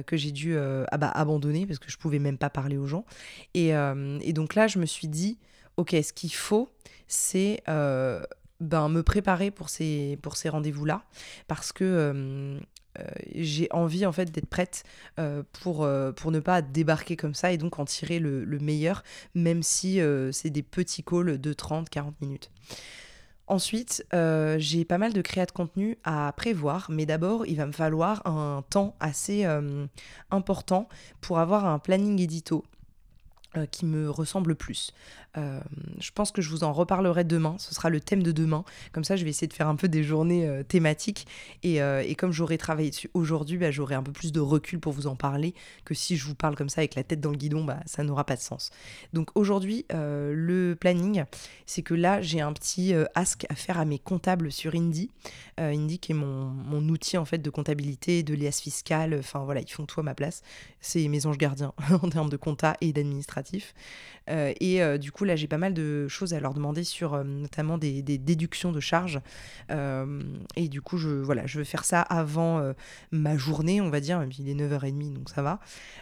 que 0.06 0.18
j'ai 0.18 0.32
dû 0.32 0.58
ah 0.58 0.98
bah, 0.98 1.10
abandonner 1.10 1.66
parce 1.66 1.80
que 1.80 1.90
je 1.90 1.98
pouvais 1.98 2.20
même 2.20 2.38
pas 2.38 2.50
parler 2.50 2.78
aux 2.78 2.88
gens. 2.88 3.06
Et, 3.54 3.70
et 3.70 4.34
donc 4.34 4.56
là, 4.56 4.68
je 4.68 4.80
me 4.80 4.86
suis 4.86 5.08
dit, 5.08 5.40
ok, 5.78 5.96
ce 6.04 6.14
qu'il 6.14 6.34
faut, 6.34 6.70
c'est 7.08 7.64
ben, 7.68 8.90
me 8.90 9.02
préparer 9.02 9.52
pour 9.52 9.70
ces, 9.70 10.20
pour 10.22 10.38
ces 10.38 10.50
rendez-vous-là 10.50 11.04
parce 11.48 11.72
que 11.72 12.60
euh, 13.00 13.04
j'ai 13.36 13.68
envie 13.72 14.06
en 14.06 14.12
fait 14.12 14.32
d'être 14.32 14.48
prête 14.48 14.84
euh, 15.20 15.44
pour, 15.62 15.84
euh, 15.84 16.12
pour 16.12 16.32
ne 16.32 16.40
pas 16.40 16.62
débarquer 16.62 17.16
comme 17.16 17.34
ça 17.34 17.52
et 17.52 17.58
donc 17.58 17.80
en 17.80 17.86
tirer 17.86 18.20
le, 18.20 18.46
meilleur, 18.60 19.04
même 19.34 19.64
si 19.64 20.00
c'est 20.32 20.50
des 20.50 20.62
petits 20.62 21.04
calls 21.04 21.40
de 21.40 21.54
30-40 21.54 22.14
minutes. 22.22 22.52
Ensuite, 23.48 24.06
j'ai 24.58 24.86
pas 24.86 24.98
mal 24.98 25.14
de 25.14 25.22
créa 25.22 25.46
de 25.46 25.52
contenu 25.52 25.98
à 26.04 26.32
prévoir, 26.38 26.88
mais 26.92 27.06
d'abord, 27.06 27.46
il 27.48 27.58
va 27.58 27.66
me 27.66 27.72
falloir 27.72 28.26
un 28.28 28.64
temps 28.70 28.96
assez 29.00 29.46
important 30.30 30.88
pour 31.22 31.40
avoir 31.40 31.66
un 31.66 31.80
planning 31.80 32.22
édito 32.22 32.64
qui 33.72 33.86
me 33.86 34.10
ressemble 34.10 34.56
plus. 34.56 34.94
Euh, 35.38 35.60
je 36.00 36.12
pense 36.12 36.32
que 36.32 36.42
je 36.42 36.50
vous 36.50 36.64
en 36.64 36.74
reparlerai 36.74 37.24
demain, 37.24 37.56
ce 37.58 37.74
sera 37.74 37.90
le 37.90 38.00
thème 38.00 38.24
de 38.24 38.32
demain. 38.32 38.64
Comme 38.92 39.04
ça, 39.04 39.16
je 39.16 39.24
vais 39.24 39.30
essayer 39.30 39.48
de 39.48 39.54
faire 39.54 39.68
un 39.68 39.76
peu 39.76 39.88
des 39.88 40.04
journées 40.04 40.48
euh, 40.48 40.64
thématiques. 40.64 41.28
Et, 41.64 41.78
et, 41.78 42.16
comme 42.16 42.32
j'aurai 42.32 42.58
travaillé 42.58 42.90
dessus 42.90 43.10
aujourd'hui, 43.14 43.58
bah, 43.58 43.72
j'aurai 43.72 43.96
un 43.96 44.04
peu 44.04 44.12
plus 44.12 44.32
de 44.32 44.40
recul 44.40 44.80
pour 44.80 44.94
vous 44.94 45.08
en 45.08 45.16
parler 45.16 45.54
que 45.86 45.94
si 45.94 46.18
je 46.18 46.26
vous 46.26 46.36
parle 46.36 46.56
comme 46.56 46.70
ça 46.70 46.82
avec 46.82 46.96
la 46.96 47.04
tête 47.04 47.22
dans 47.22 47.32
le 47.32 47.38
guidon, 47.38 47.64
bah, 47.64 47.80
ça 47.86 48.04
n'aura 48.04 48.26
pas 48.26 48.36
de 48.36 48.42
sens. 48.42 48.72
Donc 49.14 49.30
aujourd'hui, 49.36 49.86
le 49.92 50.76
planning, 50.80 51.24
c'est 51.66 51.82
que 51.82 51.94
là, 51.94 52.22
j'ai 52.22 52.42
un 52.42 52.54
petit 52.54 52.94
ask 53.16 53.46
à 53.50 53.56
faire 53.56 53.80
à 53.80 53.86
mes 53.86 54.00
comptables 54.00 54.52
sur 54.52 54.76
Indie. 54.76 55.12
Indie 55.58 56.00
qui 56.00 56.12
est 56.12 56.16
mon, 56.16 56.90
outil 56.90 57.18
en 57.18 57.26
fait 57.26 57.38
de 57.38 57.50
comptabilité, 57.50 58.24
de 58.24 58.34
liasse 58.34 58.62
fiscale, 58.62 59.16
enfin 59.20 59.44
voilà, 59.44 59.62
ils 59.62 59.72
font 59.72 59.86
tout 59.86 60.00
à 60.00 60.04
ma 60.04 60.16
place. 60.16 60.42
C'est 60.80 61.08
mes 61.08 61.26
anges 61.26 61.38
gardiens 61.38 61.74
en 62.02 62.10
termes 62.10 62.30
de 62.30 62.38
compta 62.38 62.76
et 62.82 62.92
d'administration 62.94 63.42
euh, 64.32 64.54
et 64.60 64.82
euh, 64.82 64.98
du 64.98 65.12
coup, 65.12 65.26
là, 65.26 65.36
j'ai 65.36 65.48
pas 65.48 65.58
mal 65.58 65.74
de 65.74 66.08
choses 66.08 66.34
à 66.34 66.40
leur 66.40 66.54
demander 66.54 66.84
sur 66.84 67.14
euh, 67.14 67.24
notamment 67.24 67.78
des, 67.78 68.02
déductions 68.02 68.72
de 68.72 68.80
charges. 68.80 69.20
et 69.70 70.68
du 70.70 70.82
coup, 70.82 70.98
je, 70.98 71.10
voilà, 71.10 71.46
je 71.46 71.60
veux 71.60 71.64
faire 71.64 71.86
ça 71.86 72.02
avant 72.02 72.74
ma 73.12 73.38
journée, 73.38 73.82
on 73.82 73.90
va 73.90 74.00
dire, 74.00 74.26
il 74.38 74.50
est 74.50 74.54
9h30, 74.54 75.14
donc 75.14 75.30
ça 75.30 75.42
va. 75.42 75.60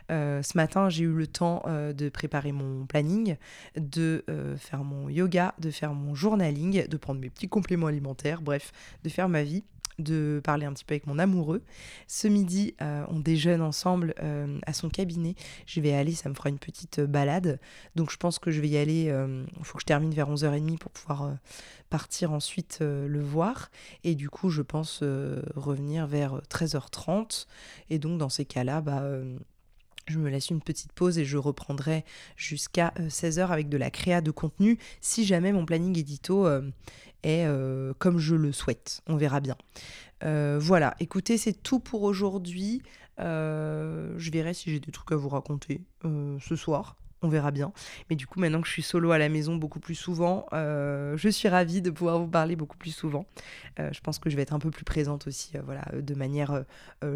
ce 0.10 0.58
matin, 0.58 0.90
j'ai 0.90 1.04
eu 1.04 1.14
le 1.14 1.28
temps 1.28 1.64
de 1.68 2.10
préparer 2.10 2.52
mon 2.52 2.86
planning, 2.86 3.38
de 3.78 4.24
faire 4.58 4.84
mon 4.84 5.10
yoga, 5.10 5.54
de 5.60 5.72
faire 5.72 5.94
mon 5.94 6.16
journaling, 6.16 6.88
de 6.88 6.98
prendre 6.98 7.20
mes 7.20 7.30
petits 7.30 7.50
compléments 7.50 7.88
alimentaires, 7.88 8.42
bref, 8.42 8.72
de 9.04 9.10
faire 9.10 9.30
ma 9.30 9.44
vie 9.44 9.64
de 10.00 10.42
parler 10.44 10.66
un 10.66 10.74
petit 10.74 10.86
peu 10.86 10.94
avec 10.94 11.08
mon 11.08 11.20
amoureux. 11.20 11.62
Ce 12.08 12.28
midi, 12.28 12.76
euh, 12.82 13.06
on 13.10 13.20
déjeune 13.20 13.62
ensemble 13.62 14.14
euh, 14.22 14.58
à 14.66 14.74
son 14.74 14.90
cabinet. 14.90 15.36
Je 15.66 15.82
vais 15.82 15.94
aller, 15.94 16.14
ça 16.14 16.30
me 16.30 16.34
fera 16.34 16.50
une 16.50 16.60
petite 16.60 17.00
euh, 17.00 17.08
balade. 17.08 17.60
Donc 17.96 18.12
je 18.12 18.18
pense 18.18 18.40
que 18.40 18.52
je 18.52 18.62
vais 18.62 18.70
y 18.70 18.78
aller, 18.78 19.06
il 19.06 19.66
faut 19.66 19.78
que 19.78 19.82
je 19.82 19.86
termine 19.86 20.14
vers 20.14 20.30
11h30 20.30 20.78
pour 20.78 20.92
pouvoir 20.92 21.36
partir 21.90 22.32
ensuite 22.32 22.80
le 22.82 23.22
voir. 23.22 23.70
Et 24.04 24.16
du 24.16 24.30
coup, 24.30 24.50
je 24.50 24.62
pense 24.62 25.04
revenir 25.56 26.08
vers 26.08 26.42
13h30. 26.50 27.48
Et 27.90 28.00
donc 28.00 28.18
dans 28.18 28.30
ces 28.30 28.46
cas-là, 28.46 28.82
bah 28.82 29.04
je 30.10 30.20
me 30.20 30.30
laisse 30.30 30.50
une 30.50 30.62
petite 30.62 30.92
pause 30.92 31.18
et 31.18 31.26
je 31.26 31.38
reprendrai 31.38 32.04
jusqu'à 32.36 32.94
16h 33.00 33.48
avec 33.48 33.70
de 33.70 33.78
la 33.78 33.90
créa 33.90 34.22
de 34.22 34.32
contenu 34.32 34.78
si 35.02 35.26
jamais 35.26 35.52
mon 35.52 35.66
planning 35.66 35.98
édito 35.98 36.48
est 37.24 37.46
euh, 37.46 37.94
comme 38.00 38.18
je 38.18 38.36
le 38.36 38.52
souhaite. 38.52 39.02
On 39.08 39.18
verra 39.18 39.40
bien. 39.40 39.56
Euh, 40.24 40.58
voilà, 40.62 40.96
écoutez, 41.00 41.38
c'est 41.38 41.54
tout 41.54 41.80
pour 41.80 42.04
aujourd'hui. 42.04 42.82
Euh, 43.20 44.14
je 44.18 44.32
verrai 44.32 44.54
si 44.54 44.72
j'ai 44.72 44.80
des 44.80 44.92
trucs 44.92 45.12
à 45.12 45.16
vous 45.16 45.30
raconter 45.30 45.82
ce 46.04 46.56
soir. 46.56 46.96
On 47.22 47.28
verra 47.28 47.52
bien. 47.52 47.72
Mais 48.10 48.16
du 48.16 48.28
coup, 48.28 48.40
maintenant 48.40 48.62
que 48.62 48.68
je 48.68 48.74
suis 48.74 48.82
solo 48.82 49.12
à 49.12 49.18
la 49.18 49.30
maison 49.30 49.56
beaucoup 49.56 49.80
plus 49.80 49.96
souvent, 49.96 50.46
euh, 50.54 51.18
je 51.18 51.30
suis 51.30 51.48
ravie 51.48 51.82
de 51.82 51.90
pouvoir 51.90 52.20
vous 52.20 52.28
parler 52.28 52.56
beaucoup 52.56 52.78
plus 52.78 52.92
souvent. 52.92 53.26
Euh, 53.80 53.90
je 53.92 54.00
pense 54.02 54.20
que 54.20 54.30
je 54.30 54.36
vais 54.36 54.42
être 54.42 54.54
un 54.54 54.60
peu 54.60 54.72
plus 54.72 54.86
présente 54.86 55.28
aussi, 55.28 55.52
euh, 55.56 55.62
voilà, 55.64 55.86
de 55.94 56.16
manière 56.16 56.64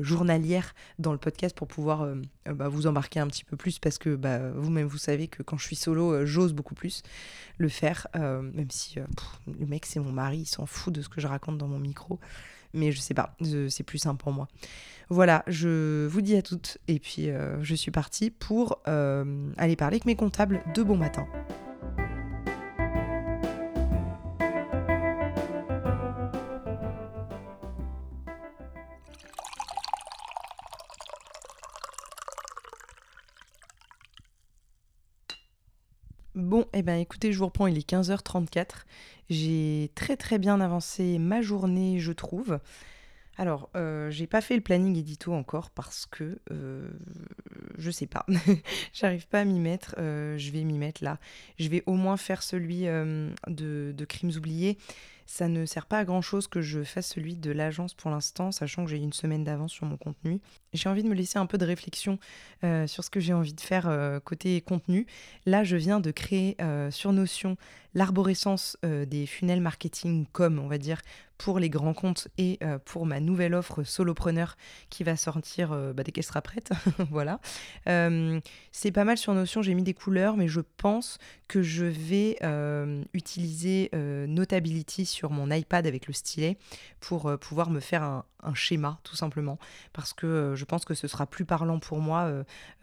journalière 0.02 0.74
dans 1.00 1.12
le 1.12 1.18
podcast 1.18 1.56
pour 1.56 1.68
pouvoir 1.68 2.08
bah, 2.46 2.68
vous 2.68 2.88
embarquer 2.88 3.20
un 3.20 3.28
petit 3.28 3.44
peu 3.44 3.58
plus 3.58 3.80
parce 3.80 3.98
que 3.98 4.16
bah, 4.16 4.52
vous-même 4.52 4.88
vous 4.88 4.98
savez 4.98 5.28
que 5.28 5.44
quand 5.44 5.58
je 5.58 5.66
suis 5.66 5.76
solo, 5.76 6.26
j'ose 6.26 6.54
beaucoup 6.54 6.76
plus 6.76 7.04
le 7.58 7.70
faire, 7.70 8.08
même 8.16 8.70
si 8.70 8.96
le 9.00 9.66
mec 9.66 9.86
c'est 9.86 10.00
mon 10.00 10.12
mari, 10.12 10.40
il 10.40 10.46
s'en 10.46 10.66
fout 10.66 10.94
de 10.94 11.02
ce 11.02 11.10
que 11.10 11.22
je 11.22 11.28
raconte 11.28 11.58
dans 11.58 11.68
mon 11.68 11.80
micro 11.80 12.20
mais 12.74 12.92
je 12.92 13.00
sais 13.00 13.14
pas, 13.14 13.36
c'est 13.70 13.84
plus 13.84 13.98
simple 13.98 14.22
pour 14.24 14.34
moi. 14.34 14.48
Voilà, 15.10 15.44
je 15.48 16.08
vous 16.08 16.22
dis 16.22 16.36
à 16.36 16.42
toutes 16.42 16.78
et 16.88 17.00
puis 17.00 17.30
euh, 17.30 17.62
je 17.62 17.76
suis 17.76 17.92
partie 17.92 18.30
pour 18.32 18.80
euh, 18.88 19.52
aller 19.58 19.76
parler 19.76 19.96
avec 19.96 20.06
mes 20.06 20.16
comptables 20.16 20.64
de 20.74 20.82
bon 20.82 20.98
matin. 20.98 21.28
Eh 36.74 36.82
ben 36.82 36.96
écoutez, 36.96 37.32
je 37.32 37.40
vous 37.40 37.46
reprends, 37.46 37.68
il 37.68 37.78
est 37.78 37.90
15h34. 37.90 38.86
J'ai 39.30 39.92
très 39.96 40.18
très 40.18 40.40
bien 40.40 40.60
avancé 40.60 41.20
ma 41.20 41.42
journée, 41.42 42.00
je 42.00 42.12
trouve. 42.12 42.60
Alors, 43.38 43.70
euh, 43.76 44.12
j'ai 44.12 44.28
pas 44.28 44.42
fait 44.42 44.56
le 44.56 44.62
planning 44.62 44.96
édito 44.96 45.34
encore 45.34 45.72
parce 45.72 46.06
que 46.06 46.40
euh, 46.52 46.88
je 47.78 47.90
sais 47.90 48.06
pas. 48.06 48.26
J'arrive 48.94 49.28
pas 49.28 49.42
à 49.42 49.46
m'y 49.46 49.60
mettre. 49.60 49.96
Euh, 49.98 50.38
je 50.38 50.52
vais 50.52 50.64
m'y 50.64 50.78
mettre 50.78 51.04
là. 51.04 51.18
Je 51.58 51.68
vais 51.70 51.84
au 51.88 51.94
moins 51.94 52.18
faire 52.18 52.44
celui 52.44 52.88
euh, 52.88 53.30
de, 53.48 53.94
de, 53.96 54.06
Crimes 54.06 54.34
oubliés. 54.38 54.78
Ça 55.26 55.48
ne 55.48 55.66
sert 55.66 55.88
pas 55.88 56.00
à 56.00 56.06
grand 56.06 56.22
chose 56.22 56.48
que 56.48 56.62
je 56.62 56.84
fasse 56.84 57.08
celui 57.08 57.36
de 57.36 57.52
l'agence 57.52 57.94
pour 57.94 58.12
l'instant, 58.12 58.52
sachant 58.52 58.84
que 58.84 58.92
j'ai 58.92 58.98
une 58.98 59.14
semaine 59.14 59.44
d'avance 59.44 59.72
sur 59.72 59.86
mon 59.86 59.98
contenu. 59.98 60.40
J'ai 60.74 60.90
envie 60.90 61.04
de 61.04 61.08
me 61.08 61.16
laisser 61.16 61.38
un 61.40 61.46
peu 61.46 61.58
de 61.58 61.66
réflexion 61.66 62.20
sur 62.86 63.04
ce 63.04 63.10
que 63.10 63.20
j'ai 63.20 63.34
envie 63.34 63.54
de 63.54 63.62
faire 63.62 64.20
côté 64.24 64.62
contenu. 64.62 65.06
Là, 65.46 65.64
je 65.64 65.76
viens 65.76 66.00
de 66.00 66.12
créer 66.12 66.56
sur 66.92 67.12
Notion 67.12 67.58
l'arborescence 67.94 68.78
des 68.84 69.26
funnels 69.26 69.62
marketing 69.62 70.26
comme, 70.32 70.60
on 70.60 70.68
va 70.68 70.78
dire, 70.78 71.02
pour 71.44 71.60
les 71.60 71.70
grands 71.70 71.94
comptes 71.94 72.30
et 72.38 72.58
euh, 72.64 72.80
pour 72.86 73.06
ma 73.06 73.20
nouvelle 73.20 73.54
offre 73.54 73.84
solopreneur 73.84 74.56
qui 74.90 75.04
va 75.04 75.18
sortir 75.18 75.74
euh, 75.74 75.92
bah, 75.92 76.04
dès 76.04 76.14
qu'elle 76.14 76.24
sera 76.24 76.42
prête. 76.42 76.72
voilà. 77.12 77.42
Euh, 77.90 78.40
c'est 78.72 78.92
pas 78.92 79.04
mal 79.04 79.18
sur 79.18 79.34
Notion, 79.34 79.62
j'ai 79.62 79.74
mis 79.74 79.84
des 79.84 79.94
couleurs, 79.94 80.38
mais 80.38 80.48
je 80.48 80.62
pense 80.78 81.18
que 81.50 81.62
je 81.62 81.86
vais 81.86 82.38
utiliser 83.14 83.92
Notability 83.94 85.06
sur 85.06 85.30
mon 85.30 85.52
iPad 85.52 85.86
avec 85.86 86.08
le 86.08 86.14
stylet 86.14 86.58
pour 87.00 87.38
pouvoir 87.40 87.70
me 87.70 87.80
faire 87.80 88.02
un, 88.02 88.26
schéma, 88.56 89.00
tout 89.04 89.16
simplement. 89.16 89.60
Parce 89.92 90.14
que 90.14 90.54
je 90.56 90.63
pense 90.66 90.86
que 90.86 90.94
ce 90.94 91.08
sera 91.08 91.26
plus 91.26 91.46
parlant 91.46 91.80
pour 91.80 92.00
moi 92.00 92.32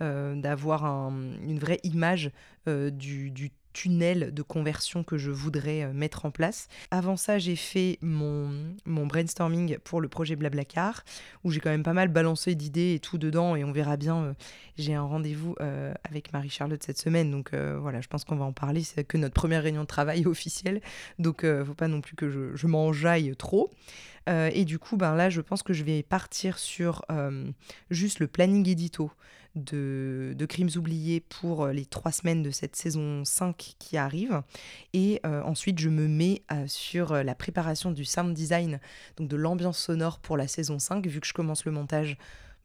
d'avoir 0.00 0.84
une 0.84 1.58
vraie 1.58 1.80
image 1.84 2.30
du, 2.66 3.30
du 3.30 3.52
tunnel 3.72 4.32
de 4.34 4.42
conversion 4.42 5.04
que 5.04 5.16
je 5.16 5.30
voudrais 5.30 5.82
euh, 5.82 5.92
mettre 5.92 6.24
en 6.24 6.30
place. 6.30 6.68
Avant 6.90 7.16
ça, 7.16 7.38
j'ai 7.38 7.56
fait 7.56 7.98
mon, 8.02 8.74
brainstorming 8.86 9.78
pour 9.78 10.00
le 10.00 10.08
projet 10.08 10.36
Blablacar, 10.36 11.04
où 11.44 11.50
j'ai 11.50 11.60
quand 11.60 11.70
même 11.70 11.82
pas 11.82 11.92
mal 11.92 12.08
balancé 12.08 12.54
d'idées 12.54 12.94
et 12.94 13.00
tout 13.00 13.18
dedans, 13.18 13.56
et 13.56 13.64
on 13.64 13.72
verra 13.72 13.96
bien. 13.96 14.16
Euh, 14.16 14.32
j'ai 14.76 14.94
un 14.94 15.02
rendez-vous 15.02 15.54
euh, 15.60 15.92
avec 16.04 16.32
Marie-Charlotte 16.32 16.82
cette 16.82 16.98
semaine, 16.98 17.30
donc 17.30 17.52
voilà, 17.52 18.00
je 18.00 18.08
pense 18.08 18.24
qu'on 18.24 18.36
va 18.36 18.46
en 18.46 18.52
parler. 18.52 18.82
C'est 18.82 19.04
que 19.04 19.18
notre 19.18 19.34
première 19.34 19.62
réunion 19.62 19.82
de 19.82 19.86
travail 19.86 20.26
officielle, 20.26 20.80
donc 21.18 21.44
faut 21.66 21.74
pas 21.74 21.88
non 21.88 22.00
plus 22.00 22.16
que 22.16 22.30
je, 22.30 22.56
je 22.56 22.66
m'enjaille 22.66 23.34
trop. 23.36 23.70
Et 24.26 24.64
du 24.64 24.78
coup, 24.78 24.96
ben 24.96 25.14
là, 25.14 25.28
je 25.28 25.40
pense 25.40 25.62
que 25.62 25.72
je 25.72 25.82
vais 25.82 26.02
partir 26.02 26.58
sur 26.58 27.04
juste 27.90 28.20
le 28.20 28.28
planning 28.28 28.68
édito 28.68 29.10
de, 29.54 30.46
Crimes 30.48 30.70
oubliés 30.76 31.20
pour 31.20 31.64
euh, 31.64 31.72
les 31.72 31.86
trois 31.86 32.12
semaines 32.12 32.42
de 32.42 32.50
cette 32.50 32.76
saison 32.76 33.24
5 33.24 33.74
qui 33.78 33.96
arrive. 33.96 34.42
Et 34.92 35.20
euh, 35.26 35.42
ensuite, 35.42 35.78
je 35.78 35.88
me 35.88 36.08
mets 36.08 36.42
euh, 36.52 36.64
sur 36.66 37.14
la 37.14 37.34
préparation 37.34 37.90
du 37.90 38.04
sound 38.04 38.34
design, 38.34 38.80
donc 39.16 39.28
de 39.28 39.36
l'ambiance 39.36 39.78
sonore 39.78 40.18
pour 40.18 40.36
la 40.36 40.48
saison 40.48 40.78
5, 40.78 41.06
vu 41.06 41.20
que 41.20 41.26
je 41.26 41.32
commence 41.32 41.64
le 41.64 41.72
montage 41.72 42.16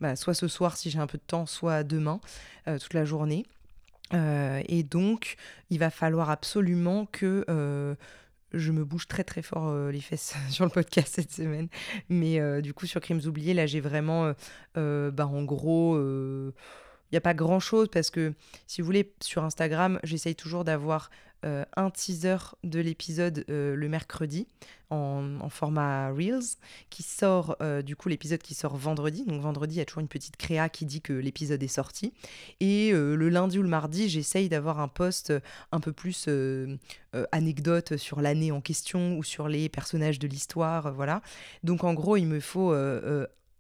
bah, 0.01 0.15
soit 0.15 0.34
ce 0.34 0.47
soir 0.47 0.75
si 0.77 0.89
j'ai 0.89 0.99
un 0.99 1.08
peu 1.08 1.17
de 1.17 1.23
temps, 1.25 1.45
soit 1.45 1.84
demain, 1.84 2.19
toute 2.65 2.93
la 2.93 3.06
journée. 3.06 3.45
et 4.12 4.84
donc, 4.84 5.38
il 5.69 5.79
va 5.79 5.89
falloir 5.89 6.29
absolument 6.29 7.06
que 7.06 7.95
je 8.55 8.71
me 8.71 8.83
bouge 8.83 9.07
très 9.07 9.23
très 9.23 9.41
fort 9.41 9.75
les 9.89 10.01
fesses 10.01 10.35
sur 10.49 10.65
le 10.65 10.71
podcast 10.71 11.13
cette 11.15 11.31
semaine. 11.31 11.67
Mais 12.09 12.61
du 12.61 12.73
coup, 12.73 12.85
sur 12.85 13.01
Crimes 13.01 13.21
oubliés, 13.25 13.53
là, 13.53 13.65
j'ai 13.65 13.81
vraiment, 13.81 14.33
bah, 14.75 15.27
en 15.27 15.43
gros, 15.43 15.97
il 15.97 17.13
n'y 17.13 17.17
a 17.17 17.21
pas 17.21 17.33
grand 17.33 17.59
chose 17.59 17.87
parce 17.91 18.09
que 18.09 18.33
si 18.67 18.81
vous 18.81 18.85
voulez, 18.85 19.13
sur 19.21 19.43
Instagram, 19.43 19.99
j'essaye 20.03 20.35
toujours 20.35 20.63
d'avoir 20.63 21.09
euh, 21.45 21.63
un 21.75 21.91
teaser 21.91 22.38
de 22.63 22.79
l'épisode 22.79 23.45
euh, 23.49 23.75
le 23.75 23.88
mercredi 23.88 24.47
en, 24.89 25.49
format 25.49 26.10
Reels 26.10 26.58
qui 26.89 27.03
sort, 27.03 27.55
euh, 27.62 27.84
du 27.84 27.95
coup, 27.95 28.10
l'épisode 28.10 28.41
qui 28.41 28.55
sort 28.55 28.75
vendredi. 28.77 29.25
Donc 29.25 29.41
vendredi, 29.41 29.75
il 29.75 29.77
y 29.77 29.81
a 29.81 29.86
toujours 29.86 30.01
une 30.01 30.08
petite 30.08 30.38
créa 30.38 30.69
qui 30.69 30.86
dit 30.86 31.01
que 31.01 31.13
l'épisode 31.13 31.62
est 31.62 31.67
sorti. 31.67 32.13
Et 32.60 32.91
le 32.91 33.29
lundi 33.29 33.60
ou 33.60 33.63
le 33.63 33.69
mardi, 33.69 34.10
j'essaye 34.10 34.49
d'avoir 34.49 34.79
un 34.79 34.88
post 34.88 35.34
un 35.71 35.79
peu 35.79 35.91
plus 35.91 36.29
anecdote 37.31 37.97
sur 37.97 38.21
l'année 38.21 38.51
en 38.51 38.62
question 38.62 39.17
ou 39.17 39.23
sur 39.23 39.47
les 39.47 39.69
personnages 39.69 40.19
de 40.19 40.27
l'histoire. 40.27 40.93
voilà. 40.93 41.21
Donc 41.63 41.84
en 41.84 41.93
gros, 41.93 42.17
il 42.17 42.25
me 42.25 42.39
faut 42.39 42.73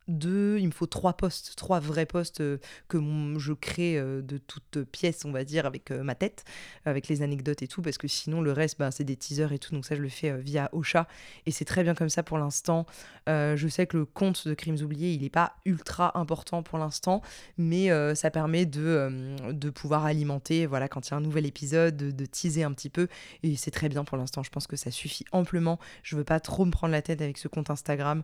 deux, 0.07 0.57
il 0.59 0.67
me 0.67 0.71
faut 0.71 0.85
trois 0.85 1.13
postes, 1.13 1.55
trois 1.55 1.79
vrais 1.79 2.05
postes 2.05 2.41
euh, 2.41 2.57
que 2.87 2.99
je 3.37 3.53
crée 3.53 3.97
euh, 3.97 4.21
de 4.21 4.37
toutes 4.37 4.83
pièces, 4.83 5.25
on 5.25 5.31
va 5.31 5.43
dire, 5.43 5.65
avec 5.65 5.91
euh, 5.91 6.03
ma 6.03 6.15
tête, 6.15 6.43
avec 6.85 7.07
les 7.07 7.21
anecdotes 7.21 7.61
et 7.61 7.67
tout, 7.67 7.81
parce 7.81 7.97
que 7.97 8.07
sinon 8.07 8.41
le 8.41 8.51
reste, 8.51 8.77
ben, 8.77 8.91
c'est 8.91 9.03
des 9.03 9.15
teasers 9.15 9.51
et 9.51 9.59
tout, 9.59 9.73
donc 9.73 9.85
ça 9.85 9.95
je 9.95 10.01
le 10.01 10.09
fais 10.09 10.37
via 10.37 10.69
Ocha, 10.73 11.07
et 11.45 11.51
c'est 11.51 11.65
très 11.65 11.83
bien 11.83 11.95
comme 11.95 12.09
ça 12.09 12.23
pour 12.23 12.37
l'instant. 12.37 12.85
je 13.27 13.67
sais 13.69 13.87
que 13.87 13.97
le 13.97 14.05
compte 14.05 14.47
de 14.47 14.53
Crimes 14.53 14.77
oubliés, 14.81 15.13
il 15.13 15.21
n'est 15.21 15.29
pas 15.29 15.55
ultra 15.65 16.17
important 16.17 16.63
pour 16.63 16.77
l'instant, 16.77 17.21
mais 17.57 17.89
ça 18.15 18.31
permet 18.31 18.65
de, 18.65 19.35
de 19.51 19.69
pouvoir 19.69 20.05
alimenter, 20.05 20.65
voilà, 20.65 20.87
quand 20.87 21.07
il 21.07 21.11
y 21.11 21.13
a 21.13 21.17
un 21.17 21.21
nouvel 21.21 21.45
épisode, 21.45 21.97
de, 21.97 22.11
de 22.11 22.25
teaser 22.25 22.63
un 22.63 22.73
petit 22.73 22.89
peu, 22.89 23.07
et 23.43 23.55
c'est 23.55 23.71
très 23.71 23.89
bien 23.89 24.03
pour 24.03 24.17
l'instant, 24.17 24.43
je 24.43 24.49
pense 24.49 24.67
que 24.67 24.75
ça 24.75 24.91
suffit 24.91 25.25
amplement. 25.31 25.79
Je 26.03 26.15
veux 26.15 26.23
pas 26.23 26.39
trop 26.39 26.65
me 26.65 26.71
prendre 26.71 26.91
la 26.91 27.01
tête 27.01 27.21
avec 27.21 27.37
ce 27.37 27.47
compte 27.47 27.69
Instagram, 27.69 28.23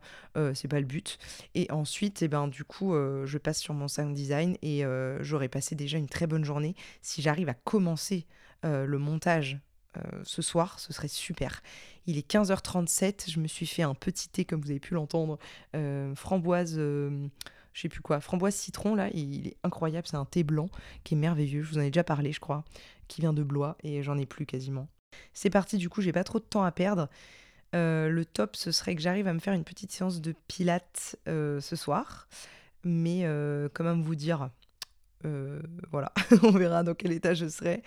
c'est 0.53 0.67
pas 0.67 0.79
le 0.79 0.85
but. 0.85 1.17
Et 1.55 1.70
ensuite, 1.71 2.21
eh 2.21 2.27
ben, 2.27 2.47
du 2.47 2.63
coup, 2.63 2.93
euh, 2.93 3.25
je 3.25 3.37
passe 3.37 3.59
sur 3.59 3.73
mon 3.73 3.87
sound 3.87 4.13
design 4.13 4.57
et 4.61 4.85
euh, 4.85 5.21
j'aurais 5.23 5.49
passé 5.49 5.75
déjà 5.75 5.97
une 5.97 6.07
très 6.07 6.27
bonne 6.27 6.43
journée. 6.43 6.75
Si 7.01 7.21
j'arrive 7.21 7.49
à 7.49 7.53
commencer 7.53 8.25
euh, 8.65 8.85
le 8.85 8.97
montage 8.97 9.59
ce 10.23 10.41
soir, 10.41 10.79
ce 10.79 10.93
serait 10.93 11.09
super. 11.09 11.61
Il 12.05 12.17
est 12.17 12.25
15h37, 12.25 13.29
je 13.29 13.41
me 13.41 13.47
suis 13.47 13.65
fait 13.65 13.81
un 13.81 13.93
petit 13.93 14.29
thé, 14.29 14.45
comme 14.45 14.61
vous 14.61 14.69
avez 14.69 14.79
pu 14.79 14.93
l'entendre, 14.93 15.37
framboise 16.15 16.77
je 16.77 17.29
sais 17.75 17.89
quoi, 18.01 18.21
framboise 18.21 18.55
citron 18.55 18.95
là, 18.95 19.09
il 19.13 19.47
est 19.47 19.57
incroyable, 19.65 20.07
c'est 20.07 20.15
un 20.15 20.23
thé 20.23 20.43
blanc 20.43 20.69
qui 21.03 21.15
est 21.15 21.17
merveilleux, 21.17 21.61
je 21.61 21.71
vous 21.71 21.77
en 21.77 21.81
ai 21.81 21.87
déjà 21.87 22.05
parlé 22.05 22.31
je 22.31 22.39
crois, 22.39 22.63
qui 23.09 23.19
vient 23.19 23.33
de 23.33 23.43
Blois 23.43 23.75
et 23.83 24.01
j'en 24.01 24.17
ai 24.17 24.25
plus 24.25 24.45
quasiment. 24.45 24.87
C'est 25.33 25.49
parti 25.49 25.77
du 25.77 25.89
coup, 25.89 26.01
j'ai 26.01 26.13
pas 26.13 26.23
trop 26.23 26.39
de 26.39 26.45
temps 26.45 26.63
à 26.63 26.71
perdre. 26.71 27.09
Euh, 27.73 28.09
le 28.09 28.25
top, 28.25 28.55
ce 28.55 28.71
serait 28.71 28.95
que 28.95 29.01
j'arrive 29.01 29.27
à 29.27 29.33
me 29.33 29.39
faire 29.39 29.53
une 29.53 29.63
petite 29.63 29.91
séance 29.91 30.21
de 30.21 30.33
pilates 30.47 31.17
euh, 31.27 31.61
ce 31.61 31.75
soir. 31.75 32.27
Mais 32.83 33.21
euh, 33.23 33.69
même 33.79 34.01
vous 34.01 34.15
dire, 34.15 34.49
voilà, 35.91 36.11
on 36.43 36.51
verra 36.51 36.83
dans 36.83 36.95
quel 36.95 37.11
état 37.11 37.33
je 37.33 37.47
serai. 37.47 37.83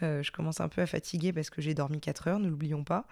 je 0.00 0.30
commence 0.30 0.60
un 0.60 0.68
peu 0.68 0.80
à 0.80 0.86
fatiguer 0.86 1.32
parce 1.32 1.50
que 1.50 1.60
j'ai 1.60 1.74
dormi 1.74 2.00
4 2.00 2.28
heures, 2.28 2.38
ne 2.38 2.48
l'oublions 2.48 2.84
pas. 2.84 3.06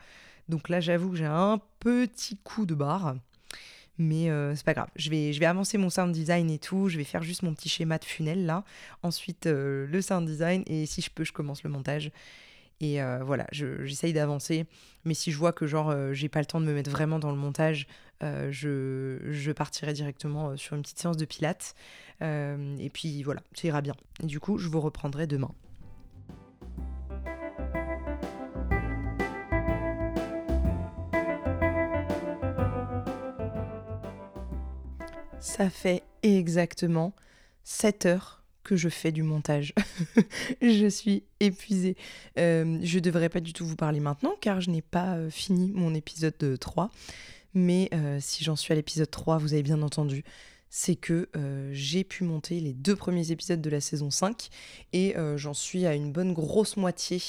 Donc 0.49 0.69
là, 0.69 0.81
j'avoue 0.81 1.11
que 1.11 1.17
j'ai 1.17 1.27
un 1.27 1.61
petit 1.81 2.39
coup 2.39 2.65
de 2.65 2.75
barre. 2.75 3.17
Mais 3.99 4.31
c'est 4.55 4.65
pas 4.65 4.75
grave, 4.75 4.89
je 4.97 5.09
vais, 5.09 5.33
je 5.33 5.41
vais 5.41 5.47
avancer 5.47 5.79
mon 5.79 5.89
sound 5.89 6.13
design 6.13 6.51
et 6.51 6.59
tout, 6.59 6.91
je 6.91 6.99
vais 6.99 7.05
faire 7.05 7.23
juste 7.23 7.43
mon 7.43 7.55
petit 7.55 7.71
schéma 7.71 7.97
de 7.97 8.05
funnel 8.05 8.45
là, 8.45 8.63
ensuite 9.03 9.47
le 9.47 10.01
sound 10.03 10.27
design 10.27 10.63
et 10.67 10.85
si 10.85 11.01
je 11.01 11.09
peux 11.11 11.25
je 11.25 11.33
commence 11.33 11.63
le 11.63 11.71
montage 11.71 12.13
et 12.81 13.03
euh, 13.03 13.23
voilà, 13.25 13.47
j'essaye 13.53 14.13
d'avancer. 14.13 14.67
Mais 15.05 15.15
si 15.15 15.33
je 15.33 15.39
vois 15.39 15.53
que 15.53 15.67
genre 15.67 15.91
euh, 15.91 16.13
j'ai 16.13 16.29
pas 16.29 16.41
le 16.41 16.47
temps 16.47 16.61
de 16.61 16.67
me 16.67 16.75
mettre 16.75 16.91
vraiment 16.91 17.19
dans 17.19 17.31
le 17.31 17.37
montage, 17.37 17.87
euh, 18.23 18.51
je, 18.51 19.19
je, 19.31 19.53
partirai 19.53 19.93
directement 19.93 20.57
sur 20.57 20.77
une 20.77 20.83
petite 20.83 20.99
séance 20.99 21.17
de 21.17 21.25
pilates. 21.25 21.75
et 22.21 22.91
puis 22.93 23.23
voilà, 23.23 23.41
ça 23.55 23.69
ira 23.69 23.81
bien. 23.81 23.95
Du 24.23 24.41
coup, 24.41 24.59
je 24.59 24.69
vous 24.69 24.81
reprendrai 24.81 25.27
demain. 25.27 25.53
Ça 35.41 35.71
fait 35.71 36.03
exactement 36.23 37.15
7 37.65 38.07
heures 38.07 38.43
je 38.75 38.89
fais 38.89 39.13
du 39.13 39.23
montage. 39.23 39.75
je 40.63 40.89
suis 40.89 41.23
épuisée. 41.39 41.97
Euh, 42.39 42.79
je 42.83 42.99
devrais 42.99 43.29
pas 43.29 43.41
du 43.41 43.53
tout 43.53 43.65
vous 43.65 43.77
parler 43.77 44.01
maintenant 44.01 44.35
car 44.41 44.61
je 44.61 44.71
n'ai 44.71 44.83
pas 44.83 45.15
euh, 45.15 45.31
fini 45.31 45.71
mon 45.75 45.95
épisode 45.95 46.59
3. 46.59 46.91
Mais 47.55 47.89
euh, 47.95 48.19
si 48.21 48.43
j'en 48.45 48.57
suis 48.57 48.73
à 48.73 48.75
l'épisode 48.75 49.11
3, 49.11 49.39
vous 49.39 49.53
avez 49.53 49.63
bien 49.63 49.81
entendu, 49.83 50.25
c'est 50.69 50.97
que 50.97 51.29
euh, 51.37 51.71
j'ai 51.73 52.05
pu 52.05 52.25
monter 52.25 52.61
les 52.61 52.73
deux 52.73 52.97
premiers 52.97 53.31
épisodes 53.31 53.61
de 53.61 53.71
la 53.71 53.81
saison 53.81 54.11
5 54.11 54.49
et 54.93 55.15
j'en 55.37 55.55
suis 55.55 55.87
à 55.87 55.95
une 55.95 56.13
bonne 56.13 56.33
grosse 56.33 56.77
moitié 56.77 57.21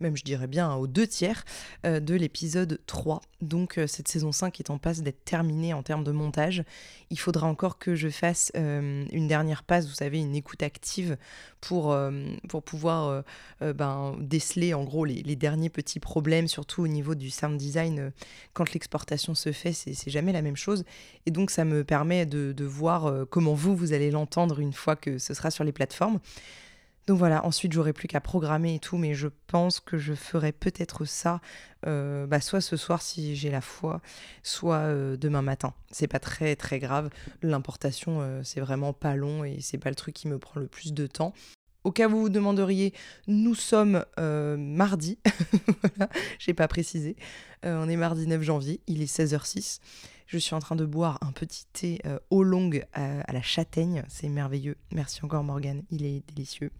même 0.00 0.16
je 0.16 0.24
dirais 0.24 0.46
bien 0.46 0.74
aux 0.74 0.86
deux 0.86 1.06
tiers 1.06 1.44
euh, 1.84 2.00
de 2.00 2.14
l'épisode 2.14 2.80
3. 2.86 3.20
Donc 3.40 3.78
euh, 3.78 3.86
cette 3.86 4.08
saison 4.08 4.32
5 4.32 4.58
est 4.60 4.70
en 4.70 4.78
passe 4.78 5.02
d'être 5.02 5.24
terminée 5.24 5.74
en 5.74 5.82
termes 5.82 6.04
de 6.04 6.12
montage. 6.12 6.64
Il 7.10 7.18
faudra 7.18 7.46
encore 7.46 7.78
que 7.78 7.94
je 7.94 8.08
fasse 8.08 8.52
euh, 8.56 9.04
une 9.12 9.28
dernière 9.28 9.62
passe, 9.62 9.86
vous 9.86 9.94
savez, 9.94 10.18
une 10.18 10.34
écoute 10.34 10.62
active 10.62 11.16
pour, 11.60 11.96
pour 12.48 12.62
pouvoir 12.62 13.24
ben, 13.60 14.16
déceler 14.20 14.74
en 14.74 14.84
gros 14.84 15.04
les, 15.04 15.36
derniers 15.36 15.70
petits 15.70 16.00
problèmes, 16.00 16.48
surtout 16.48 16.82
au 16.82 16.88
niveau 16.88 17.14
du 17.14 17.30
sound 17.30 17.56
design. 17.56 18.12
quand 18.52 18.72
l'exportation 18.72 19.34
se 19.34 19.52
fait, 19.52 19.72
c'est 19.72 20.10
jamais 20.10 20.32
la 20.32 20.42
même 20.42 20.56
chose. 20.56 20.84
Et 21.26 21.30
donc 21.30 21.50
ça 21.50 21.64
me 21.64 21.84
permet 21.84 22.26
de, 22.26 22.52
de 22.52 22.64
voir 22.64 23.26
comment 23.30 23.54
vous, 23.54 23.76
vous 23.76 23.92
allez 23.92 24.10
l'entendre 24.10 24.60
une 24.60 24.72
fois 24.72 24.96
que 24.96 25.18
ce 25.18 25.34
sera 25.34 25.50
sur 25.50 25.64
les 25.64 25.72
plateformes. 25.72 26.20
Donc 27.08 27.16
voilà, 27.16 27.46
ensuite 27.46 27.72
j'aurai 27.72 27.94
plus 27.94 28.06
qu'à 28.06 28.20
programmer 28.20 28.74
et 28.74 28.78
tout, 28.78 28.98
mais 28.98 29.14
je 29.14 29.28
pense 29.46 29.80
que 29.80 29.96
je 29.96 30.12
ferai 30.12 30.52
peut-être 30.52 31.06
ça, 31.06 31.40
euh, 31.86 32.26
bah, 32.26 32.38
soit 32.42 32.60
ce 32.60 32.76
soir 32.76 33.00
si 33.00 33.34
j'ai 33.34 33.50
la 33.50 33.62
foi, 33.62 34.02
soit 34.42 34.80
euh, 34.80 35.16
demain 35.16 35.40
matin. 35.40 35.72
C'est 35.90 36.06
pas 36.06 36.18
très 36.18 36.54
très 36.54 36.78
grave. 36.78 37.08
L'importation 37.40 38.20
euh, 38.20 38.42
c'est 38.44 38.60
vraiment 38.60 38.92
pas 38.92 39.16
long 39.16 39.42
et 39.42 39.56
c'est 39.62 39.78
pas 39.78 39.88
le 39.88 39.94
truc 39.94 40.14
qui 40.14 40.28
me 40.28 40.38
prend 40.38 40.60
le 40.60 40.66
plus 40.66 40.92
de 40.92 41.06
temps. 41.06 41.32
Au 41.82 41.92
cas 41.92 42.08
où 42.08 42.10
vous 42.10 42.20
vous 42.20 42.28
demanderiez, 42.28 42.92
nous 43.26 43.54
sommes 43.54 44.04
mardi, 44.18 45.18
voilà, 45.96 46.12
j'ai 46.38 46.52
pas 46.52 46.68
précisé. 46.68 47.16
on 47.62 47.88
est 47.88 47.96
mardi 47.96 48.26
9 48.26 48.42
janvier, 48.42 48.82
il 48.86 49.00
est 49.00 49.10
16h06. 49.10 49.80
Je 50.28 50.38
suis 50.38 50.54
en 50.54 50.60
train 50.60 50.76
de 50.76 50.84
boire 50.84 51.18
un 51.22 51.32
petit 51.32 51.64
thé 51.72 52.00
au 52.30 52.42
long 52.42 52.70
à, 52.92 53.32
la 53.32 53.42
châtaigne, 53.42 54.04
c'est 54.08 54.28
merveilleux. 54.28 54.76
Merci 54.92 55.24
encore 55.24 55.42
Morgane, 55.42 55.82
il 55.90 56.04
est 56.04 56.22
délicieux. 56.28 56.70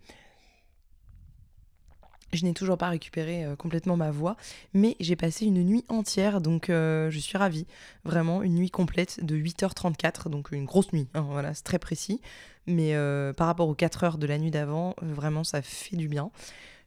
Je 2.32 2.44
n'ai 2.44 2.52
toujours 2.52 2.76
pas 2.76 2.88
récupéré 2.88 3.44
euh, 3.44 3.56
complètement 3.56 3.96
ma 3.96 4.10
voix, 4.10 4.36
mais 4.74 4.96
j'ai 5.00 5.16
passé 5.16 5.46
une 5.46 5.64
nuit 5.64 5.84
entière, 5.88 6.42
donc 6.42 6.68
euh, 6.68 7.10
je 7.10 7.18
suis 7.18 7.38
ravie. 7.38 7.66
Vraiment, 8.04 8.42
une 8.42 8.54
nuit 8.54 8.70
complète 8.70 9.24
de 9.24 9.34
8h34, 9.34 10.28
donc 10.28 10.52
une 10.52 10.66
grosse 10.66 10.92
nuit, 10.92 11.08
hein, 11.14 11.26
voilà, 11.30 11.54
c'est 11.54 11.64
très 11.64 11.78
précis. 11.78 12.20
Mais 12.66 12.94
euh, 12.94 13.32
par 13.32 13.46
rapport 13.46 13.66
aux 13.66 13.74
4 13.74 14.04
heures 14.04 14.18
de 14.18 14.26
la 14.26 14.36
nuit 14.36 14.50
d'avant, 14.50 14.94
vraiment, 15.00 15.42
ça 15.42 15.62
fait 15.62 15.96
du 15.96 16.06
bien. 16.06 16.30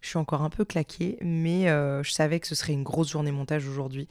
Je 0.01 0.09
suis 0.09 0.19
encore 0.19 0.43
un 0.43 0.51
peu 0.51 0.63
claquée, 0.63 1.17
mais 1.21 1.65
je 1.67 2.11
savais 2.11 2.39
que 2.39 2.47
ce 2.47 2.55
serait 2.55 2.73
une 2.73 2.81
grosse 2.81 3.11
journée 3.11 3.31
montage 3.31 3.67
aujourd'hui. 3.67 4.07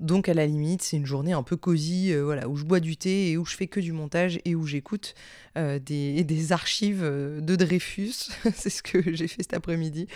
Donc 0.00 0.28
à 0.28 0.34
la 0.34 0.46
limite, 0.46 0.82
c'est 0.82 0.96
une 0.96 1.06
journée 1.06 1.32
un 1.32 1.42
peu 1.42 1.56
cosy, 1.56 2.12
euh, 2.12 2.22
voilà, 2.22 2.48
où 2.48 2.56
je 2.56 2.64
bois 2.64 2.80
du 2.80 2.96
thé 2.96 3.30
et 3.30 3.36
où 3.36 3.44
je 3.44 3.56
fais 3.56 3.66
que 3.66 3.80
du 3.80 3.92
montage 3.92 4.38
et 4.44 4.54
où 4.54 4.64
j'écoute 4.64 5.14
euh, 5.56 5.78
des, 5.80 6.52
archives 6.52 7.02
euh, 7.02 7.40
de 7.40 7.56
Dreyfus. 7.56 8.30
c'est 8.54 8.70
ce 8.70 8.82
que 8.82 9.12
j'ai 9.14 9.26
fait 9.26 9.42
cet 9.42 9.54
après-midi. 9.54 10.06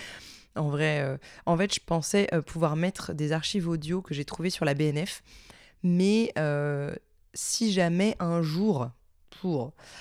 En 0.54 0.68
vrai, 0.68 1.18
en 1.46 1.56
fait, 1.56 1.74
je 1.74 1.80
pensais 1.80 2.28
pouvoir 2.46 2.76
mettre 2.76 3.14
des 3.14 3.32
archives 3.32 3.66
audio 3.70 4.02
que 4.02 4.12
j'ai 4.12 4.26
trouvées 4.26 4.50
sur 4.50 4.66
la 4.66 4.74
BNF, 4.74 5.22
mais 5.82 6.30
si 7.32 7.72
jamais 7.72 8.16
un 8.18 8.42
jour, 8.42 8.90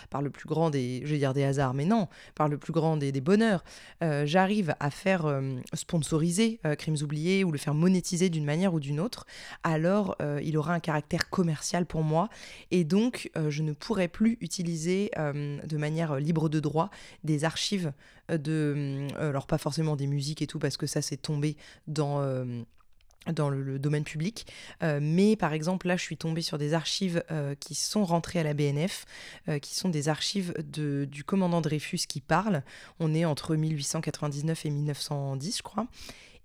par 0.10 0.22
le 0.22 0.30
plus 0.30 0.48
grand 0.48 0.70
des, 0.70 1.02
je 1.04 1.12
vais 1.12 1.18
dire 1.18 1.34
des 1.34 1.44
hasards, 1.44 1.74
mais 1.74 1.86
non, 1.86 2.08
par 2.36 2.48
le 2.48 2.58
plus 2.58 2.74
grand 2.74 2.98
des, 2.98 3.12
bonheurs, 3.22 3.64
euh, 4.04 4.26
j'arrive 4.26 4.76
à 4.80 4.90
faire 4.90 5.26
euh, 5.26 5.56
sponsoriser 5.74 6.60
euh, 6.66 6.76
Crimes 6.76 6.98
oubliés 7.02 7.44
ou 7.44 7.52
le 7.52 7.58
faire 7.58 7.74
monétiser 7.74 8.30
d'une 8.30 8.46
manière 8.46 8.74
ou 8.74 8.80
d'une 8.80 9.00
autre, 9.00 9.26
alors 9.64 10.18
il 10.42 10.58
aura 10.58 10.74
un 10.74 10.80
caractère 10.80 11.30
commercial 11.30 11.86
pour 11.86 12.04
moi 12.04 12.30
et 12.72 12.84
donc 12.84 13.30
je 13.50 13.64
ne 13.64 13.74
pourrai 13.74 14.08
plus 14.08 14.38
utiliser 14.42 15.12
de 15.16 15.78
manière 15.78 16.16
libre 16.18 16.50
de 16.50 16.60
droit 16.60 16.90
des 17.24 17.44
archives 17.44 17.92
de, 18.30 19.08
alors 19.18 19.48
pas 19.48 19.58
forcément 19.58 19.96
des 19.96 20.08
musiques 20.08 20.42
et 20.42 20.48
tout 20.48 20.60
parce 20.60 20.78
que 20.78 20.88
ça 20.88 21.02
c'est 21.02 21.18
tombé 21.18 21.58
dans 21.88 22.22
dans 23.28 23.50
le, 23.50 23.80
domaine 23.80 24.04
public. 24.04 24.48
Euh, 24.84 25.00
mais 25.02 25.36
par 25.36 25.54
exemple, 25.54 25.88
là, 25.88 25.96
je 25.96 26.02
suis 26.02 26.18
tombée 26.18 26.42
sur 26.42 26.58
des 26.58 26.74
archives 26.74 27.24
euh, 27.32 27.56
qui 27.60 27.76
sont 27.76 28.04
rentrées 28.04 28.40
à 28.40 28.44
la 28.44 28.54
BNF, 28.54 29.06
euh, 29.48 29.60
qui 29.60 29.76
sont 29.76 29.90
des 29.90 30.10
archives 30.10 30.54
de, 30.72 31.06
du 31.10 31.24
commandant 31.24 31.62
Dreyfus 31.62 32.00
qui 32.08 32.22
parle. 32.22 32.64
On 33.00 33.14
est 33.14 33.26
entre 33.26 33.56
1899 33.56 34.66
et 34.66 34.70
1910, 34.70 35.58
je 35.58 35.64
crois. 35.64 35.88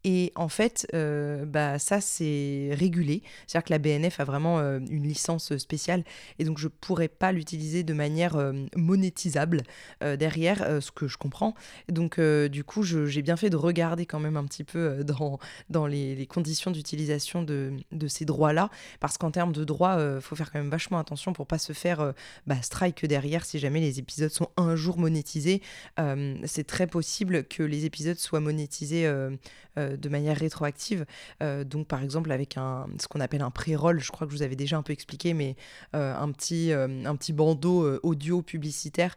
Et 0.08 0.32
en 0.36 0.48
fait, 0.48 0.86
euh, 0.94 1.44
bah, 1.44 1.80
ça, 1.80 2.00
c'est 2.00 2.70
régulé. 2.74 3.24
C'est-à-dire 3.48 3.64
que 3.64 3.72
la 3.72 3.78
BNF 3.80 4.20
a 4.20 4.24
vraiment 4.24 4.60
euh, 4.60 4.78
une 4.88 5.02
licence 5.02 5.56
spéciale 5.56 6.04
et 6.38 6.44
donc 6.44 6.58
je 6.58 6.66
ne 6.66 6.72
pourrais 6.80 7.08
pas 7.08 7.32
l'utiliser 7.32 7.82
de 7.82 7.92
manière 7.92 8.36
euh, 8.36 8.52
monétisable 8.76 9.64
derrière, 10.00 10.80
ce 10.80 10.92
que 10.92 11.08
je 11.08 11.16
comprends. 11.16 11.54
Donc, 11.88 12.20
du 12.20 12.62
coup, 12.62 12.84
j'ai 12.84 13.22
bien 13.22 13.36
fait 13.36 13.50
de 13.50 13.56
regarder 13.56 14.06
quand 14.06 14.20
même 14.20 14.36
un 14.36 14.44
petit 14.44 14.62
peu 14.62 15.02
dans, 15.02 15.40
dans 15.70 15.86
les, 15.86 16.26
conditions 16.26 16.70
d'utilisation 16.70 17.42
de, 17.42 17.72
ces 18.06 18.24
droits-là, 18.24 18.70
parce 19.00 19.18
qu'en 19.18 19.32
termes 19.32 19.52
de 19.52 19.64
droits, 19.64 19.96
il 20.16 20.20
faut 20.20 20.36
faire 20.36 20.52
quand 20.52 20.60
même 20.60 20.70
vachement 20.70 20.98
attention 20.98 21.32
pour 21.32 21.46
pas 21.46 21.58
se 21.58 21.72
faire 21.72 22.12
bah, 22.46 22.60
strike 22.62 23.06
derrière 23.06 23.44
si 23.44 23.58
jamais 23.58 23.80
les 23.80 23.98
épisodes 23.98 24.30
sont 24.30 24.50
un 24.56 24.76
jour 24.76 24.98
monétisés. 24.98 25.62
c'est 26.44 26.66
très 26.66 26.86
possible 26.86 27.44
que 27.44 27.64
les 27.64 27.84
épisodes 27.86 28.18
soient 28.18 28.40
monétisés 28.40 29.10
de 29.96 30.08
manière 30.08 30.36
rétroactive. 30.36 31.04
Euh, 31.42 31.64
donc 31.64 31.86
par 31.86 32.02
exemple 32.02 32.32
avec 32.32 32.56
ce 32.98 33.08
qu'on 33.08 33.20
appelle 33.20 33.42
un 33.42 33.50
pré-roll, 33.50 34.00
je 34.00 34.10
crois 34.10 34.26
que 34.26 34.32
je 34.32 34.38
vous 34.38 34.42
avais 34.42 34.56
déjà 34.56 34.76
un 34.76 34.82
peu 34.82 34.92
expliqué, 34.92 35.34
mais 35.34 35.56
euh, 35.94 36.14
un, 36.14 36.30
petit, 36.32 36.72
euh, 36.72 37.04
un 37.04 37.16
petit 37.16 37.32
bandeau 37.32 37.98
audio 38.02 38.42
publicitaire 38.42 39.16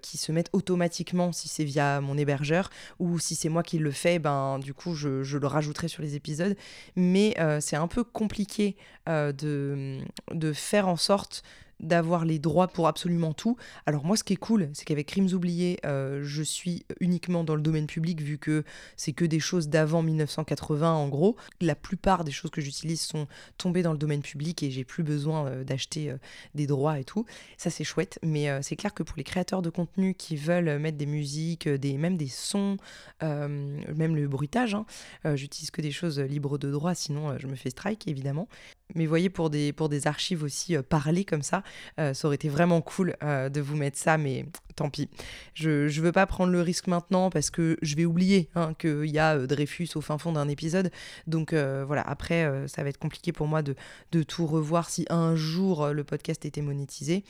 qui 0.00 0.16
se 0.16 0.32
met 0.32 0.44
automatiquement 0.52 1.32
si 1.32 1.48
c'est 1.48 1.64
via 1.64 2.00
mon 2.00 2.16
hébergeur 2.16 2.70
ou 2.98 3.18
si 3.18 3.34
c'est 3.34 3.48
moi 3.48 3.62
qui 3.62 3.78
le 3.78 3.90
fais, 3.90 4.18
ben 4.18 4.58
du 4.58 4.74
coup 4.74 4.94
je, 4.94 5.22
je 5.22 5.38
le 5.38 5.46
rajouterai 5.46 5.88
sur 5.88 6.02
les 6.02 6.16
épisodes. 6.16 6.56
Mais 6.96 7.36
c'est 7.60 7.76
un 7.76 7.88
peu 7.88 8.04
compliqué 8.04 8.76
de, 9.06 9.98
de 10.32 10.52
faire 10.52 10.88
en 10.88 10.96
sorte 10.96 11.42
d'avoir 11.80 12.24
les 12.24 12.38
droits 12.38 12.68
pour 12.68 12.88
absolument 12.88 13.32
tout. 13.32 13.56
Alors 13.86 14.04
moi, 14.04 14.16
ce 14.16 14.24
qui 14.24 14.34
est 14.34 14.36
cool, 14.36 14.70
c'est 14.72 14.84
qu'avec 14.84 15.06
Crimes 15.06 15.32
oubliés, 15.32 15.78
euh, 15.84 16.20
je 16.22 16.42
suis 16.42 16.84
uniquement 17.00 17.44
dans 17.44 17.54
le 17.54 17.62
domaine 17.62 17.86
public 17.86 18.20
vu 18.20 18.38
que 18.38 18.64
c'est 18.96 19.12
que 19.12 19.24
des 19.24 19.40
choses 19.40 19.68
d'avant 19.68 20.02
1980 20.02 20.92
en 20.92 21.08
gros. 21.08 21.36
La 21.60 21.74
plupart 21.74 22.24
des 22.24 22.32
choses 22.32 22.50
que 22.50 22.60
j'utilise 22.60 23.00
sont 23.00 23.26
tombées 23.58 23.82
dans 23.82 23.92
le 23.92 23.98
domaine 23.98 24.22
public 24.22 24.62
et 24.62 24.70
j'ai 24.70 24.84
plus 24.84 25.02
besoin 25.02 25.46
euh, 25.46 25.64
d'acheter 25.64 26.10
euh, 26.10 26.16
des 26.54 26.66
droits 26.66 26.98
et 26.98 27.04
tout. 27.04 27.26
Ça 27.56 27.70
c'est 27.70 27.84
chouette, 27.84 28.18
mais 28.22 28.48
c'est 28.62 28.76
clair 28.76 28.94
que 28.94 29.02
pour 29.02 29.16
les 29.16 29.24
créateurs 29.24 29.62
de 29.62 29.70
contenu 29.70 30.14
qui 30.14 30.36
veulent 30.36 30.78
mettre 30.78 30.98
des 30.98 31.06
musiques, 31.06 31.68
des, 31.68 31.96
même 31.96 32.16
des 32.16 32.28
sons, 32.28 32.76
même 33.20 34.16
le 34.16 34.28
bruitage, 34.28 34.74
hein, 34.74 34.86
j'utilise 35.34 35.70
que 35.70 35.80
des 35.80 35.90
choses 35.90 36.20
libres 36.20 36.58
de 36.58 36.70
droit, 36.70 36.94
sinon 36.94 37.38
je 37.38 37.46
me 37.46 37.54
fais 37.54 37.70
strike 37.70 38.06
évidemment. 38.08 38.48
Mais 38.94 39.06
voyez, 39.06 39.30
pour 39.30 39.50
des, 39.50 39.72
pour 39.72 39.88
des 39.88 40.06
archives 40.06 40.42
aussi 40.42 40.76
parlées 40.88 41.24
comme 41.24 41.42
ça, 41.42 41.62
euh, 41.98 42.12
ça 42.12 42.28
aurait 42.28 42.34
été 42.34 42.48
vraiment 42.48 42.80
cool 42.82 43.16
euh, 43.22 43.48
de 43.48 43.60
vous 43.60 43.76
mettre 43.76 43.98
ça, 43.98 44.18
mais 44.18 44.44
tant 44.76 44.90
pis. 44.90 45.08
Je 45.54 45.84
ne 45.84 46.00
veux 46.02 46.12
pas 46.12 46.26
prendre 46.26 46.52
le 46.52 46.60
risque 46.60 46.86
maintenant 46.86 47.30
parce 47.30 47.50
que 47.50 47.78
je 47.80 47.96
vais 47.96 48.04
oublier 48.04 48.50
hein, 48.54 48.74
qu'il 48.78 49.06
y 49.06 49.18
a 49.18 49.36
euh, 49.36 49.46
Dreyfus 49.46 49.88
au 49.94 50.00
fin 50.00 50.18
fond 50.18 50.32
d'un 50.32 50.48
épisode. 50.48 50.90
Donc 51.26 51.54
voilà, 51.54 52.02
après, 52.02 52.68
ça 52.68 52.82
va 52.82 52.88
être 52.88 52.98
compliqué 52.98 53.32
pour 53.32 53.46
moi 53.46 53.62
de 53.62 54.22
tout 54.22 54.46
revoir 54.46 54.90
si 54.90 55.06
un 55.08 55.34
jour 55.34 55.88
le 55.88 56.04
podcast 56.04 56.44
était 56.44 56.62
monétisé. 56.62 57.24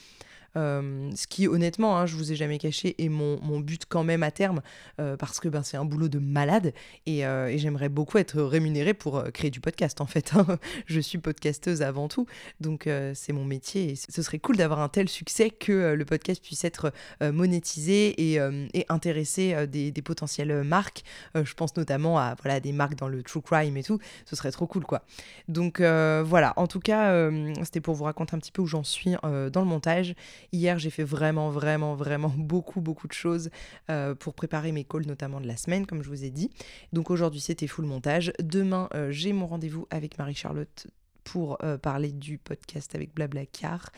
Euh, 0.56 1.10
ce 1.14 1.26
qui, 1.26 1.48
honnêtement, 1.48 1.98
hein, 1.98 2.06
je 2.06 2.16
vous 2.16 2.32
ai 2.32 2.36
jamais 2.36 2.58
caché, 2.58 2.94
est 3.02 3.08
mon, 3.08 3.40
mon 3.42 3.60
but 3.60 3.84
quand 3.88 4.04
même 4.04 4.22
à 4.22 4.30
terme, 4.30 4.62
euh, 5.00 5.16
parce 5.16 5.40
que 5.40 5.48
ben, 5.48 5.62
c'est 5.62 5.76
un 5.76 5.84
boulot 5.84 6.08
de 6.08 6.18
malade 6.18 6.72
et, 7.06 7.26
euh, 7.26 7.48
et 7.48 7.58
j'aimerais 7.58 7.88
beaucoup 7.88 8.18
être 8.18 8.40
rémunérée 8.40 8.94
pour 8.94 9.24
créer 9.32 9.50
du 9.50 9.60
podcast 9.60 10.00
en 10.00 10.06
fait. 10.06 10.32
Hein. 10.34 10.46
je 10.86 11.00
suis 11.00 11.18
podcasteuse 11.18 11.82
avant 11.82 12.08
tout, 12.08 12.26
donc 12.60 12.88
c'est 13.14 13.32
mon 13.32 13.44
métier 13.44 13.94
ce 13.96 14.22
serait 14.22 14.38
cool 14.38 14.56
d'avoir 14.56 14.80
un 14.80 14.88
tel 14.88 15.08
succès 15.08 15.50
que 15.50 15.94
le 15.94 16.04
podcast 16.04 16.42
puisse 16.42 16.64
être 16.64 16.92
monétisé 17.20 18.32
et, 18.32 18.38
et 18.74 18.86
intéresser 18.88 19.66
des, 19.66 19.90
des, 19.90 20.02
potentielles 20.02 20.62
marques. 20.62 21.02
je 21.34 21.54
pense 21.54 21.76
notamment 21.76 22.18
à 22.18 22.34
voilà, 22.42 22.60
des 22.60 22.72
marques 22.72 22.96
dans 22.96 23.08
le 23.08 23.22
true 23.22 23.42
crime 23.42 23.76
et 23.76 23.82
tout, 23.82 23.98
ce 24.26 24.36
serait 24.36 24.50
trop 24.50 24.66
cool 24.66 24.84
quoi. 24.84 25.02
Donc 25.48 25.80
voilà, 25.80 26.52
en 26.56 26.66
tout 26.66 26.80
cas, 26.80 27.30
c'était 27.62 27.80
pour 27.80 27.94
vous 27.94 28.04
raconter 28.04 28.34
un 28.34 28.38
petit 28.38 28.52
peu 28.52 28.62
où 28.62 28.66
j'en 28.66 28.84
suis 28.84 29.14
dans 29.22 29.60
le 29.60 29.64
montage 29.66 30.14
Hier, 30.52 30.78
j'ai 30.78 30.90
fait 30.90 31.04
vraiment, 31.04 31.50
vraiment, 31.50 31.94
vraiment 31.94 32.32
beaucoup, 32.36 32.80
beaucoup 32.80 33.08
de 33.08 33.12
choses 33.12 33.50
euh, 33.90 34.14
pour 34.14 34.34
préparer 34.34 34.72
mes 34.72 34.84
calls, 34.84 35.06
notamment 35.06 35.40
de 35.40 35.46
la 35.46 35.56
semaine, 35.56 35.86
comme 35.86 36.02
je 36.02 36.08
vous 36.08 36.24
ai 36.24 36.30
dit. 36.30 36.50
Donc 36.92 37.10
aujourd'hui, 37.10 37.40
c'était 37.40 37.66
full 37.66 37.86
montage. 37.86 38.32
Demain, 38.42 38.88
euh, 38.94 39.10
j'ai 39.10 39.32
mon 39.32 39.46
rendez-vous 39.46 39.86
avec 39.90 40.18
Marie-Charlotte 40.18 40.86
pour 41.24 41.56
parler 41.80 42.12
du 42.12 42.36
podcast 42.36 42.94
avec 42.94 43.14
Blablacar. 43.14 43.88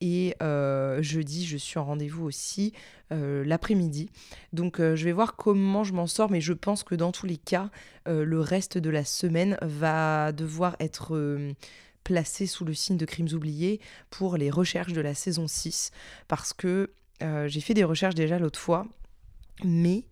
Et 0.00 0.36
jeudi, 1.00 1.44
je 1.44 1.56
suis 1.56 1.80
en 1.80 1.84
rendez-vous 1.84 2.24
aussi 2.24 2.74
l'après-midi. 3.10 4.08
Donc 4.52 4.78
je 4.78 5.04
vais 5.04 5.10
voir 5.10 5.34
comment 5.34 5.82
je 5.82 5.92
m'en 5.92 6.06
sors, 6.06 6.30
mais 6.30 6.40
je 6.40 6.52
pense 6.52 6.84
que 6.84 6.94
dans 6.94 7.10
tous 7.10 7.26
les 7.26 7.38
cas, 7.38 7.70
le 8.06 8.38
reste 8.38 8.78
de 8.78 8.88
la 8.88 9.04
semaine 9.04 9.58
va 9.62 10.30
devoir 10.30 10.76
être 10.78 11.16
placé 12.06 12.46
sous 12.46 12.64
le 12.64 12.72
signe 12.72 12.96
de 12.96 13.04
crimes 13.04 13.28
oubliés 13.32 13.80
pour 14.10 14.36
les 14.36 14.50
recherches 14.50 14.92
de 14.92 15.00
la 15.00 15.14
saison 15.14 15.48
6 15.48 15.90
parce 16.28 16.52
que 16.52 16.92
j'ai 17.20 17.60
fait 17.60 17.74
des 17.74 17.84
recherches 17.84 18.14
déjà 18.14 18.38
l'autre 18.38 18.60
fois 18.60 18.86
mais 19.64 20.04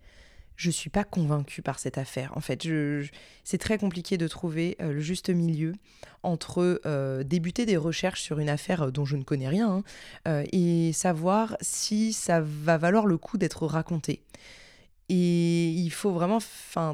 je 0.56 0.70
suis 0.70 0.90
pas 0.90 1.04
convaincue 1.04 1.62
par 1.62 1.78
cette 1.78 1.98
affaire. 1.98 2.32
En 2.36 2.40
fait, 2.40 2.66
c'est 3.42 3.58
très 3.58 3.78
compliqué 3.78 4.16
de 4.16 4.28
trouver 4.28 4.76
euh, 4.80 4.92
le 4.92 5.00
juste 5.00 5.30
milieu 5.30 5.72
entre 6.22 6.80
euh, 6.86 7.24
débuter 7.24 7.66
des 7.66 7.76
recherches 7.76 8.22
sur 8.22 8.38
une 8.38 8.48
affaire 8.48 8.82
euh, 8.82 8.90
dont 8.90 9.04
je 9.04 9.16
ne 9.16 9.24
connais 9.24 9.48
rien 9.48 9.82
et 10.26 10.92
savoir 10.92 11.56
si 11.60 12.12
ça 12.12 12.40
va 12.40 12.78
valoir 12.78 13.06
le 13.06 13.18
coup 13.18 13.36
d'être 13.36 13.66
raconté. 13.66 14.22
Et 15.08 15.68
il 15.68 15.90
faut 15.90 16.12
vraiment 16.12 16.38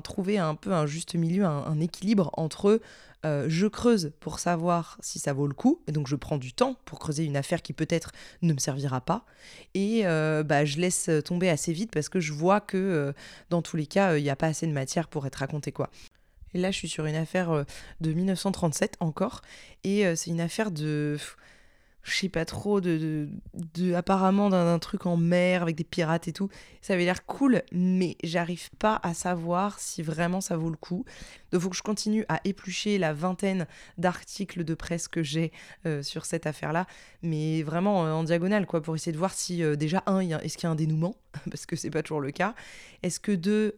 trouver 0.03 0.39
un 0.39 0.57
peu 0.57 0.73
un 0.73 0.87
juste 0.87 1.15
milieu, 1.15 1.45
un 1.45 1.79
équilibre 1.79 2.31
entre 2.33 2.81
euh, 3.27 3.47
je 3.49 3.67
creuse 3.67 4.13
pour 4.21 4.39
savoir 4.39 4.97
si 5.01 5.19
ça 5.19 5.33
vaut 5.33 5.47
le 5.47 5.53
coup, 5.55 5.83
et 5.87 5.93
donc 5.93 6.07
je 6.07 6.17
prends 6.17 6.39
du 6.39 6.53
temps 6.53 6.77
pour 6.87 6.99
creuser 6.99 7.25
une 7.25 7.37
affaire 7.37 7.61
qui 7.61 7.73
peut-être 7.73 8.13
ne 8.41 8.53
me 8.55 8.59
servira 8.59 9.01
pas, 9.03 9.27
et 9.75 10.07
euh, 10.07 10.43
bah, 10.43 10.65
je 10.65 10.79
laisse 10.79 11.11
tomber 11.25 11.51
assez 11.51 11.73
vite 11.73 11.91
parce 11.93 12.09
que 12.09 12.19
je 12.19 12.33
vois 12.33 12.61
que 12.61 12.79
euh, 12.79 13.13
dans 13.51 13.61
tous 13.61 13.77
les 13.77 13.87
cas, 13.87 14.17
il 14.17 14.23
n'y 14.23 14.31
a 14.31 14.37
pas 14.37 14.47
assez 14.47 14.67
de 14.67 14.73
matière 14.73 15.09
pour 15.09 15.27
être 15.27 15.37
raconté 15.37 15.71
quoi. 15.71 15.91
Et 16.55 16.59
là, 16.59 16.71
je 16.71 16.79
suis 16.79 16.89
sur 16.89 17.07
une 17.07 17.15
affaire 17.15 17.65
de 18.01 18.13
1937 18.13 18.97
encore, 19.01 19.43
et 19.85 20.17
c'est 20.17 20.31
une 20.31 20.41
affaire 20.41 20.73
de 20.73 21.17
je 22.03 22.17
sais 22.17 22.29
pas 22.29 22.45
trop, 22.45 22.81
de, 22.81 23.29
de, 23.75 23.95
apparemment 23.95 24.49
d'un 24.49 24.79
truc 24.79 25.07
en 25.07 25.17
mer 25.17 25.63
avec 25.63 25.77
des 25.77 25.85
pirates 25.85 26.29
et 26.29 26.33
tout. 26.33 26.49
Ça 26.81 26.95
avait 26.95 27.05
l'air 27.05 27.27
cool, 27.27 27.63
mais 27.73 28.17
j'arrive 28.25 28.71
pas 28.79 28.99
à 29.03 29.13
savoir 29.13 29.79
si 29.79 30.03
vraiment 30.03 30.41
ça 30.41 30.57
vaut 30.57 30.71
le 30.71 30.77
coup. 30.77 31.05
Donc, 31.53 31.63
faut 31.63 31.71
que 31.71 31.77
je 31.77 31.83
continue 31.83 32.25
à 32.29 32.41
éplucher 32.45 32.99
la 32.99 33.13
vingtaine 33.13 33.67
d'articles 33.99 34.65
de 34.65 34.75
presse 34.75 35.09
que 35.09 35.23
j'ai 35.23 35.53
euh, 35.87 36.03
sur 36.03 36.25
cette 36.25 36.47
affaire-là, 36.47 36.87
mais 37.23 37.63
vraiment 37.63 38.07
euh, 38.07 38.13
en 38.13 38.25
diagonale, 38.25 38.67
quoi, 38.67 38.81
pour 38.81 38.95
essayer 38.95 39.13
de 39.13 39.19
voir 39.19 39.35
si, 39.35 39.63
euh, 39.63 39.77
déjà, 39.77 40.03
un, 40.07 40.21
est-ce 40.21 40.57
qu'il 40.57 40.65
y 40.65 40.69
a 40.69 40.71
un 40.71 40.77
dénouement? 40.77 41.17
Parce 41.51 41.67
que 41.67 41.77
c'est 41.77 41.91
pas 41.91 42.03
toujours 42.03 42.21
le 42.21 42.31
cas. 42.31 42.55
Est-ce 43.03 43.21
que, 43.21 43.33
deux, 43.33 43.77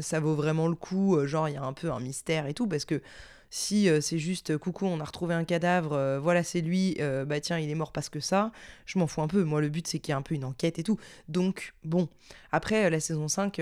ça 0.00 0.20
vaut 0.20 0.34
vraiment 0.34 0.68
le 0.68 0.74
coup? 0.74 1.18
Genre, 1.26 1.48
il 1.48 1.54
y 1.54 1.56
a 1.56 1.62
un 1.62 1.72
peu 1.72 1.90
un 1.90 2.00
mystère 2.00 2.46
et 2.46 2.54
tout, 2.54 2.66
parce 2.66 2.84
que 2.84 3.02
si 3.54 3.90
euh, 3.90 4.00
c'est 4.00 4.18
juste 4.18 4.48
euh, 4.48 4.56
coucou, 4.56 4.86
on 4.86 4.98
a 4.98 5.04
retrouvé 5.04 5.34
un 5.34 5.44
cadavre, 5.44 5.92
euh, 5.92 6.18
voilà, 6.18 6.42
c'est 6.42 6.62
lui, 6.62 6.96
bah 7.26 7.38
tiens, 7.38 7.58
il 7.58 7.68
est 7.68 7.74
mort 7.74 7.92
parce 7.92 8.08
que 8.08 8.18
ça, 8.18 8.50
je 8.86 8.98
m'en 8.98 9.06
fous 9.06 9.20
un 9.20 9.28
peu. 9.28 9.44
Moi, 9.44 9.60
le 9.60 9.68
but, 9.68 9.86
c'est 9.86 9.98
qu'il 9.98 10.10
y 10.10 10.14
ait 10.14 10.18
un 10.18 10.22
peu 10.22 10.34
une 10.34 10.46
enquête 10.46 10.78
et 10.78 10.82
tout. 10.82 10.98
Donc, 11.28 11.74
bon. 11.84 12.08
Après, 12.50 12.88
la 12.88 12.98
saison 12.98 13.28
5, 13.28 13.60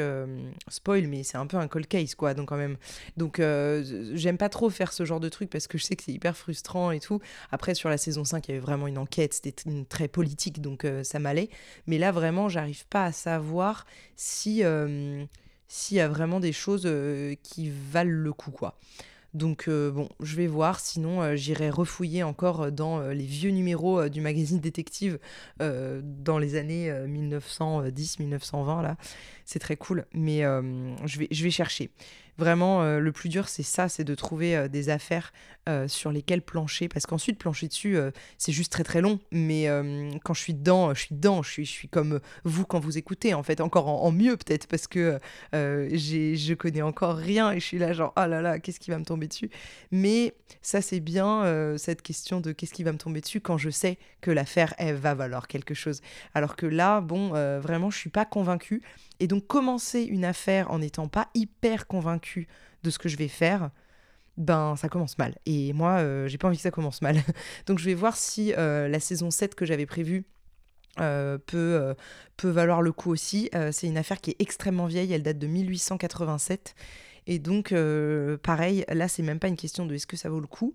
spoil, 0.68 1.08
mais 1.08 1.24
c'est 1.24 1.38
un 1.38 1.46
peu 1.46 1.56
un 1.56 1.66
cold 1.66 1.88
case, 1.88 2.14
quoi, 2.14 2.34
donc 2.34 2.48
quand 2.48 2.56
même. 2.56 2.76
Donc, 3.16 3.40
j'aime 3.40 4.38
pas 4.38 4.48
trop 4.48 4.70
faire 4.70 4.92
ce 4.92 5.04
genre 5.04 5.18
de 5.18 5.28
truc 5.28 5.50
parce 5.50 5.66
que 5.66 5.76
je 5.76 5.84
sais 5.84 5.96
que 5.96 6.04
c'est 6.04 6.12
hyper 6.12 6.36
frustrant 6.36 6.92
et 6.92 7.00
tout. 7.00 7.20
Après, 7.50 7.74
sur 7.74 7.88
la 7.88 7.98
saison 7.98 8.24
5, 8.24 8.46
il 8.46 8.50
y 8.52 8.54
avait 8.54 8.64
vraiment 8.64 8.86
une 8.86 8.98
enquête, 8.98 9.34
c'était 9.34 9.54
très 9.88 10.06
politique, 10.06 10.60
donc 10.60 10.86
ça 11.02 11.18
m'allait. 11.18 11.50
Mais 11.86 11.98
là, 11.98 12.12
vraiment, 12.12 12.48
j'arrive 12.48 12.86
pas 12.86 13.06
à 13.06 13.12
savoir 13.12 13.86
si 14.14 14.62
s'il 15.66 15.96
y 15.96 16.00
a 16.00 16.08
vraiment 16.08 16.38
des 16.38 16.52
choses 16.52 16.88
qui 17.42 17.70
valent 17.70 18.10
le 18.10 18.32
coup, 18.32 18.52
quoi. 18.52 18.76
Donc 19.32 19.68
euh, 19.68 19.90
bon, 19.90 20.08
je 20.20 20.34
vais 20.36 20.48
voir, 20.48 20.80
sinon 20.80 21.22
euh, 21.22 21.36
j'irai 21.36 21.70
refouiller 21.70 22.24
encore 22.24 22.62
euh, 22.62 22.70
dans 22.70 23.00
les 23.00 23.24
vieux 23.24 23.50
numéros 23.50 24.08
du 24.08 24.20
magazine 24.20 24.58
détective 24.58 25.18
dans 25.58 26.38
les 26.38 26.56
années 26.56 26.90
1910-1920 26.90 28.82
là. 28.82 28.96
C'est 29.44 29.58
très 29.58 29.76
cool, 29.76 30.06
mais 30.12 30.42
je, 31.04 31.18
vais, 31.18 31.28
je 31.30 31.44
vais 31.44 31.50
chercher. 31.50 31.90
Vraiment, 32.40 32.82
euh, 32.82 33.00
le 33.00 33.12
plus 33.12 33.28
dur, 33.28 33.50
c'est 33.50 33.62
ça, 33.62 33.90
c'est 33.90 34.02
de 34.02 34.14
trouver 34.14 34.56
euh, 34.56 34.66
des 34.66 34.88
affaires 34.88 35.30
euh, 35.68 35.88
sur 35.88 36.10
lesquelles 36.10 36.40
plancher. 36.40 36.88
Parce 36.88 37.04
qu'ensuite, 37.04 37.38
plancher 37.38 37.68
dessus, 37.68 37.98
c'est 38.38 38.50
juste 38.50 38.72
très 38.72 38.82
très 38.82 39.02
long. 39.02 39.20
Mais 39.30 39.68
quand 40.24 40.32
je 40.32 40.40
suis 40.40 40.54
dedans, 40.54 40.94
je 40.94 41.00
suis 41.02 41.14
dedans. 41.14 41.42
Je 41.42 41.62
suis, 41.62 41.88
comme 41.88 42.18
vous 42.44 42.64
quand 42.64 42.80
vous 42.80 42.96
écoutez, 42.96 43.34
en 43.34 43.42
fait, 43.42 43.60
encore 43.60 43.88
en, 43.88 44.10
mieux 44.10 44.38
peut-être, 44.38 44.66
parce 44.68 44.86
que 44.86 45.20
je 45.52 46.54
connais 46.54 46.80
encore 46.80 47.16
rien 47.16 47.52
et 47.52 47.60
je 47.60 47.66
suis 47.66 47.78
là, 47.78 47.92
genre, 47.92 48.14
oh 48.16 48.26
là 48.26 48.40
là, 48.40 48.58
qu'est-ce 48.58 48.80
qui 48.80 48.90
va 48.90 48.98
me 48.98 49.04
tomber 49.04 49.28
dessus? 49.28 49.50
Mais 49.90 50.34
ça, 50.62 50.80
c'est 50.80 51.00
bien 51.00 51.76
cette 51.76 52.00
question 52.00 52.40
de 52.40 52.52
qu'est-ce 52.52 52.72
qui 52.72 52.82
va 52.82 52.92
me 52.92 52.98
tomber 52.98 53.20
dessus 53.20 53.42
quand 53.42 53.58
je 53.58 53.68
sais 53.68 53.98
que 54.22 54.30
l'affaire, 54.30 54.74
elle 54.78 54.94
va 54.94 55.14
valoir 55.14 55.46
quelque 55.46 55.74
chose. 55.74 56.00
Alors 56.34 56.56
que 56.56 56.66
là, 56.66 57.02
bon, 57.02 57.28
vraiment, 57.60 57.90
je 57.90 57.98
suis 57.98 58.10
pas 58.10 58.24
convaincue. 58.24 58.82
Et 59.20 59.26
donc 59.26 59.46
commencer 59.46 60.02
une 60.02 60.24
affaire 60.24 60.70
en 60.70 60.78
n'étant 60.78 61.08
pas 61.08 61.28
hyper 61.34 61.86
convaincu 61.86 62.48
de 62.82 62.90
ce 62.90 62.98
que 62.98 63.08
je 63.08 63.16
vais 63.16 63.28
faire, 63.28 63.70
ben 64.36 64.74
ça 64.76 64.88
commence 64.88 65.18
mal. 65.18 65.36
Et 65.46 65.72
moi, 65.72 65.98
euh, 65.98 66.26
j'ai 66.26 66.38
pas 66.38 66.48
envie 66.48 66.56
que 66.56 66.62
ça 66.62 66.70
commence 66.70 67.02
mal. 67.02 67.16
donc 67.66 67.78
je 67.78 67.84
vais 67.84 67.94
voir 67.94 68.16
si 68.16 68.54
euh, 68.56 68.88
la 68.88 68.98
saison 68.98 69.30
7 69.30 69.54
que 69.54 69.66
j'avais 69.66 69.86
prévue 69.86 70.24
euh, 70.98 71.38
peut, 71.38 71.94
peut 72.36 72.48
valoir 72.48 72.82
le 72.82 72.92
coup 72.92 73.10
aussi. 73.10 73.50
c'est 73.72 73.86
une 73.86 73.98
affaire 73.98 74.20
qui 74.20 74.30
est 74.30 74.36
extrêmement 74.40 74.86
vieille, 74.86 75.12
elle 75.12 75.22
date 75.22 75.38
de 75.38 75.46
1887. 75.46 76.74
Et 77.26 77.38
donc, 77.38 77.74
pareil, 78.42 78.84
là, 78.88 79.06
c'est 79.06 79.22
même 79.22 79.38
pas 79.38 79.48
une 79.48 79.56
question 79.56 79.86
de 79.86 79.94
est-ce 79.94 80.06
que 80.06 80.16
ça 80.16 80.30
vaut 80.30 80.40
le 80.40 80.46
coup 80.46 80.74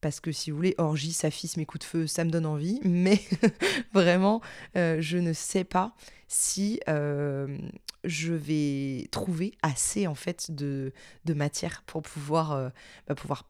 parce 0.00 0.20
que 0.20 0.32
si 0.32 0.50
vous 0.50 0.56
voulez, 0.56 0.74
orgie, 0.78 1.12
saphisme 1.12 1.60
mes 1.60 1.66
coups 1.66 1.84
de 1.84 1.88
feu, 1.88 2.06
ça 2.06 2.24
me 2.24 2.30
donne 2.30 2.46
envie, 2.46 2.80
mais 2.84 3.20
vraiment, 3.92 4.40
euh, 4.76 4.98
je 5.00 5.18
ne 5.18 5.32
sais 5.32 5.64
pas 5.64 5.94
si 6.28 6.80
euh, 6.88 7.58
je 8.04 8.32
vais 8.32 9.08
trouver 9.10 9.52
assez 9.62 10.06
en 10.06 10.14
fait 10.14 10.50
de, 10.50 10.92
matière 11.28 11.82
pour 11.86 12.02
pouvoir, 12.02 12.52
euh, 12.52 12.68
bah, 13.08 13.14
pouvoir 13.14 13.48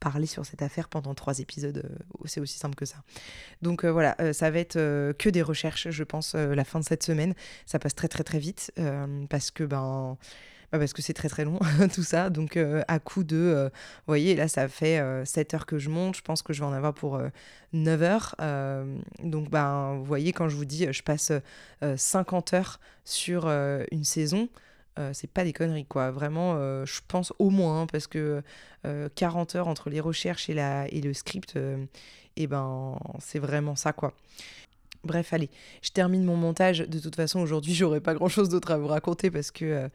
parler 0.00 0.26
sur 0.26 0.44
cette 0.44 0.60
affaire 0.60 0.88
pendant 0.88 1.14
trois 1.14 1.38
épisodes. 1.38 1.82
c'est 2.26 2.40
aussi 2.40 2.58
simple 2.58 2.74
que 2.74 2.84
ça. 2.84 3.02
Donc 3.62 3.84
voilà, 3.84 4.14
ça 4.34 4.50
va 4.50 4.58
être 4.58 4.74
que 4.74 5.30
des 5.30 5.40
recherches, 5.40 5.88
je 5.88 6.04
pense, 6.04 6.34
la 6.34 6.64
fin 6.64 6.78
de 6.78 6.84
cette 6.84 7.02
semaine. 7.02 7.34
Ça 7.64 7.78
passe 7.78 7.94
très 7.94 8.06
très 8.06 8.22
très 8.22 8.38
vite 8.38 8.70
parce 9.30 9.50
que 9.50 9.64
ben 9.64 10.18
parce 10.78 10.92
que 10.92 11.02
c'est 11.02 11.12
très 11.12 11.28
très 11.28 11.44
long 11.44 11.58
tout 11.94 12.02
ça. 12.02 12.30
Donc 12.30 12.56
euh, 12.56 12.82
à 12.88 12.98
coup 12.98 13.24
de, 13.24 13.36
euh, 13.36 13.68
vous 13.68 14.08
voyez, 14.08 14.34
là 14.34 14.48
ça 14.48 14.68
fait 14.68 15.02
7 15.24 15.54
euh, 15.54 15.56
heures 15.56 15.66
que 15.66 15.78
je 15.78 15.90
monte, 15.90 16.16
je 16.16 16.22
pense 16.22 16.42
que 16.42 16.52
je 16.52 16.60
vais 16.60 16.66
en 16.66 16.72
avoir 16.72 16.94
pour 16.94 17.20
9 17.72 18.02
heures. 18.02 18.36
donc 19.22 19.50
ben, 19.50 19.94
vous 19.96 20.04
voyez, 20.04 20.32
quand 20.32 20.48
je 20.48 20.56
vous 20.56 20.64
dis 20.64 20.86
je 20.90 21.02
passe 21.02 21.32
50 21.82 22.54
heures 22.54 22.80
sur 23.04 23.48
une 23.48 24.04
saison, 24.04 24.48
c'est 25.12 25.30
pas 25.30 25.44
des 25.44 25.52
conneries 25.52 25.86
quoi. 25.86 26.10
Vraiment, 26.10 26.54
je 26.84 27.00
pense 27.08 27.32
au 27.38 27.50
moins, 27.50 27.82
hein, 27.82 27.86
parce 27.86 28.06
que 28.06 28.42
40 29.14 29.56
heures 29.56 29.68
entre 29.68 29.90
les 29.90 30.00
recherches 30.00 30.48
et, 30.48 30.54
la, 30.54 30.88
et 30.88 31.00
le 31.00 31.12
script, 31.12 31.58
et 32.36 32.46
ben 32.46 32.98
c'est 33.18 33.38
vraiment 33.38 33.76
ça 33.76 33.92
quoi. 33.92 34.14
Bref, 35.06 35.32
allez, 35.32 35.50
je 35.82 35.90
termine 35.90 36.24
mon 36.24 36.36
montage. 36.36 36.80
De 36.80 36.98
toute 36.98 37.14
façon, 37.14 37.40
aujourd'hui, 37.40 37.74
j'aurai 37.74 38.00
pas 38.00 38.14
grand 38.14 38.28
chose 38.28 38.48
d'autre 38.48 38.72
à 38.72 38.78
vous 38.78 38.88
raconter 38.88 39.30
parce 39.30 39.50
que 39.50 39.88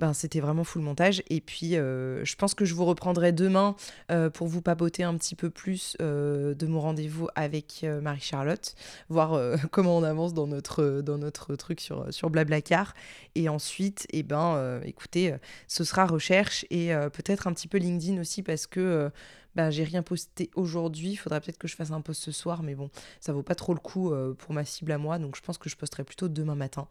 ben, 0.00 0.14
c'était 0.14 0.40
vraiment 0.40 0.64
full 0.64 0.80
montage. 0.80 1.22
Et 1.28 1.42
puis, 1.42 1.76
euh, 1.76 2.24
je 2.24 2.34
pense 2.34 2.54
que 2.54 2.64
je 2.64 2.74
vous 2.74 2.86
reprendrai 2.86 3.32
demain 3.32 3.76
euh, 4.10 4.30
pour 4.30 4.48
vous 4.48 4.62
papoter 4.62 5.04
un 5.04 5.14
petit 5.18 5.36
peu 5.36 5.50
plus 5.50 5.94
euh, 6.00 6.54
de 6.54 6.66
mon 6.66 6.80
rendez-vous 6.80 7.28
avec 7.34 7.84
Marie-Charlotte, 8.02 8.74
voir 9.10 9.38
comment 9.70 9.98
on 9.98 10.02
avance 10.02 10.32
dans 10.32 10.46
notre, 10.46 11.02
dans 11.02 11.18
notre 11.18 11.54
truc 11.54 11.80
sur, 11.80 12.12
sur 12.12 12.30
Blablacar. 12.30 12.94
Et 13.34 13.50
ensuite, 13.50 14.06
eh 14.10 14.22
ben, 14.22 14.80
écoutez, 14.84 15.34
ce 15.68 15.84
sera 15.84 16.06
recherche 16.06 16.64
et 16.70 16.92
peut-être 17.12 17.46
un 17.46 17.52
petit 17.52 17.68
peu 17.68 17.76
LinkedIn 17.76 18.18
aussi 18.20 18.42
parce 18.42 18.66
que 18.66 19.10
ben, 19.54 19.70
j'ai 19.70 19.84
rien 19.84 20.02
posté 20.02 20.50
aujourd'hui. 20.54 21.10
Il 21.10 21.16
faudra 21.16 21.40
peut-être 21.40 21.58
que 21.58 21.68
je 21.68 21.76
fasse 21.76 21.90
un 21.90 22.00
post 22.00 22.22
ce 22.22 22.32
soir, 22.32 22.62
mais 22.62 22.74
bon, 22.74 22.88
ça 23.20 23.34
vaut 23.34 23.42
pas 23.42 23.54
trop 23.54 23.74
le 23.74 23.80
coup 23.80 24.14
pour 24.38 24.54
ma 24.54 24.64
cible 24.64 24.92
à 24.92 24.98
moi. 24.98 25.18
Donc, 25.18 25.36
je 25.36 25.42
pense 25.42 25.58
que 25.58 25.68
je 25.68 25.76
posterai 25.76 26.04
plutôt 26.04 26.28
demain 26.28 26.54
matin 26.54 26.88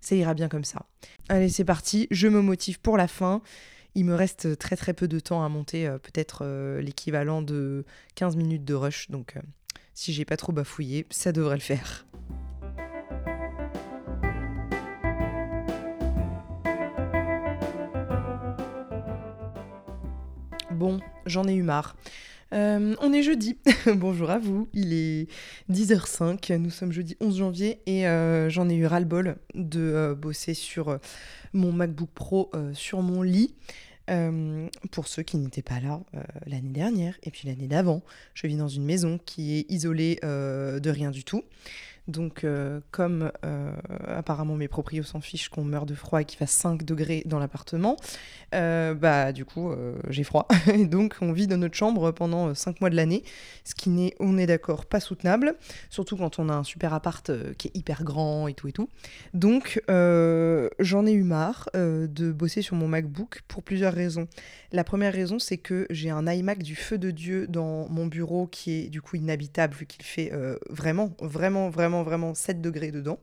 ça 0.00 0.14
ira 0.14 0.34
bien 0.34 0.48
comme 0.48 0.64
ça. 0.64 0.86
Allez, 1.28 1.48
c'est 1.48 1.64
parti, 1.64 2.06
je 2.10 2.28
me 2.28 2.40
motive 2.40 2.80
pour 2.80 2.96
la 2.96 3.08
fin. 3.08 3.42
Il 3.94 4.04
me 4.04 4.14
reste 4.14 4.58
très 4.58 4.76
très 4.76 4.94
peu 4.94 5.08
de 5.08 5.18
temps 5.18 5.42
à 5.42 5.48
monter, 5.48 5.86
euh, 5.86 5.98
peut-être 5.98 6.40
euh, 6.42 6.80
l'équivalent 6.80 7.42
de 7.42 7.84
15 8.14 8.36
minutes 8.36 8.64
de 8.64 8.74
rush, 8.74 9.10
donc 9.10 9.36
euh, 9.36 9.40
si 9.94 10.12
j'ai 10.12 10.24
pas 10.24 10.36
trop 10.36 10.52
bafouillé, 10.52 11.06
ça 11.10 11.32
devrait 11.32 11.56
le 11.56 11.62
faire. 11.62 12.06
Bon, 20.70 21.00
j'en 21.26 21.48
ai 21.48 21.54
eu 21.54 21.64
marre. 21.64 21.96
Euh, 22.54 22.94
on 23.00 23.12
est 23.12 23.22
jeudi. 23.22 23.58
Bonjour 23.86 24.30
à 24.30 24.38
vous. 24.38 24.68
Il 24.72 24.92
est 24.92 25.28
10h05. 25.70 26.56
Nous 26.56 26.70
sommes 26.70 26.92
jeudi 26.92 27.16
11 27.20 27.36
janvier 27.36 27.80
et 27.86 28.06
euh, 28.06 28.48
j'en 28.48 28.68
ai 28.68 28.74
eu 28.74 28.86
ras-le-bol 28.86 29.36
de 29.54 29.80
euh, 29.80 30.14
bosser 30.14 30.54
sur 30.54 30.98
mon 31.52 31.72
MacBook 31.72 32.10
Pro 32.14 32.50
sur 32.72 33.02
mon 33.02 33.22
lit. 33.22 33.54
pour 34.90 35.08
ceux 35.08 35.22
qui 35.22 35.36
n'étaient 35.36 35.62
pas 35.62 35.80
là 35.80 36.00
l'année 36.46 36.70
dernière 36.70 37.18
et 37.22 37.30
puis 37.30 37.46
l'année 37.46 37.68
d'avant, 37.68 38.02
je 38.34 38.46
vis 38.46 38.56
dans 38.56 38.68
une 38.68 38.84
maison 38.84 39.18
qui 39.24 39.58
est 39.58 39.70
isolée 39.70 40.18
de 40.22 40.90
rien 40.90 41.10
du 41.10 41.24
tout. 41.24 41.42
Donc, 42.08 42.42
euh, 42.42 42.80
comme 42.90 43.30
euh, 43.44 43.70
apparemment 44.06 44.54
mes 44.54 44.66
proprios 44.66 45.02
s'en 45.02 45.20
fichent 45.20 45.50
qu'on 45.50 45.62
meurt 45.62 45.86
de 45.86 45.94
froid 45.94 46.22
et 46.22 46.24
qu'il 46.24 46.38
fasse 46.38 46.52
5 46.52 46.82
degrés 46.82 47.22
dans 47.26 47.38
l'appartement, 47.38 47.96
euh, 48.54 48.94
bah 48.94 49.32
du 49.32 49.44
coup, 49.44 49.70
j'ai 50.08 50.24
froid. 50.24 50.48
et 50.72 50.86
donc, 50.86 51.16
on 51.20 51.32
vit 51.32 51.46
dans 51.46 51.58
notre 51.58 51.74
chambre 51.74 52.10
pendant 52.12 52.54
5 52.54 52.80
mois 52.80 52.88
de 52.88 52.96
l'année, 52.96 53.22
ce 53.64 53.74
qui 53.74 53.90
n'est, 53.90 54.14
on 54.20 54.38
est 54.38 54.46
d'accord, 54.46 54.86
pas 54.86 55.00
soutenable, 55.00 55.54
surtout 55.90 56.16
quand 56.16 56.38
on 56.38 56.48
a 56.48 56.54
un 56.54 56.64
super 56.64 56.94
appart 56.94 57.30
qui 57.58 57.68
est 57.68 57.76
hyper 57.76 58.04
grand 58.04 58.48
et 58.48 58.54
tout 58.54 58.68
et 58.68 58.72
tout. 58.72 58.88
Donc, 59.34 59.82
j'en 59.86 61.06
ai 61.06 61.12
eu 61.12 61.22
marre 61.24 61.68
de 61.74 62.32
bosser 62.32 62.62
sur 62.62 62.76
mon 62.76 62.88
MacBook 62.88 63.42
pour 63.48 63.62
plusieurs 63.62 63.92
raisons. 63.92 64.28
La 64.72 64.84
première 64.84 65.12
raison, 65.12 65.38
c'est 65.38 65.58
que 65.58 65.86
j'ai 65.88 66.10
un 66.10 66.26
iMac 66.26 66.62
du 66.62 66.76
feu 66.76 66.98
de 66.98 67.10
Dieu 67.10 67.46
dans 67.46 67.88
mon 67.88 68.06
bureau 68.06 68.46
qui 68.46 68.72
est 68.72 68.88
du 68.88 69.00
coup 69.00 69.16
inhabitable 69.16 69.74
vu 69.74 69.86
qu'il 69.86 70.04
fait 70.04 70.30
vraiment, 70.68 71.14
vraiment, 71.20 71.70
vraiment 71.70 72.02
vraiment, 72.02 72.34
7 72.34 72.60
degrés 72.60 72.90
dedans. 72.90 73.18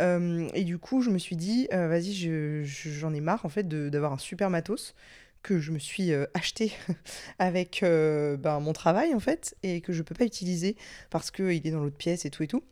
Euh, 0.00 0.48
et 0.54 0.64
du 0.64 0.78
coup, 0.78 1.02
je 1.02 1.10
me 1.10 1.18
suis 1.18 1.36
dit, 1.36 1.68
euh, 1.72 1.88
vas-y, 1.88 2.64
j'en 2.64 3.12
ai 3.12 3.20
marre 3.20 3.44
en 3.44 3.48
fait 3.48 3.68
d'avoir 3.68 4.12
un 4.12 4.18
super 4.18 4.50
matos 4.50 4.94
que 5.42 5.60
je 5.60 5.70
me 5.72 5.78
suis 5.78 6.12
euh, 6.12 6.26
acheté 6.34 6.72
avec 7.38 7.80
ben, 7.82 8.60
mon 8.60 8.72
travail 8.72 9.14
en 9.14 9.20
fait 9.20 9.56
et 9.62 9.80
que 9.80 9.92
je 9.92 10.02
peux 10.02 10.14
pas 10.14 10.24
utiliser 10.24 10.76
parce 11.10 11.30
qu'il 11.30 11.66
est 11.66 11.70
dans 11.70 11.80
l'autre 11.80 11.96
pièce 11.96 12.24
et 12.24 12.30
tout 12.30 12.42
et 12.42 12.48
tout. 12.48 12.62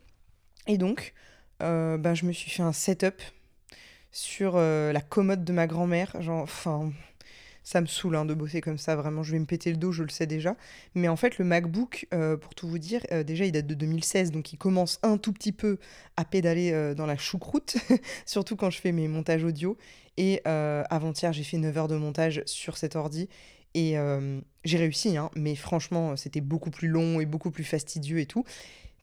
Et 0.67 0.77
donc, 0.77 1.13
ben, 1.59 2.13
je 2.13 2.25
me 2.25 2.31
suis 2.31 2.51
fait 2.51 2.63
un 2.63 2.73
setup 2.73 3.21
sur 4.11 4.57
la 4.57 5.01
commode 5.01 5.43
de 5.43 5.53
ma 5.53 5.67
grand-mère. 5.67 6.21
Genre, 6.21 6.43
enfin, 6.43 6.91
ça 7.67 7.81
me 7.81 7.85
saoule 7.85 8.15
hein, 8.15 8.23
de 8.23 8.33
bosser 8.33 8.61
comme 8.61 8.77
ça, 8.77 8.95
vraiment, 8.95 9.23
je 9.23 9.33
vais 9.33 9.39
me 9.39 9.45
péter 9.45 9.71
le 9.71 9.75
dos, 9.75 9.91
je 9.91 10.01
le 10.01 10.07
sais 10.07 10.25
déjà. 10.25 10.55
Mais 10.95 11.09
en 11.09 11.17
fait, 11.17 11.37
le 11.37 11.43
MacBook, 11.43 12.07
euh, 12.13 12.37
pour 12.37 12.55
tout 12.55 12.65
vous 12.65 12.79
dire, 12.79 13.01
euh, 13.11 13.23
déjà, 13.23 13.43
il 13.43 13.51
date 13.51 13.67
de 13.67 13.73
2016, 13.73 14.31
donc 14.31 14.53
il 14.53 14.57
commence 14.57 14.99
un 15.03 15.17
tout 15.17 15.33
petit 15.33 15.51
peu 15.51 15.77
à 16.15 16.23
pédaler 16.23 16.71
euh, 16.71 16.95
dans 16.95 17.05
la 17.05 17.17
choucroute, 17.17 17.75
surtout 18.25 18.55
quand 18.55 18.69
je 18.69 18.79
fais 18.79 18.93
mes 18.93 19.09
montages 19.09 19.43
audio. 19.43 19.77
Et 20.15 20.41
avant-hier, 20.45 21.33
j'ai 21.33 21.43
fait 21.43 21.57
9 21.57 21.77
heures 21.77 21.87
de 21.89 21.97
montage 21.97 22.41
sur 22.45 22.77
cet 22.77 22.95
ordi. 22.95 23.27
Et 23.75 23.97
j'ai 24.63 24.77
réussi, 24.77 25.15
hein, 25.15 25.29
mais 25.35 25.53
franchement, 25.53 26.15
c'était 26.15 26.41
beaucoup 26.41 26.71
plus 26.71 26.87
long 26.87 27.19
et 27.19 27.27
beaucoup 27.27 27.51
plus 27.51 27.65
fastidieux 27.65 28.17
et 28.19 28.25
tout. 28.25 28.43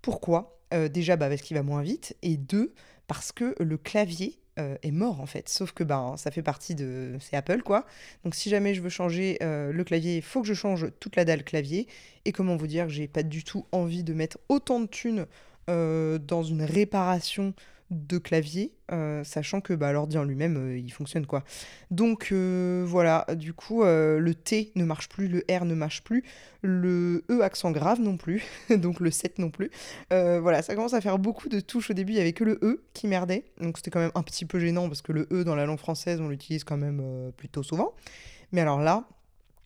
Pourquoi? 0.02 0.58
Déjà, 0.90 1.14
bah, 1.14 1.28
parce 1.28 1.42
qu'il 1.42 1.56
va 1.56 1.62
moins 1.62 1.82
vite. 1.82 2.16
Et 2.22 2.36
deux, 2.36 2.74
parce 3.06 3.30
que 3.30 3.54
le 3.60 3.76
clavier 3.76 4.40
euh, 4.58 4.76
est 4.82 4.92
mort 4.92 5.20
en 5.20 5.26
fait. 5.26 5.48
Sauf 5.48 5.72
que 5.72 5.82
ben, 5.82 6.16
ça 6.16 6.30
fait 6.30 6.42
partie 6.42 6.74
de. 6.74 7.16
C'est 7.20 7.36
Apple 7.36 7.62
quoi. 7.62 7.86
Donc 8.24 8.34
si 8.34 8.50
jamais 8.50 8.74
je 8.74 8.82
veux 8.82 8.88
changer 8.88 9.38
euh, 9.42 9.72
le 9.72 9.84
clavier, 9.84 10.16
il 10.16 10.22
faut 10.22 10.42
que 10.42 10.46
je 10.46 10.54
change 10.54 10.86
toute 11.00 11.16
la 11.16 11.24
dalle 11.24 11.42
clavier. 11.42 11.88
Et 12.24 12.32
comment 12.32 12.56
vous 12.56 12.66
dire, 12.66 12.88
j'ai 12.88 13.08
pas 13.08 13.22
du 13.22 13.42
tout 13.42 13.66
envie 13.72 14.04
de 14.04 14.14
mettre 14.14 14.38
autant 14.48 14.80
de 14.80 14.86
thunes 14.86 15.26
euh, 15.70 16.18
dans 16.18 16.42
une 16.42 16.62
réparation 16.62 17.54
de 17.94 18.18
clavier, 18.18 18.72
euh, 18.92 19.22
sachant 19.24 19.60
que 19.60 19.72
bah, 19.72 19.92
l'ordi 19.92 20.18
en 20.18 20.24
lui-même, 20.24 20.56
euh, 20.56 20.78
il 20.78 20.92
fonctionne 20.92 21.26
quoi. 21.26 21.44
Donc 21.90 22.28
euh, 22.32 22.84
voilà, 22.86 23.26
du 23.36 23.52
coup, 23.52 23.84
le 23.84 24.34
T 24.34 24.72
ne 24.74 24.84
marche 24.84 25.08
plus, 25.08 25.28
le 25.28 25.44
R 25.50 25.64
ne 25.64 25.74
marche 25.74 26.02
plus, 26.02 26.24
le 26.62 27.24
E 27.30 27.40
accent 27.42 27.70
grave 27.70 28.00
non 28.00 28.16
plus, 28.16 28.42
donc 28.70 29.00
le 29.00 29.10
7 29.10 29.38
non 29.38 29.50
plus. 29.50 29.70
voilà, 30.10 30.62
ça 30.62 30.74
commence 30.74 30.94
à 30.94 31.00
faire 31.00 31.18
beaucoup 31.18 31.48
de 31.48 31.60
touches 31.60 31.90
au 31.90 31.94
début, 31.94 32.12
il 32.12 32.16
n'y 32.16 32.20
avait 32.20 32.32
que 32.32 32.44
le 32.44 32.58
E 32.62 32.84
qui 32.92 33.06
merdait, 33.06 33.44
donc 33.60 33.78
c'était 33.78 33.90
quand 33.90 34.00
même 34.00 34.12
un 34.14 34.22
petit 34.22 34.44
peu 34.44 34.58
gênant 34.58 34.88
parce 34.88 35.02
que 35.02 35.12
le 35.12 35.28
E 35.32 35.44
dans 35.44 35.54
la 35.54 35.66
langue 35.66 35.78
française, 35.78 36.20
on 36.20 36.28
l'utilise 36.28 36.64
quand 36.64 36.76
même 36.76 37.32
plutôt 37.36 37.62
souvent. 37.62 37.94
Mais 38.52 38.60
alors 38.60 38.80
là, 38.80 39.08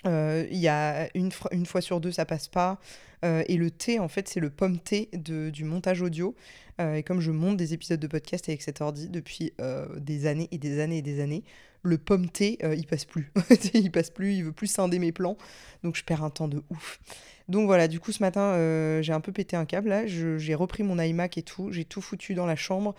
il 0.04 0.58
y 0.58 0.68
a 0.68 1.08
une, 1.14 1.30
une, 1.52 1.66
fois 1.66 1.80
sur 1.80 2.00
deux, 2.00 2.12
ça 2.12 2.24
passe 2.24 2.48
pas. 2.48 2.78
et 3.22 3.56
le 3.56 3.70
T, 3.70 3.98
en 3.98 4.08
fait, 4.08 4.28
c'est 4.28 4.40
le 4.40 4.50
pomme 4.50 4.78
T 4.78 5.08
de, 5.12 5.50
du 5.50 5.64
montage 5.64 6.02
audio. 6.02 6.34
Euh, 6.80 6.94
et 6.94 7.02
comme 7.02 7.20
je 7.20 7.30
monte 7.30 7.56
des 7.56 7.74
épisodes 7.74 7.98
de 7.98 8.06
podcast 8.06 8.48
avec 8.48 8.62
cet 8.62 8.80
ordi 8.80 9.08
depuis 9.08 9.52
euh, 9.60 9.86
des 9.98 10.26
années 10.26 10.48
et 10.52 10.58
des 10.58 10.80
années 10.80 10.98
et 10.98 11.02
des 11.02 11.20
années, 11.20 11.42
le 11.82 11.98
pomme 11.98 12.28
T, 12.28 12.58
euh, 12.62 12.74
il 12.74 12.86
passe 12.86 13.04
plus. 13.04 13.32
il 13.74 13.90
passe 13.90 14.10
plus, 14.10 14.34
il 14.34 14.44
veut 14.44 14.52
plus 14.52 14.68
scinder 14.68 14.98
mes 14.98 15.12
plans. 15.12 15.36
Donc 15.82 15.96
je 15.96 16.04
perds 16.04 16.22
un 16.22 16.30
temps 16.30 16.48
de 16.48 16.62
ouf. 16.70 17.00
Donc 17.48 17.66
voilà, 17.66 17.88
du 17.88 17.98
coup 17.98 18.12
ce 18.12 18.22
matin, 18.22 18.52
j'ai 19.00 19.12
un 19.12 19.20
peu 19.20 19.32
pété 19.32 19.56
un 19.56 19.64
câble 19.64 19.88
là. 19.88 20.06
J'ai 20.06 20.54
repris 20.54 20.82
mon 20.82 20.98
iMac 20.98 21.38
et 21.38 21.42
tout. 21.42 21.72
J'ai 21.72 21.86
tout 21.86 22.02
foutu 22.02 22.34
dans 22.34 22.44
la 22.44 22.56
chambre. 22.56 22.94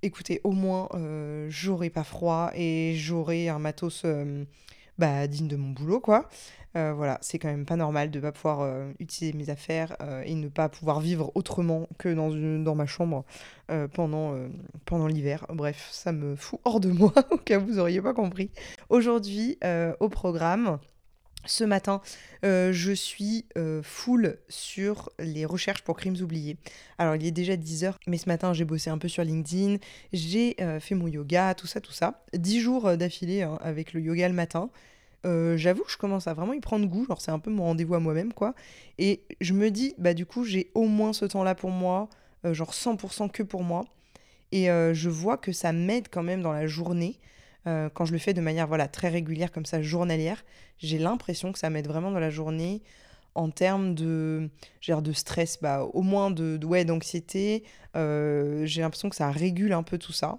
Écoutez, 0.00 0.40
au 0.42 0.52
moins, 0.52 0.88
j'aurai 1.50 1.90
pas 1.90 2.02
froid 2.04 2.50
et 2.54 2.94
j'aurai 2.96 3.50
un 3.50 3.58
matos 3.58 4.06
bah, 4.98 5.26
digne 5.26 5.48
de 5.48 5.56
mon 5.56 5.70
boulot, 5.70 6.00
quoi. 6.00 6.28
Euh, 6.76 6.92
voilà, 6.92 7.18
c'est 7.20 7.38
quand 7.38 7.48
même 7.48 7.66
pas 7.66 7.76
normal 7.76 8.10
de 8.10 8.18
ne 8.18 8.22
pas 8.22 8.32
pouvoir 8.32 8.62
euh, 8.62 8.90
utiliser 8.98 9.36
mes 9.36 9.48
affaires 9.48 9.96
euh, 10.00 10.22
et 10.26 10.34
ne 10.34 10.48
pas 10.48 10.68
pouvoir 10.68 10.98
vivre 10.98 11.30
autrement 11.36 11.88
que 11.98 12.12
dans, 12.12 12.74
ma 12.74 12.86
chambre 12.86 13.24
pendant, 13.92 14.34
pendant 14.84 15.06
l'hiver. 15.06 15.46
Bref, 15.50 15.88
ça 15.92 16.12
me 16.12 16.34
fout 16.36 16.60
hors 16.64 16.80
de 16.80 16.90
moi, 16.90 17.12
au 17.30 17.36
cas 17.36 17.58
où 17.58 17.66
vous 17.66 17.78
auriez 17.78 18.02
pas 18.02 18.14
compris. 18.14 18.50
Aujourd'hui, 18.88 19.58
au 20.00 20.08
programme, 20.08 20.78
ce 21.46 21.64
matin, 21.64 22.00
je 22.42 22.92
suis 22.92 23.46
full 23.82 24.38
sur 24.48 25.10
les 25.18 25.44
recherches 25.44 25.82
pour 25.82 25.96
crimes 25.96 26.16
oubliés. 26.20 26.56
Alors, 26.98 27.16
il 27.16 27.26
est 27.26 27.30
déjà 27.30 27.56
10h, 27.56 27.94
mais 28.06 28.18
ce 28.18 28.28
matin, 28.28 28.52
j'ai 28.52 28.64
bossé 28.64 28.90
un 28.90 28.98
peu 28.98 29.08
sur 29.08 29.24
LinkedIn, 29.24 29.76
j'ai 30.12 30.56
fait 30.80 30.94
mon 30.94 31.08
yoga, 31.08 31.54
tout 31.54 31.66
ça, 31.66 31.80
tout 31.80 31.92
ça. 31.92 32.24
10 32.34 32.60
jours 32.60 32.96
d'affilée 32.96 33.42
hein, 33.42 33.58
avec 33.62 33.92
le 33.92 34.00
yoga 34.00 34.28
le 34.28 34.34
matin. 34.34 34.70
Euh, 35.24 35.56
j'avoue 35.56 35.84
que 35.84 35.90
je 35.90 35.96
commence 35.96 36.26
à 36.26 36.34
vraiment 36.34 36.52
y 36.52 36.60
prendre 36.60 36.86
goût, 36.86 37.06
genre 37.06 37.20
c'est 37.20 37.30
un 37.30 37.38
peu 37.38 37.50
mon 37.50 37.64
rendez-vous 37.64 37.94
à 37.94 38.00
moi-même 38.00 38.32
quoi. 38.32 38.54
Et 38.98 39.22
je 39.40 39.54
me 39.54 39.70
dis, 39.70 39.94
bah 39.98 40.14
du 40.14 40.26
coup 40.26 40.44
j'ai 40.44 40.70
au 40.74 40.86
moins 40.86 41.12
ce 41.12 41.24
temps-là 41.24 41.54
pour 41.54 41.70
moi, 41.70 42.08
euh, 42.44 42.52
genre 42.52 42.72
100% 42.72 43.30
que 43.30 43.42
pour 43.42 43.62
moi. 43.62 43.84
Et 44.52 44.70
euh, 44.70 44.92
je 44.94 45.08
vois 45.08 45.36
que 45.36 45.52
ça 45.52 45.72
m'aide 45.72 46.08
quand 46.10 46.22
même 46.22 46.42
dans 46.42 46.52
la 46.52 46.66
journée, 46.66 47.18
quand 47.64 48.04
je 48.04 48.12
le 48.12 48.18
fais 48.18 48.34
de 48.34 48.40
manière 48.40 48.66
voilà 48.66 48.88
très 48.88 49.08
régulière 49.08 49.50
comme 49.52 49.66
ça, 49.66 49.82
journalière. 49.82 50.44
J'ai 50.78 50.98
l'impression 50.98 51.52
que 51.52 51.58
ça 51.58 51.70
m'aide 51.70 51.86
vraiment 51.86 52.10
dans 52.10 52.20
la 52.20 52.30
journée 52.30 52.82
en 53.34 53.50
termes 53.50 53.94
de, 53.94 54.48
de 54.86 55.12
stress, 55.12 55.58
bah, 55.60 55.82
au 55.92 56.02
moins 56.02 56.30
de, 56.30 56.56
d'anxiété. 56.84 57.64
j'ai 57.94 58.80
l'impression 58.80 59.08
que 59.08 59.16
ça 59.16 59.30
régule 59.30 59.72
un 59.72 59.82
peu 59.82 59.98
tout 59.98 60.12
ça. 60.12 60.38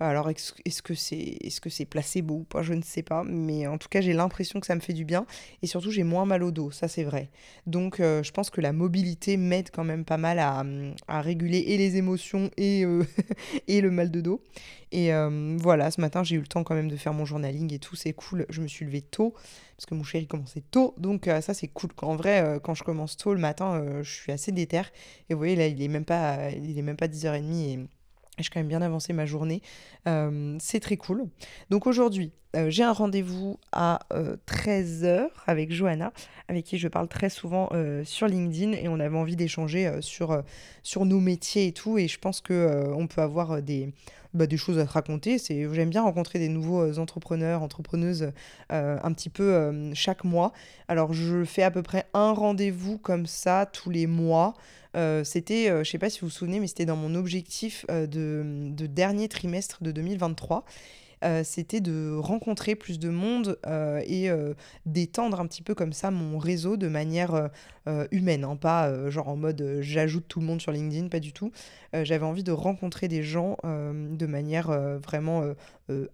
Alors, 0.00 0.30
est-ce 0.30 0.82
que 0.82 0.94
c'est 0.94 1.16
est 1.16 1.48
-ce 1.48 1.68
c'est 1.70 1.84
placebo 1.84 2.34
ou 2.36 2.44
pas 2.44 2.62
Je 2.62 2.72
ne 2.72 2.82
sais 2.82 3.02
pas. 3.02 3.24
Mais 3.24 3.66
en 3.66 3.78
tout 3.78 3.88
cas, 3.88 4.00
j'ai 4.00 4.12
l'impression 4.12 4.60
que 4.60 4.66
ça 4.66 4.76
me 4.76 4.80
fait 4.80 4.92
du 4.92 5.04
bien. 5.04 5.26
Et 5.62 5.66
surtout, 5.66 5.90
j'ai 5.90 6.04
moins 6.04 6.24
mal 6.24 6.44
au 6.44 6.52
dos. 6.52 6.70
Ça, 6.70 6.86
c'est 6.86 7.02
vrai. 7.02 7.30
Donc, 7.66 7.98
euh, 7.98 8.22
je 8.22 8.30
pense 8.32 8.50
que 8.50 8.60
la 8.60 8.72
mobilité 8.72 9.36
m'aide 9.36 9.70
quand 9.72 9.84
même 9.84 10.04
pas 10.04 10.16
mal 10.16 10.38
à, 10.38 11.20
réguler 11.20 11.58
et 11.58 11.78
les 11.78 11.96
émotions 11.96 12.50
et, 12.56 12.84
euh, 12.84 13.04
et 13.66 13.80
le 13.80 13.90
mal 13.90 14.10
de 14.10 14.20
dos. 14.20 14.42
Et 14.92 15.12
euh, 15.12 15.56
voilà, 15.60 15.90
ce 15.90 16.00
matin, 16.00 16.22
j'ai 16.22 16.36
eu 16.36 16.40
le 16.40 16.46
temps 16.46 16.64
quand 16.64 16.74
même 16.74 16.88
de 16.88 16.96
faire 16.96 17.12
mon 17.12 17.24
journaling 17.24 17.72
et 17.74 17.80
tout. 17.80 17.96
C'est 17.96 18.12
cool. 18.12 18.46
Je 18.50 18.60
me 18.62 18.68
suis 18.68 18.84
levée 18.84 19.02
tôt 19.02 19.34
parce 19.76 19.86
que 19.86 19.94
mon 19.94 20.04
chéri 20.04 20.28
commençait 20.28 20.62
tôt. 20.70 20.94
Donc, 20.98 21.24
ça, 21.26 21.54
c'est 21.54 21.68
cool. 21.68 21.90
En 22.02 22.14
vrai, 22.16 22.60
quand 22.62 22.74
je 22.74 22.84
commence 22.84 23.16
tôt 23.16 23.34
le 23.34 23.40
matin, 23.40 24.00
je 24.02 24.10
suis 24.10 24.32
assez 24.32 24.52
déter. 24.52 24.82
Et 25.28 25.34
vous 25.34 25.38
voyez, 25.38 25.56
là, 25.56 25.66
il 25.66 25.82
est 25.82 25.88
même 25.88 26.04
pas, 26.04 26.50
il 26.50 26.78
est 26.78 26.82
même 26.82 26.96
pas 26.96 27.08
10h30 27.08 27.52
et 27.52 27.78
j'ai 28.42 28.50
quand 28.50 28.60
même 28.60 28.68
bien 28.68 28.82
avancé 28.82 29.12
ma 29.12 29.26
journée. 29.26 29.62
Euh, 30.06 30.56
c'est 30.60 30.80
très 30.80 30.96
cool. 30.96 31.24
Donc 31.70 31.86
aujourd'hui, 31.86 32.32
euh, 32.56 32.70
j'ai 32.70 32.82
un 32.82 32.92
rendez-vous 32.92 33.58
à 33.72 34.00
13h 34.46 35.04
euh, 35.04 35.28
avec 35.46 35.72
Johanna, 35.72 36.12
avec 36.48 36.64
qui 36.64 36.78
je 36.78 36.88
parle 36.88 37.08
très 37.08 37.28
souvent 37.28 37.70
sur 38.04 38.26
LinkedIn 38.26 38.72
et 38.72 38.88
on 38.88 39.00
avait 39.00 39.16
envie 39.16 39.36
d'échanger 39.36 39.90
sur, 40.00 40.42
sur 40.82 41.04
nos 41.04 41.20
métiers 41.20 41.66
et 41.66 41.72
tout. 41.72 41.98
Et 41.98 42.08
je 42.08 42.18
pense 42.18 42.40
qu'on 42.40 43.06
peut 43.06 43.20
avoir 43.20 43.60
des, 43.60 43.92
bah, 44.32 44.46
des 44.46 44.56
choses 44.56 44.78
à 44.78 44.86
te 44.86 44.92
raconter. 44.92 45.36
J'aime 45.38 45.90
bien 45.90 46.02
rencontrer 46.02 46.38
des 46.38 46.48
nouveaux 46.48 46.98
entrepreneurs, 46.98 47.62
entrepreneuses 47.62 48.32
un 48.70 49.12
petit 49.12 49.28
peu 49.28 49.92
chaque 49.92 50.24
mois. 50.24 50.52
Alors 50.88 51.12
je 51.12 51.44
fais 51.44 51.62
à 51.62 51.70
peu 51.70 51.82
près 51.82 52.06
un 52.14 52.32
rendez-vous 52.32 52.96
comme 52.96 53.26
ça 53.26 53.66
tous 53.70 53.90
les 53.90 54.06
mois. 54.06 54.54
Euh, 54.96 55.22
c'était, 55.24 55.70
euh, 55.70 55.84
je 55.84 55.90
sais 55.90 55.98
pas 55.98 56.10
si 56.10 56.20
vous 56.20 56.28
vous 56.28 56.32
souvenez, 56.32 56.60
mais 56.60 56.66
c'était 56.66 56.86
dans 56.86 56.96
mon 56.96 57.14
objectif 57.14 57.84
euh, 57.90 58.06
de, 58.06 58.86
dernier 58.86 59.28
trimestre 59.28 59.82
de 59.82 59.92
2023. 59.92 60.64
C'était 61.44 61.80
de 61.80 62.16
rencontrer 62.16 62.74
plus 62.74 62.98
de 62.98 63.08
monde 63.08 63.58
et 64.06 64.30
d'étendre 64.86 65.40
un 65.40 65.46
petit 65.46 65.62
peu 65.62 65.74
comme 65.74 65.92
ça 65.92 66.10
mon 66.10 66.38
réseau 66.38 66.76
de 66.76 66.88
manière 66.88 67.50
humaine, 68.10 68.44
hein, 68.44 68.56
pas 68.56 69.08
genre 69.10 69.28
en 69.28 69.36
mode 69.36 69.78
j'ajoute 69.80 70.26
tout 70.28 70.40
le 70.40 70.46
monde 70.46 70.60
sur 70.60 70.72
LinkedIn, 70.72 71.08
pas 71.08 71.20
du 71.20 71.32
tout. 71.32 71.50
J'avais 71.92 72.24
envie 72.24 72.44
de 72.44 72.52
rencontrer 72.52 73.08
des 73.08 73.22
gens 73.22 73.56
de 73.64 74.26
manière 74.26 74.70
vraiment 74.98 75.44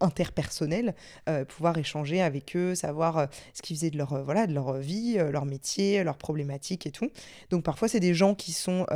interpersonnelle, 0.00 0.94
pouvoir 1.48 1.76
échanger 1.78 2.22
avec 2.22 2.57
eux, 2.57 2.74
savoir 2.74 3.28
ce 3.52 3.62
qu'ils 3.62 3.76
faisaient 3.76 3.90
de 3.90 3.98
leur, 3.98 4.22
voilà, 4.22 4.46
de 4.46 4.55
leur 4.55 4.74
vie, 4.74 5.16
leur 5.32 5.46
métier, 5.46 6.05
leurs 6.05 6.18
problématiques 6.18 6.86
et 6.86 6.90
tout. 6.90 7.11
Donc 7.50 7.64
parfois 7.64 7.88
c'est 7.88 8.00
des 8.00 8.14
gens 8.14 8.34
qui 8.34 8.52
sont 8.52 8.86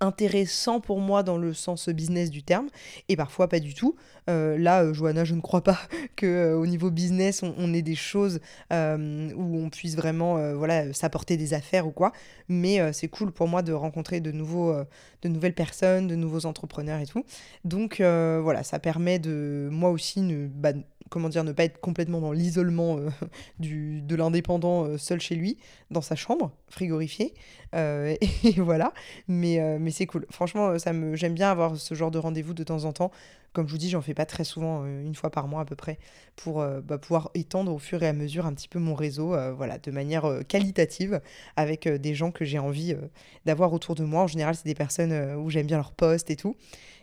intéressant 0.00 0.80
pour 0.80 1.00
moi 1.00 1.22
dans 1.22 1.38
le 1.38 1.54
sens 1.54 1.88
business 1.88 2.30
du 2.30 2.42
terme 2.42 2.68
et 3.08 3.16
parfois 3.16 3.48
pas 3.48 3.60
du 3.60 3.74
tout. 3.74 3.96
Euh, 4.30 4.56
là, 4.56 4.82
euh, 4.82 4.94
Johanna, 4.94 5.24
je 5.24 5.34
ne 5.34 5.40
crois 5.40 5.62
pas 5.62 5.78
que 6.16 6.26
euh, 6.26 6.56
au 6.56 6.66
niveau 6.66 6.90
business, 6.90 7.42
on, 7.42 7.74
ait 7.74 7.82
des 7.82 7.94
choses 7.94 8.40
où 8.70 9.58
on 9.58 9.70
puisse 9.70 9.96
vraiment 9.96 10.54
voilà, 10.54 10.92
s'apporter 10.92 11.36
des 11.36 11.54
affaires 11.54 11.86
ou 11.86 11.90
quoi. 11.90 12.12
Mais 12.48 12.92
c'est 12.92 13.08
cool 13.08 13.32
pour 13.32 13.48
moi 13.48 13.62
de 13.62 13.72
rencontrer 13.72 14.20
de, 14.20 14.30
nouveaux, 14.30 14.74
de 15.22 15.28
nouvelles 15.28 15.54
personnes, 15.54 16.06
de 16.06 16.14
nouveaux 16.14 16.46
entrepreneurs 16.46 17.00
et 17.00 17.06
tout. 17.06 17.24
Donc 17.64 17.96
voilà, 18.00 18.62
ça 18.62 18.78
permet 18.78 19.18
de 19.18 19.68
moi 19.70 19.90
aussi 19.90 20.20
ne, 20.20 20.46
bah, 20.46 20.72
comment 21.14 21.28
dire, 21.28 21.44
ne 21.44 21.52
pas 21.52 21.62
être 21.62 21.80
complètement 21.80 22.20
dans 22.20 22.32
l'isolement 22.32 22.98
euh, 22.98 23.08
du 23.60 24.02
de 24.02 24.16
l'indépendant 24.16 24.84
euh, 24.84 24.98
seul 24.98 25.20
chez 25.20 25.36
lui, 25.36 25.58
dans 25.92 26.00
sa 26.00 26.16
chambre, 26.16 26.50
frigorifiée. 26.68 27.34
Euh, 27.76 28.16
et, 28.42 28.60
voilà. 28.60 28.92
Mais, 29.28 29.78
mais 29.78 29.92
c'est 29.92 30.06
cool. 30.06 30.26
Franchement, 30.30 30.76
ça 30.80 30.92
me, 30.92 31.14
j'aime 31.14 31.34
bien 31.34 31.52
avoir 31.52 31.76
ce 31.76 31.94
genre 31.94 32.10
de 32.10 32.18
rendez-vous 32.18 32.52
de 32.52 32.64
temps 32.64 32.84
en 32.84 32.92
temps. 32.92 33.12
Comme 33.52 33.68
je 33.68 33.72
vous 33.72 33.78
dis, 33.78 33.90
j'en 33.90 34.02
fais 34.02 34.14
pas 34.14 34.26
très 34.26 34.42
souvent, 34.42 34.84
une 34.84 35.14
fois 35.14 35.30
par 35.30 35.46
mois 35.46 35.60
à 35.60 35.64
peu 35.64 35.76
près, 35.76 36.00
pour 36.34 36.54
bah, 36.82 36.98
pouvoir 36.98 37.30
étendre 37.34 37.72
au 37.72 37.78
fur 37.78 38.02
et 38.02 38.08
à 38.08 38.12
mesure 38.12 38.46
un 38.46 38.52
petit 38.52 38.66
peu 38.66 38.80
mon 38.80 38.96
réseau, 38.96 39.36
voilà, 39.54 39.78
de 39.78 39.92
manière 39.92 40.40
qualitative, 40.48 41.20
avec 41.54 41.86
des 41.86 42.14
gens 42.16 42.32
que 42.32 42.44
j'ai 42.44 42.58
envie 42.58 42.96
d'avoir 43.44 43.72
autour 43.72 43.94
de 43.94 44.02
moi. 44.02 44.22
En 44.22 44.26
général, 44.26 44.56
c'est 44.56 44.64
des 44.64 44.74
personnes 44.74 45.36
où 45.36 45.50
j'aime 45.50 45.68
bien 45.68 45.76
leur 45.76 45.92
poste 45.92 46.32
et 46.32 46.36
tout. 46.36 46.56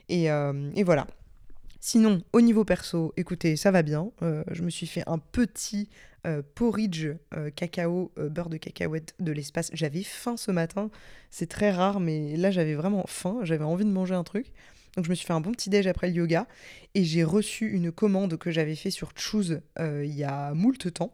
Et, 0.09 0.25
et 0.25 0.83
voilà. 0.83 1.07
Sinon, 1.83 2.21
au 2.31 2.41
niveau 2.41 2.63
perso, 2.63 3.11
écoutez, 3.17 3.55
ça 3.55 3.71
va 3.71 3.81
bien. 3.81 4.11
Euh, 4.21 4.43
je 4.51 4.61
me 4.61 4.69
suis 4.69 4.85
fait 4.85 5.01
un 5.07 5.17
petit 5.17 5.89
euh, 6.27 6.43
porridge 6.53 7.07
euh, 7.33 7.49
cacao, 7.49 8.11
beurre 8.17 8.49
de 8.49 8.57
cacahuète 8.57 9.15
de 9.19 9.31
l'espace. 9.31 9.71
J'avais 9.73 10.03
faim 10.03 10.37
ce 10.37 10.51
matin. 10.51 10.91
C'est 11.31 11.49
très 11.49 11.71
rare, 11.71 11.99
mais 11.99 12.37
là, 12.37 12.51
j'avais 12.51 12.75
vraiment 12.75 13.03
faim. 13.07 13.39
J'avais 13.41 13.63
envie 13.63 13.83
de 13.83 13.89
manger 13.89 14.13
un 14.13 14.23
truc. 14.23 14.45
Donc, 14.95 15.05
je 15.05 15.09
me 15.09 15.15
suis 15.15 15.25
fait 15.25 15.33
un 15.33 15.41
bon 15.41 15.53
petit 15.53 15.71
déj 15.71 15.87
après 15.87 16.09
le 16.09 16.13
yoga. 16.13 16.45
Et 16.93 17.03
j'ai 17.03 17.23
reçu 17.23 17.71
une 17.71 17.91
commande 17.91 18.37
que 18.37 18.51
j'avais 18.51 18.75
fait 18.75 18.91
sur 18.91 19.13
Choose 19.15 19.61
il 19.79 20.13
y 20.13 20.23
a 20.23 20.53
moult 20.53 20.93
temps. 20.93 21.11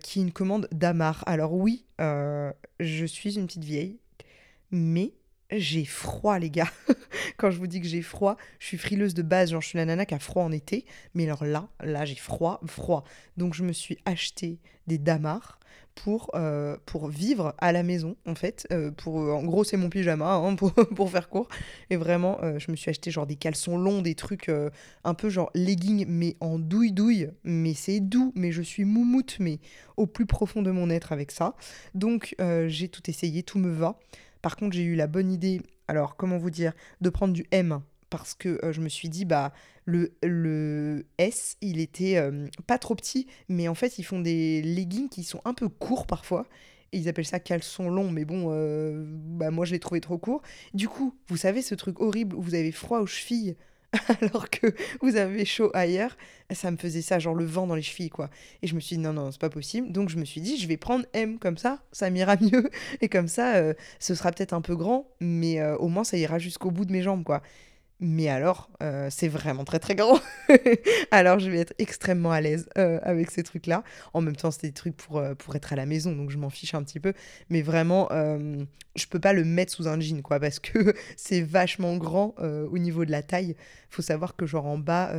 qui 0.00 0.20
est 0.20 0.22
une 0.22 0.32
commande 0.32 0.66
d'Amar. 0.72 1.24
Alors 1.26 1.52
oui, 1.52 1.84
je 1.98 3.04
suis 3.04 3.36
une 3.36 3.46
petite 3.46 3.64
vieille, 3.64 3.98
mais 4.70 5.12
j'ai 5.50 5.84
froid, 5.84 6.38
les 6.38 6.50
gars. 6.50 6.70
Quand 7.36 7.50
je 7.50 7.58
vous 7.58 7.66
dis 7.66 7.80
que 7.80 7.86
j'ai 7.86 8.02
froid, 8.02 8.36
je 8.58 8.66
suis 8.66 8.78
frileuse 8.78 9.14
de 9.14 9.22
base, 9.22 9.50
genre 9.50 9.62
je 9.62 9.68
suis 9.68 9.78
la 9.78 9.84
nana 9.84 10.04
qui 10.06 10.14
a 10.14 10.18
froid 10.18 10.42
en 10.42 10.52
été. 10.52 10.84
Mais 11.14 11.24
alors 11.24 11.44
là, 11.44 11.68
là, 11.82 12.04
j'ai 12.04 12.16
froid, 12.16 12.60
froid. 12.66 13.04
Donc 13.36 13.54
je 13.54 13.64
me 13.64 13.72
suis 13.72 13.98
acheté 14.04 14.58
des 14.86 14.98
damars 14.98 15.58
pour, 15.94 16.30
euh, 16.34 16.76
pour 16.86 17.08
vivre 17.08 17.54
à 17.58 17.72
la 17.72 17.82
maison, 17.82 18.16
en 18.26 18.34
fait. 18.34 18.66
Euh, 18.72 18.90
pour, 18.90 19.20
euh, 19.20 19.32
en 19.32 19.42
gros, 19.44 19.64
c'est 19.64 19.76
mon 19.76 19.90
pyjama, 19.90 20.34
hein, 20.34 20.54
pour, 20.56 20.72
pour, 20.72 21.10
faire 21.10 21.28
court. 21.28 21.48
Et 21.90 21.96
vraiment, 21.96 22.38
je 22.58 22.70
me 22.70 22.76
suis 22.76 22.90
acheté 22.90 23.10
genre 23.10 23.26
des 23.26 23.36
caleçons 23.36 23.78
longs, 23.78 24.02
des 24.02 24.14
trucs 24.14 24.50
un 25.04 25.14
peu 25.14 25.28
genre 25.28 25.50
leggings, 25.54 26.06
mais 26.08 26.36
en 26.40 26.58
douille-douille. 26.58 27.30
Mais 27.44 27.74
c'est 27.74 28.00
doux, 28.00 28.32
mais 28.36 28.52
je 28.52 28.62
suis 28.62 28.84
moumoute, 28.84 29.36
mais 29.40 29.58
au 29.96 30.06
plus 30.06 30.26
profond 30.26 30.62
de 30.62 30.70
mon 30.70 30.90
être 30.90 31.12
avec 31.12 31.30
ça. 31.30 31.54
Donc 31.94 32.36
j'ai 32.66 32.88
tout 32.88 33.08
essayé, 33.10 33.42
tout 33.42 33.58
me 33.58 33.72
va. 33.72 33.98
Par 34.42 34.56
contre, 34.56 34.74
j'ai 34.76 34.84
eu 34.84 34.94
la 34.94 35.06
bonne 35.06 35.30
idée, 35.30 35.60
alors 35.88 36.16
comment 36.16 36.38
vous 36.38 36.50
dire, 36.50 36.72
de 37.00 37.10
prendre 37.10 37.32
du 37.32 37.46
M 37.50 37.80
parce 38.10 38.34
que 38.34 38.58
euh, 38.64 38.72
je 38.72 38.80
me 38.80 38.88
suis 38.88 39.08
dit 39.08 39.24
bah 39.24 39.52
le, 39.84 40.12
le 40.22 41.06
S 41.18 41.56
il 41.60 41.78
était 41.78 42.16
euh, 42.16 42.46
pas 42.66 42.78
trop 42.78 42.94
petit 42.94 43.26
mais 43.48 43.68
en 43.68 43.74
fait 43.74 43.98
ils 43.98 44.02
font 44.02 44.20
des 44.20 44.62
leggings 44.62 45.08
qui 45.08 45.22
sont 45.24 45.40
un 45.44 45.54
peu 45.54 45.68
courts 45.68 46.06
parfois. 46.06 46.46
Et 46.92 46.98
ils 46.98 47.08
appellent 47.10 47.26
ça 47.26 47.38
caleçon 47.38 47.90
long 47.90 48.10
mais 48.10 48.24
bon 48.24 48.48
euh, 48.50 49.04
bah 49.06 49.50
moi 49.50 49.66
je 49.66 49.72
l'ai 49.72 49.78
trouvé 49.78 50.00
trop 50.00 50.16
court. 50.16 50.42
Du 50.72 50.88
coup 50.88 51.14
vous 51.28 51.36
savez 51.36 51.60
ce 51.62 51.74
truc 51.74 52.00
horrible 52.00 52.34
où 52.34 52.40
vous 52.42 52.54
avez 52.54 52.72
froid 52.72 53.00
aux 53.00 53.06
chevilles? 53.06 53.56
alors 54.20 54.50
que 54.50 54.74
vous 55.00 55.16
avez 55.16 55.44
chaud 55.44 55.70
ailleurs, 55.72 56.16
ça 56.50 56.70
me 56.70 56.76
faisait 56.76 57.02
ça, 57.02 57.18
genre 57.18 57.34
le 57.34 57.44
vent 57.44 57.66
dans 57.66 57.74
les 57.74 57.82
chevilles, 57.82 58.10
quoi. 58.10 58.28
Et 58.62 58.66
je 58.66 58.74
me 58.74 58.80
suis 58.80 58.96
dit, 58.96 59.02
non, 59.02 59.12
non, 59.12 59.30
c'est 59.32 59.40
pas 59.40 59.50
possible. 59.50 59.92
Donc 59.92 60.08
je 60.10 60.18
me 60.18 60.24
suis 60.24 60.40
dit, 60.40 60.58
je 60.58 60.68
vais 60.68 60.76
prendre 60.76 61.06
M, 61.14 61.38
comme 61.38 61.56
ça, 61.56 61.80
ça 61.92 62.10
m'ira 62.10 62.36
mieux. 62.40 62.70
Et 63.00 63.08
comme 63.08 63.28
ça, 63.28 63.56
euh, 63.56 63.74
ce 63.98 64.14
sera 64.14 64.30
peut-être 64.30 64.52
un 64.52 64.60
peu 64.60 64.76
grand, 64.76 65.08
mais 65.20 65.60
euh, 65.60 65.76
au 65.76 65.88
moins 65.88 66.04
ça 66.04 66.16
ira 66.18 66.38
jusqu'au 66.38 66.70
bout 66.70 66.84
de 66.84 66.92
mes 66.92 67.02
jambes, 67.02 67.24
quoi. 67.24 67.42
Mais 68.00 68.28
alors, 68.28 68.70
euh, 68.80 69.08
c'est 69.10 69.26
vraiment 69.26 69.64
très 69.64 69.80
très 69.80 69.96
grand. 69.96 70.20
alors, 71.10 71.40
je 71.40 71.50
vais 71.50 71.58
être 71.58 71.74
extrêmement 71.78 72.30
à 72.30 72.40
l'aise 72.40 72.68
euh, 72.78 73.00
avec 73.02 73.32
ces 73.32 73.42
trucs-là. 73.42 73.82
En 74.14 74.20
même 74.20 74.36
temps, 74.36 74.52
c'était 74.52 74.68
des 74.68 74.74
trucs 74.74 74.96
pour, 74.96 75.18
euh, 75.18 75.34
pour 75.34 75.56
être 75.56 75.72
à 75.72 75.76
la 75.76 75.84
maison, 75.84 76.12
donc 76.12 76.30
je 76.30 76.38
m'en 76.38 76.50
fiche 76.50 76.74
un 76.74 76.84
petit 76.84 77.00
peu. 77.00 77.12
Mais 77.50 77.60
vraiment, 77.60 78.08
je 78.94 79.06
peux 79.06 79.18
pas 79.18 79.32
le 79.32 79.44
mettre 79.44 79.72
sous 79.72 79.88
un 79.88 79.98
jean, 79.98 80.22
quoi, 80.22 80.38
parce 80.38 80.60
que 80.60 80.94
c'est 81.16 81.40
vachement 81.40 81.96
grand 81.96 82.34
au 82.38 82.78
niveau 82.78 83.04
de 83.04 83.10
la 83.10 83.22
taille. 83.22 83.56
faut 83.90 84.02
savoir 84.02 84.36
que, 84.36 84.46
genre, 84.46 84.66
en 84.66 84.78
bas, 84.78 85.12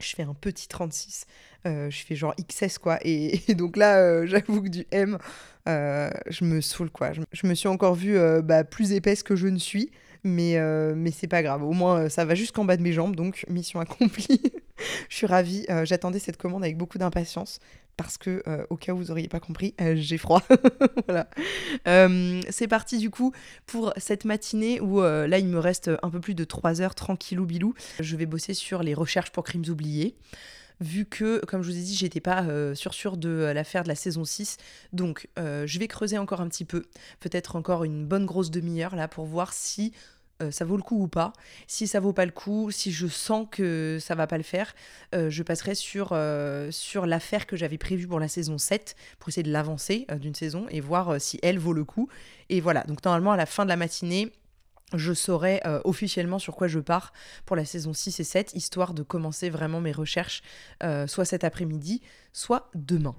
je 0.00 0.14
fais 0.14 0.22
un 0.22 0.34
petit 0.34 0.68
36. 0.68 1.26
je 1.64 2.04
fais 2.06 2.14
genre 2.14 2.34
XS, 2.36 2.78
quoi. 2.78 3.00
Et, 3.04 3.40
donc 3.54 3.76
là, 3.76 4.24
j'avoue 4.24 4.62
que 4.62 4.68
du 4.68 4.86
M, 4.92 5.18
je 5.66 6.44
me 6.44 6.60
saoule, 6.60 6.90
quoi. 6.90 7.10
Je, 7.32 7.46
me 7.48 7.54
suis 7.54 7.68
encore 7.68 7.96
vue 7.96 8.18
bah, 8.44 8.62
plus 8.62 8.92
épaisse 8.92 9.24
que 9.24 9.34
je 9.34 9.48
ne 9.48 9.58
suis 9.58 9.90
mais, 10.24 10.56
euh, 10.56 10.94
mais 10.96 11.10
c'est 11.10 11.28
pas 11.28 11.42
grave. 11.42 11.62
Au 11.62 11.72
moins, 11.72 12.00
euh, 12.00 12.08
ça 12.08 12.24
va 12.24 12.34
jusqu'en 12.34 12.64
bas 12.64 12.76
de 12.76 12.82
mes 12.82 12.92
jambes, 12.92 13.16
donc 13.16 13.44
mission 13.48 13.80
accomplie. 13.80 14.40
je 15.08 15.16
suis 15.16 15.26
ravie. 15.26 15.64
Euh, 15.70 15.84
j'attendais 15.84 16.18
cette 16.18 16.36
commande 16.36 16.62
avec 16.62 16.76
beaucoup 16.76 16.98
d'impatience 16.98 17.60
parce 17.96 18.16
que, 18.16 18.44
au 18.70 18.76
cas 18.76 18.92
où 18.92 18.96
vous 18.96 19.10
auriez 19.10 19.26
pas 19.26 19.40
compris, 19.40 19.74
j'ai 19.94 20.18
froid. 20.18 20.40
voilà. 21.08 21.28
c'est 22.48 22.68
parti 22.68 22.98
du 22.98 23.10
coup 23.10 23.32
pour 23.66 23.92
cette 23.96 24.24
matinée 24.24 24.80
où 24.80 25.00
là, 25.00 25.38
il 25.38 25.48
me 25.48 25.58
reste 25.58 25.90
un 26.04 26.08
peu 26.08 26.20
plus 26.20 26.36
de 26.36 26.44
3 26.44 26.80
heures 26.80 26.94
tranquillou 26.94 27.44
bilou. 27.44 27.74
Je 27.98 28.14
vais 28.14 28.26
bosser 28.26 28.54
sur 28.54 28.84
les 28.84 28.94
recherches 28.94 29.32
pour 29.32 29.42
crimes 29.42 29.64
oubliés 29.68 30.14
vu 30.80 31.04
que, 31.04 31.44
comme 31.46 31.62
je 31.62 31.70
vous 31.70 31.78
ai 31.78 31.82
dit, 31.82 31.94
j'étais 31.94 32.20
pas 32.20 32.44
euh, 32.44 32.74
sûr 32.74 33.16
de 33.16 33.50
l'affaire 33.54 33.82
de 33.82 33.88
la 33.88 33.94
saison 33.94 34.24
6. 34.24 34.56
Donc, 34.92 35.28
je 35.36 35.78
vais 35.78 35.88
creuser 35.88 36.18
encore 36.18 36.40
un 36.40 36.48
petit 36.48 36.64
peu, 36.64 36.84
peut-être 37.20 37.56
encore 37.56 37.84
une 37.84 38.06
bonne 38.06 38.26
grosse 38.26 38.50
demi-heure 38.50 38.96
là, 38.96 39.08
pour 39.08 39.26
voir 39.26 39.52
si 39.52 39.92
euh, 40.40 40.50
ça 40.50 40.64
vaut 40.64 40.76
le 40.76 40.82
coup 40.82 41.02
ou 41.02 41.08
pas. 41.08 41.32
Si 41.66 41.86
ça 41.86 42.00
vaut 42.00 42.12
pas 42.12 42.24
le 42.24 42.30
coup, 42.30 42.70
si 42.70 42.92
je 42.92 43.06
sens 43.06 43.46
que 43.50 43.98
ça 44.00 44.14
va 44.14 44.26
pas 44.26 44.36
le 44.36 44.44
faire, 44.44 44.74
euh, 45.14 45.30
je 45.30 45.42
passerai 45.42 45.74
sur, 45.74 46.10
euh, 46.12 46.70
sur 46.70 47.06
l'affaire 47.06 47.46
que 47.46 47.56
j'avais 47.56 47.78
prévue 47.78 48.06
pour 48.06 48.20
la 48.20 48.28
saison 48.28 48.58
7 48.58 48.94
pour 49.18 49.30
essayer 49.30 49.42
de 49.42 49.52
l'avancer 49.52 50.06
d'une 50.20 50.34
saison 50.34 50.66
et 50.70 50.80
voir 50.80 51.20
si 51.20 51.38
elle 51.42 51.58
vaut 51.58 51.72
le 51.72 51.84
coup. 51.84 52.08
Et 52.50 52.60
voilà, 52.60 52.84
donc 52.84 53.04
normalement 53.04 53.32
à 53.32 53.36
la 53.36 53.46
fin 53.46 53.64
de 53.64 53.68
la 53.68 53.76
matinée, 53.76 54.32
je 54.94 55.12
saurai 55.12 55.60
officiellement 55.84 56.38
sur 56.38 56.56
quoi 56.56 56.68
je 56.68 56.80
pars 56.80 57.12
pour 57.44 57.56
la 57.56 57.64
saison 57.64 57.92
6 57.92 58.20
et 58.20 58.24
7, 58.24 58.54
histoire 58.54 58.94
de 58.94 59.02
commencer 59.02 59.50
vraiment 59.50 59.80
mes 59.80 59.92
recherches, 59.92 60.42
soit 61.06 61.24
cet 61.24 61.44
après-midi, 61.44 62.00
soit 62.32 62.70
demain. 62.74 63.14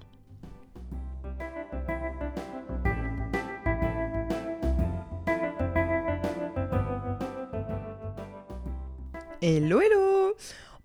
Hello 9.42 9.80
hello 9.80 10.34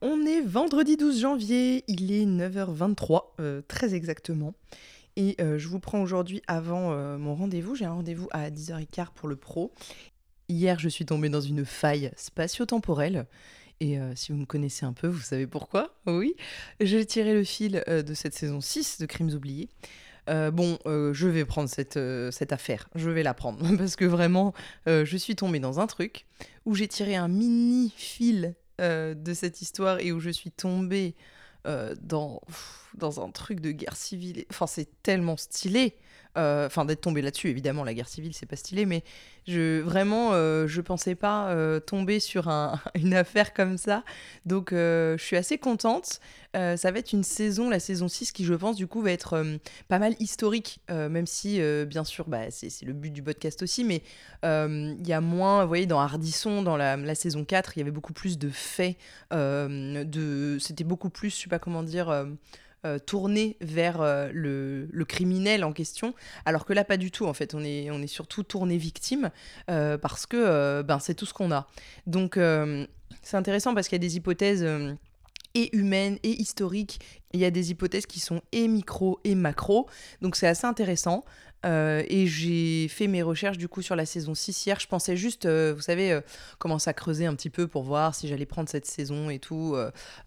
On 0.02 0.26
est 0.26 0.40
vendredi 0.40 0.96
12 0.96 1.20
janvier, 1.20 1.84
il 1.90 2.14
est 2.14 2.26
9h23, 2.26 3.24
euh, 3.42 3.62
très 3.68 3.94
exactement. 3.96 4.54
Et 5.18 5.36
euh, 5.42 5.58
je 5.58 5.68
vous 5.68 5.82
prends 5.82 6.02
aujourd'hui 6.02 6.42
avant 6.48 6.94
euh, 6.94 7.18
mon 7.18 7.36
rendez-vous. 7.36 7.76
J'ai 7.76 7.84
un 7.84 7.92
rendez-vous 7.92 8.30
à 8.32 8.50
10h15 8.50 9.08
pour 9.14 9.28
le 9.28 9.36
pro. 9.36 9.74
Hier, 10.50 10.80
je 10.80 10.90
suis 10.90 11.06
tombée 11.06 11.30
dans 11.30 11.42
une 11.42 11.66
faille 11.66 12.12
spatio-temporelle. 12.16 13.26
Et 13.82 13.98
si 14.16 14.32
vous 14.32 14.38
me 14.38 14.46
connaissez 14.46 14.86
un 14.86 14.94
peu, 14.94 15.08
vous 15.08 15.20
savez 15.20 15.48
pourquoi 15.48 15.94
Oui, 16.06 16.36
j'ai 16.80 17.06
tiré 17.06 17.34
le 17.34 17.44
fil 17.44 17.84
de 17.88 18.14
cette 18.14 18.34
saison 18.34 18.62
6 18.62 19.00
de 19.00 19.06
Crimes 19.06 19.32
oubliés. 19.32 19.68
bon, 20.28 20.80
je 20.86 21.28
vais 21.28 21.44
prendre 21.44 21.68
cette, 21.68 22.00
cette, 22.32 22.54
affaire, 22.54 22.88
je 22.96 23.10
vais 23.10 23.22
la 23.22 23.34
prendre, 23.34 23.76
parce 23.78 23.98
que 23.98 24.06
vraiment, 24.06 24.54
je 24.86 25.18
suis 25.18 25.36
tombée 25.36 25.60
dans 25.60 25.82
un 25.82 25.88
truc 25.88 26.26
où 26.66 26.74
j'ai 26.74 26.88
tiré 26.88 27.16
un 27.16 27.28
mini 27.28 27.92
fil 27.98 28.56
euh, 28.82 29.14
de 29.14 29.34
cette 29.34 29.62
histoire 29.62 30.02
et 30.02 30.12
où 30.12 30.20
je 30.20 30.30
suis 30.30 30.52
tombée 30.52 31.16
euh, 31.66 31.96
dans, 32.02 32.42
dans 32.94 33.24
un 33.24 33.32
truc 33.32 33.62
de 33.62 33.72
guerre 33.72 33.96
civile. 33.96 34.44
Enfin, 34.50 34.68
c'est 34.68 35.02
tellement 35.02 35.38
stylé. 35.38 35.96
Euh, 36.38 36.66
enfin, 36.66 36.86
d'être 36.86 37.02
tombé 37.02 37.22
là-dessus, 37.22 37.50
évidemment, 37.50 37.84
la 37.84 37.94
guerre 37.94 38.08
civile, 38.08 38.34
c'est 38.34 38.46
pas 38.46 38.56
stylé, 38.56 38.86
mais 38.86 39.04
vraiment, 39.48 40.34
euh, 40.34 40.68
je 40.68 40.82
pensais 40.82 41.16
pas 41.16 41.50
euh, 41.50 41.80
tomber 41.80 42.20
sur 42.20 42.50
une 42.96 43.14
affaire 43.14 43.54
comme 43.54 43.78
ça. 43.78 44.04
Donc, 44.46 44.72
je 44.72 45.16
suis 45.18 45.38
assez 45.38 45.58
contente. 45.58 46.20
ça 46.54 46.92
va 46.92 47.00
être 47.00 47.14
une 47.14 47.24
saison, 47.24 47.70
la 47.70 47.80
saison 47.80 48.08
6, 48.08 48.32
qui, 48.32 48.44
je 48.44 48.54
pense, 48.54 48.76
du 48.76 48.88
coup, 48.88 49.02
va 49.02 49.12
être 49.12 49.42
pas 49.88 50.00
mal 50.00 50.16
historique, 50.20 50.80
même 50.90 51.28
si, 51.28 51.62
bien 51.86 52.04
sûr, 52.04 52.28
bah, 52.28 52.52
c'est 52.52 52.70
le 52.84 52.94
but 52.94 53.12
du 53.12 53.24
podcast 53.24 53.62
aussi, 53.64 53.84
mais 53.84 54.02
il 54.44 55.08
y 55.08 55.14
a 55.14 55.22
moins, 55.22 55.62
vous 55.62 55.68
voyez, 55.68 55.86
dans 55.86 56.00
Hardisson, 56.00 56.62
dans 56.62 56.78
la, 56.78 57.16
saison 57.16 57.46
4, 57.46 57.78
il 57.78 57.80
y 57.80 57.82
avait 57.82 57.92
beaucoup 57.92 58.14
plus 58.14 58.38
de 58.38 58.50
faits, 58.50 58.98
c'était 59.32 60.84
beaucoup 60.84 61.10
plus, 61.10 61.30
je 61.30 61.44
sais 61.44 61.50
pas 61.50 61.60
comment 61.60 61.84
dire 61.84 62.26
tourné 63.06 63.58
vers 63.62 64.02
le, 64.34 64.88
le, 64.92 65.06
criminel 65.06 65.64
en 65.64 65.74
question, 65.74 66.14
alors 66.46 66.66
que 66.66 66.74
là 66.74 66.84
pas 66.84 66.98
du 66.98 67.12
tout 67.12 67.26
en 67.26 67.34
fait, 67.34 67.56
on 67.56 67.64
est, 67.64 67.90
on 67.92 68.02
est 68.02 68.08
surtout 68.08 68.44
tourné 68.44 68.78
victime 68.78 69.32
parce 69.68 70.26
que 70.26 70.82
ben, 70.82 71.00
c'est 71.00 71.16
tout 71.16 71.26
ce 71.26 71.34
qu'on 71.34 71.52
a. 71.52 71.68
Donc 72.08 72.40
c'est 73.22 73.38
intéressant 73.38 73.74
parce 73.74 73.88
qu'il 73.88 73.96
y 73.96 74.02
a 74.04 74.08
des 74.08 74.18
hypothèses 74.18 74.66
et 75.56 75.76
humaines 75.76 76.20
et 76.24 76.32
historiques. 76.42 77.00
Il 77.36 77.42
y 77.42 77.46
a 77.46 77.52
des 77.52 77.72
hypothèses 77.72 78.06
qui 78.06 78.22
sont 78.22 78.42
et 78.54 78.70
micro 78.70 79.20
et 79.26 79.36
macro. 79.36 79.88
Donc 80.22 80.38
c'est 80.38 80.48
assez 80.48 80.66
intéressant. 80.66 81.26
Euh, 81.66 82.04
et 82.08 82.28
j'ai 82.28 82.88
fait 82.88 83.08
mes 83.08 83.24
recherches 83.24 83.58
du 83.58 83.68
coup 83.68 83.82
sur 83.82 83.96
la 83.96 84.06
saison 84.06 84.36
6 84.36 84.66
hier. 84.66 84.80
Je 84.80 84.88
pensais 84.88 85.18
juste, 85.18 85.46
euh, 85.46 85.74
vous 85.76 85.82
savez, 85.82 86.12
euh, 86.12 86.22
commencer 86.60 86.90
à 86.90 86.94
creuser 86.94 87.26
un 87.26 87.34
petit 87.34 87.50
peu 87.50 87.68
pour 87.68 87.84
voir 87.84 88.14
si 88.14 88.28
j'allais 88.28 88.46
prendre 88.46 88.70
cette 88.70 88.86
saison 88.86 89.30
et 89.30 89.40
tout 89.40 89.76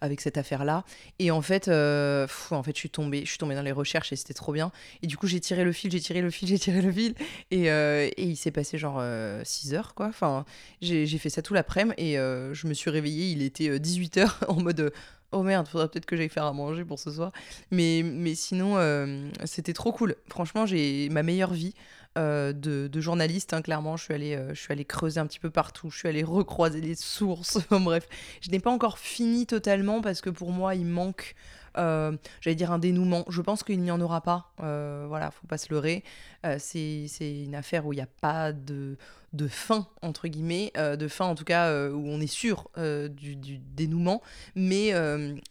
avec 0.01 0.21
cette 0.21 0.37
affaire-là. 0.37 0.85
Et 1.19 1.31
en 1.31 1.43
fait, 1.43 1.69
en 1.69 2.63
fait, 2.63 2.75
je 2.75 2.79
suis 2.79 2.91
tombée, 2.91 3.25
je 3.25 3.31
suis 3.31 3.39
tombée 3.39 3.55
dans 3.55 3.63
les 3.63 3.73
recherches 3.73 4.13
et 4.13 4.17
c'était 4.17 4.35
trop 4.35 4.53
bien. 4.53 4.73
Et 5.03 5.07
du 5.07 5.17
coup, 5.17 5.27
j'ai 5.27 5.41
tiré 5.41 5.65
le 5.65 5.73
fil, 5.73 5.91
j'ai 5.91 6.01
tiré 6.01 6.21
le 6.21 6.31
fil, 6.31 6.49
j'ai 6.49 6.59
tiré 6.59 6.83
le 6.83 6.93
fil. 6.93 7.15
Et, 7.51 7.67
et 7.67 8.23
il 8.23 8.37
s'est 8.37 8.51
passé 8.51 8.79
genre 8.79 9.03
6 9.45 9.75
heures, 9.75 9.95
quoi. 9.95 10.07
Enfin, 10.09 10.45
j'ai 10.83 11.07
fait 11.19 11.31
ça 11.31 11.43
tout 11.43 11.55
l'après-midi 11.55 11.95
et 11.99 12.15
je 12.15 12.67
me 12.67 12.75
suis 12.75 12.91
réveillée, 12.91 13.31
il 13.31 13.43
était 13.43 13.79
18 13.79 14.19
heures 14.19 14.39
en 14.49 14.61
mode 14.61 14.93
oh 15.33 15.43
merde, 15.43 15.69
faudrait 15.69 15.89
peut-être 15.89 16.07
que 16.07 16.17
j'aille 16.17 16.29
faire 16.29 16.45
à 16.45 16.53
manger 16.53 16.85
pour 16.85 16.99
ce 16.99 17.11
soir. 17.11 17.33
Mais, 17.71 18.03
mais 18.05 18.35
sinon, 18.35 18.77
euh, 18.77 19.29
c'était 19.45 19.73
trop 19.73 19.93
cool. 19.93 20.17
Franchement, 20.29 20.67
j'ai 20.67 21.09
ma 21.11 21.23
meilleure 21.23 21.53
vie. 21.53 21.75
Euh, 22.17 22.53
de, 22.53 22.89
de, 22.89 23.01
journaliste, 23.01 23.53
hein, 23.53 23.63
clairement, 23.63 23.97
je 23.97 24.05
suis, 24.05 24.15
allée, 24.15 24.35
euh, 24.35 24.49
je 24.53 24.61
suis 24.61 24.73
allée 24.73 24.87
creuser 24.87 25.21
un 25.21 25.27
petit 25.27 25.39
peu 25.39 25.51
partout, 25.51 25.89
je 25.91 25.99
suis 25.99 26.09
allée 26.09 26.25
recroiser 26.25 26.81
les 26.81 26.97
sources, 26.97 27.59
bref, 27.71 28.09
je 28.41 28.51
n'ai 28.51 28.59
pas 28.59 28.71
encore 28.73 28.99
fini 28.99 29.47
totalement 29.47 30.01
parce 30.01 30.21
que 30.21 30.31
pour 30.31 30.51
moi, 30.51 30.75
il 30.75 30.87
manque 30.87 31.37
euh, 31.77 32.17
j'allais 32.41 32.55
dire 32.55 32.73
un 32.73 32.79
dénouement. 32.79 33.25
Je 33.29 33.43
pense 33.43 33.63
qu'il 33.63 33.81
n'y 33.81 33.91
en 33.91 34.01
aura 34.01 34.21
pas. 34.21 34.53
Euh, 34.63 35.07
voilà, 35.09 35.31
faut 35.31 35.47
pas 35.47 35.59
se 35.59 35.73
leurrer. 35.73 36.05
Euh, 36.47 36.57
c'est 36.59 37.09
une 37.21 37.55
affaire 37.55 37.87
où 37.87 37.93
il 37.93 37.97
n'y 37.97 38.03
a 38.03 38.09
pas 38.21 38.53
de, 38.53 38.97
de 39.33 39.49
fin, 39.49 39.89
entre 40.03 40.29
guillemets, 40.29 40.73
de 40.77 41.09
fin 41.09 41.27
en 41.27 41.35
tout 41.35 41.45
cas 41.45 41.91
où 41.91 42.07
on 42.07 42.21
est 42.21 42.27
sûr 42.27 42.69
du, 42.77 43.37
du, 43.37 43.59
dénouement. 43.59 44.23
Mais 44.55 44.93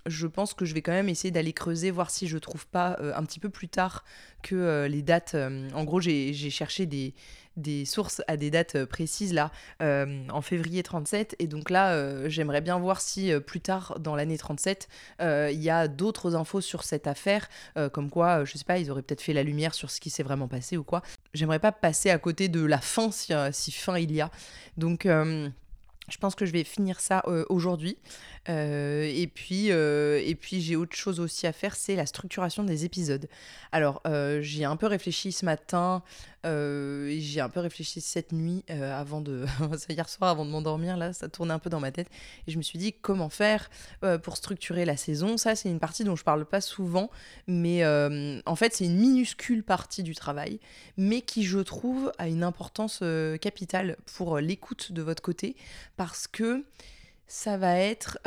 je 0.06 0.28
pense 0.28 0.54
que 0.54 0.66
je 0.66 0.74
vais 0.74 0.82
quand 0.82 0.92
même 0.92 1.10
essayer 1.10 1.32
d'aller 1.32 1.54
creuser, 1.54 1.92
voir 1.92 2.10
si 2.10 2.28
je 2.28 2.38
trouve 2.38 2.68
pas 2.68 2.98
un 3.00 3.24
petit 3.24 3.40
peu 3.40 3.50
plus 3.50 3.70
tard 3.70 4.04
que 4.44 4.86
les 4.90 5.02
dates. 5.02 5.36
en 5.36 5.84
gros, 5.84 6.00
j'ai 6.02 6.34
cherché 6.50 6.86
des 6.86 7.14
des 7.58 7.86
sources 7.86 8.22
à 8.28 8.38
des 8.38 8.52
dates 8.52 8.76
euh, 8.76 8.86
précises 8.86 9.34
là 9.34 9.52
euh, 9.82 10.24
en 10.30 10.42
février 10.42 10.84
37 10.84 11.36
et 11.40 11.48
donc 11.48 11.70
là 11.70 11.94
euh, 11.94 12.30
j'aimerais 12.30 12.62
bien 12.62 12.80
voir 12.80 13.02
si 13.02 13.32
plus 13.46 13.60
tard 13.60 13.98
dans 14.00 14.16
l'année 14.16 14.38
37 14.38 14.88
il 15.20 15.62
y 15.62 15.70
a 15.70 15.88
d'autres 15.88 16.36
infos 16.36 16.62
sur 16.62 16.84
cette 16.84 17.08
affaire 17.08 17.50
comme 17.92 18.10
quoi 18.10 18.46
je 18.46 18.58
sais 18.58 18.64
pas 18.64 18.78
ils 18.78 18.92
auraient 18.92 19.02
peut-être 19.02 19.22
fait 19.22 19.34
la 19.34 19.44
lumière 19.44 19.74
sur 19.74 19.90
ce 19.90 20.00
qui 20.00 20.10
s'est 20.10 20.24
vraiment 20.24 20.48
passé 20.48 20.78
ou 20.78 20.84
quoi. 20.84 21.02
J'aimerais 21.34 21.60
pas 21.60 21.72
passer 21.72 22.10
à 22.10 22.18
côté 22.18 22.48
de 22.50 22.64
la 22.64 22.80
fin 22.80 23.12
si, 23.12 23.34
si 23.52 23.72
fin 23.72 23.98
il 23.98 24.12
y 24.12 24.22
a. 24.22 24.30
Donc 24.78 25.06
je 25.06 26.18
pense 26.20 26.36
que 26.36 26.46
je 26.46 26.52
vais 26.52 26.64
finir 26.64 27.00
ça 27.00 27.24
aujourd'hui. 27.50 27.98
Et 28.48 29.32
puis, 29.34 29.68
et 29.68 30.38
puis 30.40 30.62
j'ai 30.62 30.76
autre 30.76 30.96
chose 30.96 31.20
aussi 31.20 31.48
à 31.48 31.54
faire, 31.54 31.76
c'est 31.76 31.96
la 31.96 32.06
structuration 32.06 32.64
des 32.64 32.86
épisodes. 32.86 33.28
Alors, 33.72 34.02
j'ai 34.42 34.66
un 34.66 34.76
peu 34.76 34.88
réfléchi 34.88 35.32
ce 35.32 35.46
matin 35.46 36.04
euh, 36.48 37.16
j'ai 37.20 37.42
un 37.42 37.50
peu 37.50 37.60
réfléchi 37.60 38.00
cette 38.00 38.32
nuit 38.32 38.64
euh, 38.70 38.98
avant 38.98 39.22
de. 39.22 39.46
hier 39.90 40.08
soir, 40.08 40.30
avant 40.30 40.46
de 40.46 40.52
m'endormir, 40.52 40.96
là, 40.96 41.12
ça 41.14 41.28
tournait 41.28 41.54
un 41.54 41.60
peu 41.60 41.70
dans 41.70 41.80
ma 41.80 41.92
tête. 41.92 42.10
Et 42.48 42.52
je 42.52 42.58
me 42.58 42.64
suis 42.64 42.80
dit 42.80 42.94
comment 42.94 43.30
faire 43.30 43.70
euh, 44.04 44.18
pour 44.18 44.38
structurer 44.38 44.86
la 44.86 44.98
saison? 44.98 45.38
Ça, 45.38 45.56
c'est 45.56 45.70
une 45.70 45.80
partie 45.80 46.04
dont 46.04 46.16
je 46.16 46.24
parle 46.24 46.46
pas 46.46 46.62
souvent, 46.62 47.10
mais 47.48 47.86
en 47.86 48.56
fait, 48.56 48.74
c'est 48.74 48.86
une 48.86 48.98
minuscule 48.98 49.64
partie 49.64 50.04
du 50.04 50.16
travail, 50.16 50.60
mais 50.98 51.22
qui, 51.22 51.44
je 51.44 51.60
trouve, 51.60 52.12
a 52.18 52.28
une 52.28 52.44
importance 52.44 53.04
capitale 53.42 53.98
pour 54.16 54.38
l'écoute 54.40 54.92
de 54.92 55.02
votre 55.02 55.22
côté, 55.22 55.56
parce 55.96 56.28
que 56.28 56.64
ça 57.28 57.58
va 57.58 57.78
être 57.78 58.18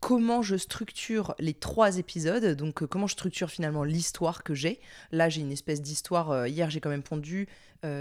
comment 0.00 0.42
je 0.42 0.56
structure 0.56 1.34
les 1.38 1.54
trois 1.54 1.98
épisodes, 1.98 2.56
donc 2.56 2.84
comment 2.86 3.06
je 3.06 3.12
structure 3.12 3.50
finalement 3.50 3.82
l'histoire 3.82 4.42
que 4.42 4.54
j'ai. 4.54 4.80
Là, 5.10 5.28
j'ai 5.28 5.40
une 5.40 5.52
espèce 5.52 5.80
d'histoire, 5.80 6.46
hier 6.46 6.68
j'ai 6.70 6.80
quand 6.80 6.90
même 6.90 7.02
pondu 7.02 7.48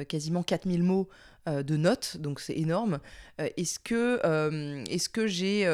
quasiment 0.08 0.44
4000 0.44 0.84
mots 0.84 1.08
euh, 1.10 1.14
de 1.48 1.78
notes, 1.78 2.18
donc 2.18 2.40
c'est 2.40 2.58
énorme. 2.58 3.00
Euh, 3.40 3.50
est-ce 3.58 3.80
que, 3.80 4.20
euh, 4.24 4.84
est-ce 4.90 5.10
que 5.10 5.28
j'ai, 5.28 5.70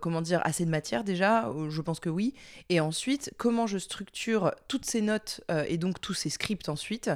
comment 0.00 0.20
dire, 0.20 0.40
assez 0.44 0.64
de 0.64 0.70
matière 0.70 1.04
déjà? 1.04 1.50
Je 1.68 1.80
pense 1.80 2.00
que 2.00 2.08
oui. 2.08 2.34
Et 2.68 2.80
ensuite, 2.80 3.32
comment 3.38 3.66
je 3.66 3.78
structure 3.78 4.54
toutes 4.68 4.84
ces 4.84 5.00
notes 5.00 5.40
et 5.66 5.78
donc 5.78 6.00
tous 6.00 6.14
ces 6.14 6.28
scripts 6.28 6.68
ensuite, 6.68 7.10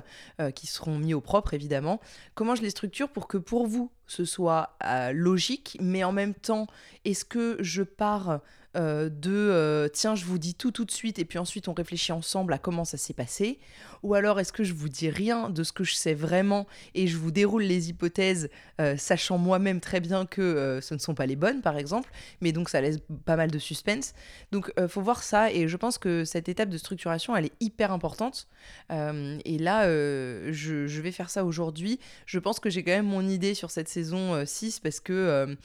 qui 0.55 0.67
seront 0.67 0.99
mis 0.99 1.15
au 1.15 1.21
propre 1.21 1.55
évidemment, 1.55 2.01
comment 2.35 2.55
je 2.55 2.63
les 2.63 2.71
structure 2.71 3.11
pour 3.11 3.29
que 3.29 3.37
pour 3.37 3.67
vous, 3.67 3.91
ce 4.07 4.25
soit 4.25 4.77
logique, 5.13 5.77
mais 5.81 6.03
en 6.05 6.13
même 6.13 6.35
temps, 6.35 6.67
est-ce 7.05 7.25
que 7.25 7.57
je 7.61 7.83
pars 7.83 8.41
euh, 8.75 9.11
de 9.11 9.31
euh, 9.31 9.89
tiens, 9.89 10.15
je 10.15 10.25
vous 10.25 10.39
dis 10.39 10.55
tout 10.55 10.71
tout 10.71 10.87
de 10.87 10.91
suite 10.91 11.19
et 11.19 11.27
puis 11.27 11.39
ensuite 11.39 11.69
on 11.69 11.75
réfléchit 11.75 12.13
ensemble 12.13 12.55
à 12.55 12.59
comment 12.59 12.87
ça 12.87 12.97
s'est 12.97 13.13
passé 13.13 13.59
Ou 14.03 14.15
alors 14.15 14.41
est-ce 14.41 14.53
que 14.53 14.65
je 14.65 14.73
vous 14.73 14.89
dis 14.89 15.11
rien 15.11 15.51
de 15.51 15.63
ce 15.63 15.73
que 15.73 15.85
je 15.85 15.95
sais 15.95 16.15
vraiment 16.15 16.67
et 16.95 17.07
je 17.07 17.19
vous 17.19 17.31
déroule 17.31 17.65
les 17.65 17.91
hypothèses 17.91 18.49
euh, 18.81 18.97
sachant 18.97 19.37
moi-même 19.37 19.81
très 19.81 20.01
bien 20.01 20.25
que 20.25 20.81
ce 20.83 20.95
ne 20.95 20.99
sont 20.99 21.15
pas 21.15 21.27
les 21.27 21.37
bonnes 21.37 21.61
par 21.61 21.77
exemple, 21.77 22.11
mais 22.41 22.53
donc 22.53 22.71
ça 22.71 22.81
laisse 22.81 22.99
pas 23.27 23.37
mal 23.37 23.51
de 23.51 23.59
suspense. 23.59 24.15
Donc 24.53 24.73
faut 24.89 25.03
voir 25.03 25.23
ça 25.23 25.53
et 25.53 25.69
je 25.69 25.77
pense 25.77 25.99
que 25.99 26.25
cette 26.25 26.49
étape 26.49 26.71
de 26.71 26.79
structuration 26.79 27.37
elle 27.37 27.47
est 27.47 27.57
hyper 27.61 27.93
importante. 27.93 28.49
et 28.91 29.59
là, 29.59 29.87
je, 29.87 30.87
je, 30.87 31.01
vais 31.03 31.13
faire 31.13 31.31
ça 31.31 31.45
aujourd'hui. 31.45 32.01
Je 32.27 32.39
pense 32.39 32.61
que 32.61 32.71
j'ai 32.71 32.83
quand 32.83 32.93
même 32.93 33.07
mon 33.07 33.29
idée 33.29 33.55
sur 33.55 33.71
cette 33.71 33.89
saison 33.89 34.45
6 34.47 34.81
parce 34.81 35.01
que 35.01 35.57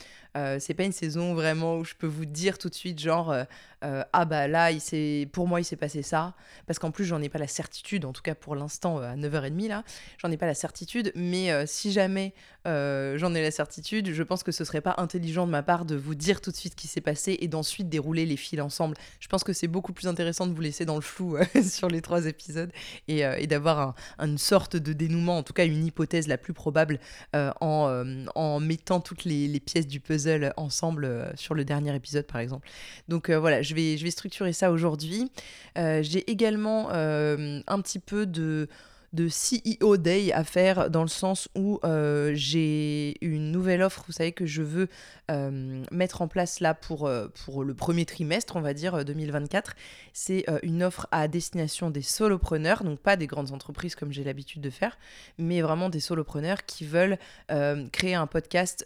c'est 0.59 0.73
pas 0.73 0.83
une 0.83 0.91
saison 0.91 1.33
vraiment 1.33 1.77
où 1.77 1.85
je 1.85 1.93
peux 1.95 2.07
vous 2.07 2.25
dire 2.25 2.57
tout 2.57 2.69
de 2.69 2.75
suite 2.75 2.96
genre 2.99 3.47
euh, 3.83 3.87
euh, 3.87 4.03
ah 4.11 4.25
bah 4.25 4.47
là 4.47 4.69
pour 5.31 5.47
moi 5.47 5.61
il 5.61 5.63
s'est 5.63 5.75
passé 5.75 6.01
ça. 6.01 6.35
Parce 6.65 6.79
qu'en 6.79 6.91
plus 6.91 7.05
j'en 7.05 7.21
ai 7.21 7.29
pas 7.29 7.39
la 7.39 7.47
certitude 7.47 8.05
en 8.05 8.13
tout 8.13 8.21
cas 8.21 8.35
pour 8.35 8.55
l'instant 8.55 8.99
euh, 8.99 9.13
à 9.13 9.15
9h30 9.15 9.67
là 9.67 9.83
j'en 10.17 10.31
ai 10.31 10.37
pas 10.37 10.45
la 10.45 10.53
certitude. 10.53 11.11
Mais 11.15 11.65
si 11.65 11.91
jamais 11.91 12.33
j'en 12.65 13.33
ai 13.33 13.41
la 13.41 13.51
certitude 13.51 14.11
je 14.11 14.23
pense 14.23 14.43
que 14.43 14.51
ce 14.51 14.65
serait 14.65 14.81
pas 14.81 14.95
intelligent 14.97 15.45
de 15.45 15.51
ma 15.51 15.63
part 15.63 15.85
de 15.85 15.95
vous 15.95 16.15
dire 16.15 16.41
tout 16.41 16.51
de 16.51 16.55
suite 16.55 16.73
ce 16.73 16.75
qui 16.75 16.87
s'est 16.87 17.01
passé 17.01 17.37
et 17.39 17.47
d'ensuite 17.47 17.87
dérouler 17.87 18.25
les 18.25 18.37
fils 18.37 18.59
ensemble. 18.59 18.97
Je 19.19 19.27
pense 19.27 19.43
que 19.43 19.53
c'est 19.53 19.67
beaucoup 19.67 19.93
plus 19.93 20.07
intéressant 20.07 20.47
de 20.47 20.53
vous 20.53 20.61
laisser 20.61 20.85
dans 20.85 20.95
le 20.95 21.01
flou 21.01 21.37
sur 21.63 21.87
les 21.87 22.01
trois 22.01 22.25
épisodes 22.25 22.71
et, 23.07 23.47
d'avoir 23.47 23.95
une 24.19 24.37
sorte 24.37 24.75
de 24.75 24.91
dénouement 24.91 25.37
en 25.37 25.43
tout 25.43 25.53
cas 25.53 25.65
une 25.65 25.85
hypothèse 25.85 26.27
la 26.27 26.37
plus 26.37 26.53
probable 26.53 26.99
en, 27.33 28.59
mettant 28.59 28.99
toutes 28.99 29.23
les, 29.23 29.47
les 29.47 29.59
pièces 29.59 29.87
du 29.87 29.99
puzzle 29.99 30.53
ensemble 30.57 31.31
sur 31.35 31.53
le 31.53 31.63
dernier 31.63 31.95
épisode 31.95 32.25
par 32.25 32.41
exemple. 32.41 32.67
Donc 33.07 33.29
euh, 33.29 33.39
voilà, 33.39 33.61
je 33.67 33.75
vais, 33.75 34.11
structurer 34.11 34.53
ça 34.53 34.71
aujourd'hui. 34.71 35.31
Euh, 35.77 36.01
j'ai 36.01 36.29
également 36.31 36.89
euh, 36.91 37.61
un 37.67 37.81
petit 37.81 37.99
peu 37.99 38.25
de 38.25 38.67
de 39.13 39.27
CEO 39.27 39.97
Day 39.97 40.31
à 40.31 40.43
faire 40.43 40.89
dans 40.89 41.01
le 41.01 41.07
sens 41.07 41.49
où 41.55 41.79
j'ai 42.33 43.15
une 43.25 43.51
nouvelle 43.51 43.81
offre, 43.81 44.03
vous 44.07 44.13
savez, 44.13 44.31
que 44.31 44.45
je 44.45 44.61
veux 44.61 44.87
mettre 45.91 46.21
en 46.21 46.27
place 46.27 46.59
là 46.59 46.73
pour, 46.73 47.09
pour 47.45 47.63
le 47.63 47.73
premier 47.73 48.05
trimestre, 48.05 48.55
on 48.55 48.61
va 48.61 48.73
dire, 48.73 49.03
2024. 49.05 49.75
C'est 50.13 50.45
une 50.63 50.83
offre 50.83 51.07
à 51.11 51.27
destination 51.27 51.89
des 51.89 52.01
solopreneurs, 52.01 52.83
donc 52.83 52.99
pas 52.99 53.15
des 53.15 53.27
grandes 53.27 53.51
entreprises 53.51 53.95
comme 53.95 54.11
j'ai 54.11 54.23
l'habitude 54.23 54.61
de 54.61 54.69
faire, 54.69 54.97
mais 55.37 55.61
vraiment 55.61 55.89
des 55.89 55.99
solopreneurs 55.99 56.65
qui 56.65 56.85
veulent 56.85 57.17
créer 57.91 58.15
un 58.15 58.27
podcast, 58.27 58.85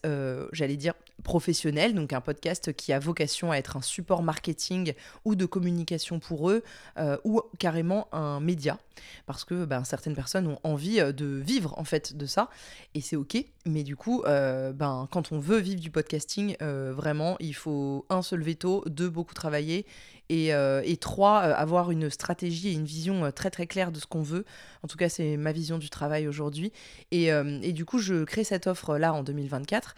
j'allais 0.51 0.77
dire, 0.77 0.93
professionnel, 1.21 1.93
donc 1.93 2.13
un 2.13 2.21
podcast 2.21 2.73
qui 2.73 2.93
a 2.93 2.99
vocation 2.99 3.51
à 3.51 3.57
être 3.57 3.77
un 3.77 3.81
support 3.81 4.23
marketing 4.23 4.93
ou 5.25 5.35
de 5.35 5.45
communication 5.45 6.19
pour 6.19 6.49
eux, 6.49 6.63
euh, 6.97 7.17
ou 7.23 7.41
carrément 7.59 8.07
un 8.11 8.39
média, 8.39 8.77
parce 9.25 9.45
que 9.45 9.65
ben, 9.65 9.83
certaines 9.83 10.10
personnes 10.15 10.47
ont 10.47 10.59
envie 10.63 10.99
euh, 10.99 11.11
de 11.11 11.25
vivre 11.25 11.77
en 11.77 11.83
fait 11.83 12.15
de 12.15 12.25
ça, 12.25 12.49
et 12.93 13.01
c'est 13.01 13.15
ok, 13.15 13.43
mais 13.65 13.83
du 13.83 13.95
coup, 13.95 14.23
euh, 14.25 14.73
ben, 14.73 15.07
quand 15.11 15.31
on 15.31 15.39
veut 15.39 15.59
vivre 15.59 15.81
du 15.81 15.91
podcasting, 15.91 16.55
vraiment, 16.61 17.37
il 17.39 17.53
faut 17.53 18.05
un, 18.09 18.21
se 18.21 18.35
lever 18.35 18.55
tôt, 18.55 18.83
deux, 18.87 19.09
beaucoup 19.09 19.33
travailler, 19.33 19.85
et, 20.29 20.49
et 20.49 20.97
trois, 20.97 21.39
avoir 21.39 21.91
une 21.91 22.09
stratégie 22.09 22.69
et 22.69 22.73
une 22.73 22.85
vision 22.85 23.31
très 23.31 23.49
très 23.49 23.67
claire 23.67 23.91
de 23.91 23.99
ce 23.99 24.05
qu'on 24.05 24.21
veut. 24.21 24.45
En 24.83 24.87
tout 24.87 24.97
cas, 24.97 25.09
c'est 25.09 25.37
ma 25.37 25.51
vision 25.51 25.77
du 25.77 25.89
travail 25.89 26.27
aujourd'hui. 26.27 26.71
Et, 27.11 27.27
et, 27.27 27.73
du 27.73 27.85
coup, 27.85 27.99
je 27.99 28.23
crée 28.23 28.43
cette 28.43 28.67
offre 28.67 28.97
là 28.97 29.13
en 29.13 29.23
2024, 29.23 29.95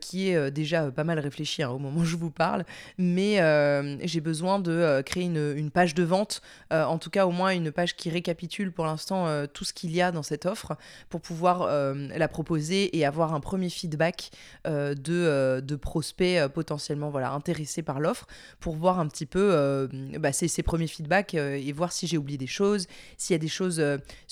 qui 0.00 0.28
est 0.28 0.50
déjà 0.50 0.90
pas 0.90 1.04
mal 1.04 1.18
réfléchi 1.18 1.62
hein, 1.62 1.70
au 1.70 1.78
moment 1.78 2.00
où 2.00 2.04
je 2.04 2.16
vous 2.16 2.30
parle, 2.30 2.64
mais 2.98 3.40
euh, 3.40 3.96
j'ai 4.02 4.20
besoin 4.20 4.58
de 4.58 4.72
euh, 4.72 5.02
créer 5.02 5.24
une, 5.24 5.70
page 5.70 5.94
de 5.94 6.02
vente, 6.02 6.42
euh, 6.72 6.84
en 6.84 6.98
tout 6.98 7.10
cas 7.10 7.26
au 7.26 7.30
moins 7.30 7.50
une 7.50 7.72
page 7.72 7.96
qui 7.96 8.10
récapitule 8.10 8.72
pour 8.72 8.84
l'instant 8.84 9.26
tout 9.52 9.64
ce 9.64 9.72
qu'il 9.72 9.92
y 9.92 10.02
a 10.02 10.12
dans 10.12 10.22
cette 10.22 10.46
offre 10.46 10.76
pour 11.08 11.20
pouvoir 11.20 11.68
la 11.94 12.28
proposer 12.28 12.96
et 12.96 13.04
avoir 13.04 13.34
un 13.34 13.40
premier 13.40 13.70
feedback 13.70 14.30
de, 14.64 15.76
prospects 15.80 16.48
potentiellement 16.48 17.14
intéressés 17.14 17.82
par 17.82 18.00
l'offre 18.00 18.26
pour 18.60 18.76
voir 18.76 18.98
un 18.98 19.06
petit 19.08 19.26
peu 19.26 19.88
bah, 20.18 20.32
ces, 20.32 20.62
premiers 20.62 20.86
feedbacks 20.86 21.34
et 21.34 21.72
voir 21.72 21.92
si 21.92 22.06
j'ai 22.06 22.18
oublié 22.18 22.38
des 22.38 22.46
choses, 22.46 22.86
s'il 23.16 23.34
y 23.34 23.36
a 23.36 23.38
des 23.38 23.48
choses 23.48 23.82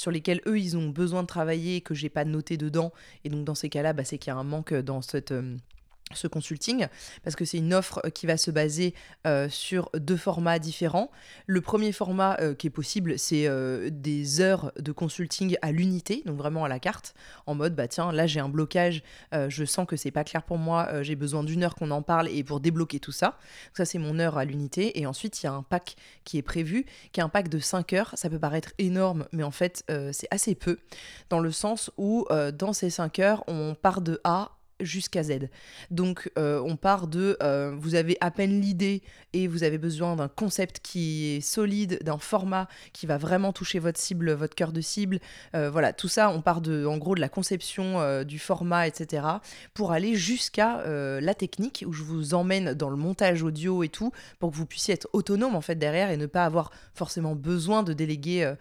sur 0.01 0.11
lesquelles 0.11 0.41
eux, 0.47 0.59
ils 0.59 0.79
ont 0.79 0.89
besoin 0.89 1.21
de 1.21 1.27
travailler 1.27 1.83
que 1.83 1.93
j'ai 1.93 2.09
pas 2.09 2.25
noté 2.25 2.57
dedans. 2.57 2.91
Et 3.25 3.29
donc 3.29 3.45
dans 3.45 3.55
ces 3.55 3.69
cas-là, 3.69 3.93
bah, 3.93 4.03
c'est 4.03 4.17
qu'il 4.17 4.33
y 4.33 4.35
a 4.35 4.39
un 4.39 4.45
manque 4.45 4.73
dans 4.73 5.03
cette 5.03 5.35
ce 6.15 6.27
consulting 6.27 6.87
parce 7.23 7.37
que 7.37 7.45
c'est 7.45 7.59
une 7.59 7.75
offre 7.75 8.01
qui 8.15 8.27
va 8.27 8.37
se 8.37 8.51
baser 8.51 8.95
euh, 9.27 9.49
sur 9.49 9.91
deux 9.95 10.17
formats 10.17 10.59
différents. 10.59 11.11
Le 11.47 11.61
premier 11.61 11.93
format 11.93 12.37
euh, 12.41 12.55
qui 12.55 12.67
est 12.67 12.71
possible, 12.71 13.19
c'est 13.19 13.47
euh, 13.47 13.91
des 13.93 14.41
heures 14.41 14.73
de 14.79 14.93
consulting 14.93 15.57
à 15.63 15.73
l'unité, 15.73 16.23
donc 16.27 16.37
vraiment 16.37 16.65
à 16.65 16.69
la 16.69 16.79
carte, 16.79 17.15
en 17.47 17.55
mode 17.55 17.75
bah 17.75 17.89
tiens 17.89 18.13
là 18.13 18.27
j'ai 18.27 18.41
un 18.41 18.49
blocage, 18.49 19.03
je 19.33 19.65
sens 19.65 19.87
que 19.87 19.97
c'est 19.97 20.11
pas 20.11 20.25
clair 20.25 20.43
pour 20.43 20.59
moi, 20.59 21.03
j'ai 21.03 21.15
besoin 21.15 21.45
d'une 21.45 21.63
heure 21.63 21.75
qu'on 21.75 21.91
en 21.91 22.03
parle 22.03 22.29
et 22.29 22.43
pour 22.45 22.61
débloquer 22.61 23.01
tout 23.01 23.13
ça. 23.13 23.39
Ça 23.75 23.85
c'est 23.85 23.99
mon 23.99 24.19
heure 24.19 24.39
à 24.39 24.45
l'unité 24.45 24.99
et 25.01 25.07
ensuite 25.07 25.43
il 25.43 25.47
y 25.47 25.49
a 25.49 25.53
un 25.53 25.63
pack 25.63 25.97
qui 26.25 26.39
est 26.39 26.43
prévu, 26.43 26.87
qui 27.13 27.21
est 27.21 27.23
un 27.23 27.29
pack 27.29 27.49
de 27.49 27.59
5 27.59 27.93
heures. 27.93 28.13
Ça 28.15 28.29
peut 28.29 28.39
paraître 28.39 28.71
énorme, 28.79 29.27
mais 29.33 29.43
en 29.43 29.51
fait 29.51 29.85
c'est 30.13 30.29
assez 30.31 30.55
peu 30.55 30.79
dans 31.29 31.41
le 31.41 31.53
sens 31.53 31.91
où 31.97 32.27
dans 32.55 32.73
ces 32.73 32.91
5 32.91 33.19
heures 33.19 33.45
on 33.47 33.75
part 33.75 34.01
de 34.01 34.21
A 34.25 34.51
jusqu'à 34.81 35.23
Z. 35.23 35.49
Donc 35.91 36.31
euh, 36.39 36.61
on 36.65 36.77
part 36.77 37.07
de 37.07 37.37
euh, 37.43 37.75
vous 37.79 37.95
avez 37.95 38.17
à 38.21 38.31
peine 38.31 38.61
l'idée 38.61 39.03
et 39.33 39.47
vous 39.47 39.63
avez 39.63 39.79
besoin 39.79 40.17
d'un 40.17 40.29
concept 40.29 40.81
qui 40.81 41.37
est 41.37 41.41
solide, 41.41 42.01
d'un 42.03 42.19
format 42.19 42.69
qui 42.93 43.07
va 43.07 43.19
vraiment 43.19 43.53
toucher 43.53 43.79
votre 43.79 43.99
cible, 43.99 44.33
votre 44.33 44.55
cœur 44.55 44.73
de 44.73 44.81
cible. 44.81 45.21
Euh, 45.55 45.71
voilà, 45.71 45.93
tout 45.93 46.09
ça, 46.09 46.31
on 46.31 46.41
part 46.43 46.61
de 46.61 46.87
en 46.87 46.99
gros 46.99 47.15
de 47.15 47.21
la 47.21 47.29
conception 47.29 48.25
du 48.25 48.39
format, 48.39 48.87
etc. 48.87 49.27
pour 49.75 49.93
aller 49.93 50.15
jusqu'à 50.15 50.83
la 50.87 51.35
technique 51.35 51.85
où 51.87 51.93
je 51.93 52.03
vous 52.03 52.35
emmène 52.35 52.75
dans 52.75 52.89
le 52.89 52.97
montage 52.97 53.43
audio 53.43 53.83
et 53.83 53.89
tout 53.89 54.13
pour 54.39 54.51
que 54.51 54.57
vous 54.57 54.67
puissiez 54.67 54.95
être 54.95 55.09
autonome 55.13 55.55
en 55.55 55.61
fait 55.61 55.77
derrière 55.77 56.11
et 56.11 56.17
ne 56.17 56.27
pas 56.27 56.45
avoir 56.45 56.71
forcément 56.95 57.35
besoin 57.35 57.83
de 57.83 57.93
déléguer 57.93 58.53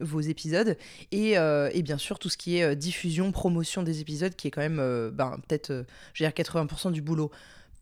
vos 0.00 0.20
épisodes 0.20 0.76
et, 1.10 1.32
et, 1.32 1.82
bien 1.82 1.98
sûr 1.98 2.18
tout 2.18 2.28
ce 2.28 2.36
qui 2.36 2.58
est 2.58 2.76
diffusion, 2.76 3.32
promotion 3.32 3.82
des 3.82 4.00
épisodes 4.00 4.34
qui 4.34 4.48
est 4.48 4.50
quand 4.50 4.62
même 4.62 5.10
ben, 5.12 5.31
peut-être, 5.36 5.70
euh, 5.70 5.84
je 6.14 6.24
veux 6.24 6.30
dire, 6.30 6.44
80% 6.44 6.92
du 6.92 7.02
boulot. 7.02 7.30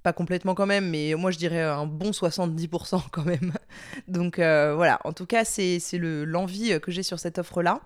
Pas 0.03 0.13
complètement 0.13 0.55
quand 0.55 0.67
même, 0.67 0.89
mais 0.89 1.15
moi 1.15 1.31
je 1.31 1.37
dirais 1.37 1.61
un 1.61 1.85
bon 1.85 2.11
70% 2.11 3.03
quand 3.11 3.25
même. 3.25 3.53
Donc 4.09 4.39
euh, 4.39 4.75
voilà, 4.75 4.99
en 5.05 5.13
tout 5.13 5.27
cas, 5.27 5.45
c'est 5.45 5.79
l'envie 5.93 6.81
que 6.81 6.91
j'ai 6.91 7.03
sur 7.03 7.19
cette 7.19 7.39
offre-là. 7.39 7.81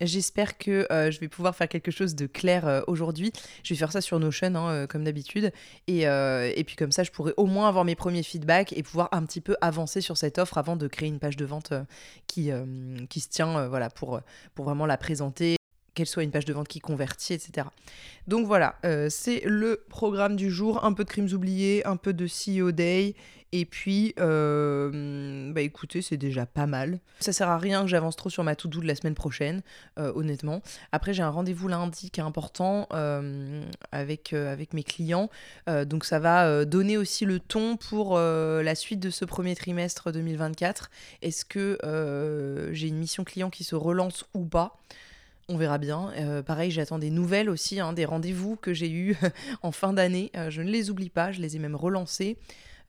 J'espère 0.00 0.56
que 0.56 0.90
euh, 0.90 1.10
je 1.10 1.20
vais 1.20 1.28
pouvoir 1.28 1.54
faire 1.54 1.68
quelque 1.68 1.90
chose 1.90 2.14
de 2.14 2.26
clair 2.26 2.84
aujourd'hui. 2.86 3.32
Je 3.64 3.74
vais 3.74 3.78
faire 3.78 3.92
ça 3.92 4.00
sur 4.00 4.18
Notion, 4.18 4.56
hein, 4.56 4.86
comme 4.86 5.04
d'habitude. 5.04 5.52
Et, 5.88 6.02
et, 6.02 6.64
puis 6.64 6.76
comme 6.76 6.92
ça, 6.92 7.02
je 7.02 7.10
pourrai 7.10 7.34
au 7.36 7.46
moins 7.46 7.68
avoir 7.68 7.84
mes 7.84 7.96
premiers 7.96 8.22
feedbacks 8.22 8.72
et 8.72 8.82
pouvoir 8.82 9.08
un 9.12 9.26
petit 9.26 9.42
peu 9.42 9.56
avancer 9.60 10.00
sur 10.00 10.16
cette 10.16 10.38
offre 10.38 10.56
avant 10.56 10.76
de 10.76 10.86
créer 10.86 11.08
une 11.08 11.18
page 11.18 11.36
de 11.36 11.44
vente 11.44 11.72
qui, 12.28 12.50
qui 13.10 13.20
se 13.20 13.28
tient 13.28 13.66
voilà, 13.66 13.90
pour, 13.90 14.20
pour 14.54 14.64
vraiment 14.64 14.86
la 14.86 14.96
présenter 14.96 15.56
qu'elle 15.94 16.06
soit 16.06 16.22
une 16.22 16.30
page 16.30 16.44
de 16.44 16.52
vente 16.52 16.68
qui 16.68 16.80
convertit, 16.80 17.34
etc. 17.34 17.66
Donc 18.26 18.46
voilà, 18.46 18.76
euh, 18.84 19.08
c'est 19.10 19.42
le 19.44 19.84
programme 19.88 20.36
du 20.36 20.50
jour. 20.50 20.84
Un 20.84 20.92
peu 20.92 21.04
de 21.04 21.08
crimes 21.08 21.28
oubliés, 21.32 21.86
un 21.86 21.96
peu 21.96 22.12
de 22.12 22.26
CEO 22.26 22.70
Day. 22.72 23.14
Et 23.52 23.64
puis, 23.64 24.14
euh, 24.20 25.52
bah 25.52 25.60
écoutez, 25.60 26.02
c'est 26.02 26.16
déjà 26.16 26.46
pas 26.46 26.66
mal. 26.66 27.00
Ça 27.18 27.32
sert 27.32 27.48
à 27.48 27.58
rien 27.58 27.82
que 27.82 27.88
j'avance 27.88 28.14
trop 28.14 28.30
sur 28.30 28.44
ma 28.44 28.54
to-do 28.54 28.80
de 28.80 28.86
la 28.86 28.94
semaine 28.94 29.16
prochaine, 29.16 29.62
euh, 29.98 30.12
honnêtement. 30.14 30.62
Après, 30.92 31.12
j'ai 31.12 31.24
un 31.24 31.30
rendez-vous 31.30 31.66
lundi 31.66 32.12
qui 32.12 32.20
est 32.20 32.22
important 32.22 32.86
avec 33.90 34.32
mes 34.32 34.84
clients. 34.84 35.30
donc, 35.66 36.04
ça 36.04 36.20
va 36.20 36.64
donner 36.64 36.96
aussi 36.96 37.24
le 37.24 37.40
ton 37.40 37.76
pour 37.76 38.16
la 38.16 38.74
suite 38.76 39.00
de 39.00 39.10
ce 39.10 39.24
premier 39.24 39.56
trimestre 39.56 40.12
2024. 40.12 40.88
Est-ce 41.22 41.44
que 41.44 42.70
j'ai 42.72 42.86
une 42.86 42.98
mission 42.98 43.24
client 43.24 43.50
qui 43.50 43.64
se 43.64 43.74
relance 43.74 44.24
ou 44.32 44.44
pas? 44.44 44.78
On 45.50 45.56
verra 45.56 45.78
bien. 45.78 46.12
Euh, 46.16 46.42
pareil, 46.42 46.70
j'attends 46.70 46.98
des 46.98 47.10
nouvelles 47.10 47.50
aussi, 47.50 47.80
hein, 47.80 47.92
des 47.92 48.04
rendez-vous 48.04 48.56
que 48.56 48.72
j'ai 48.72 48.90
eus 48.90 49.16
en 49.62 49.72
fin 49.72 49.92
d'année. 49.92 50.30
Euh, 50.36 50.48
je 50.48 50.62
ne 50.62 50.70
les 50.70 50.90
oublie 50.90 51.10
pas, 51.10 51.32
je 51.32 51.40
les 51.40 51.56
ai 51.56 51.58
même 51.58 51.74
relancés. 51.74 52.38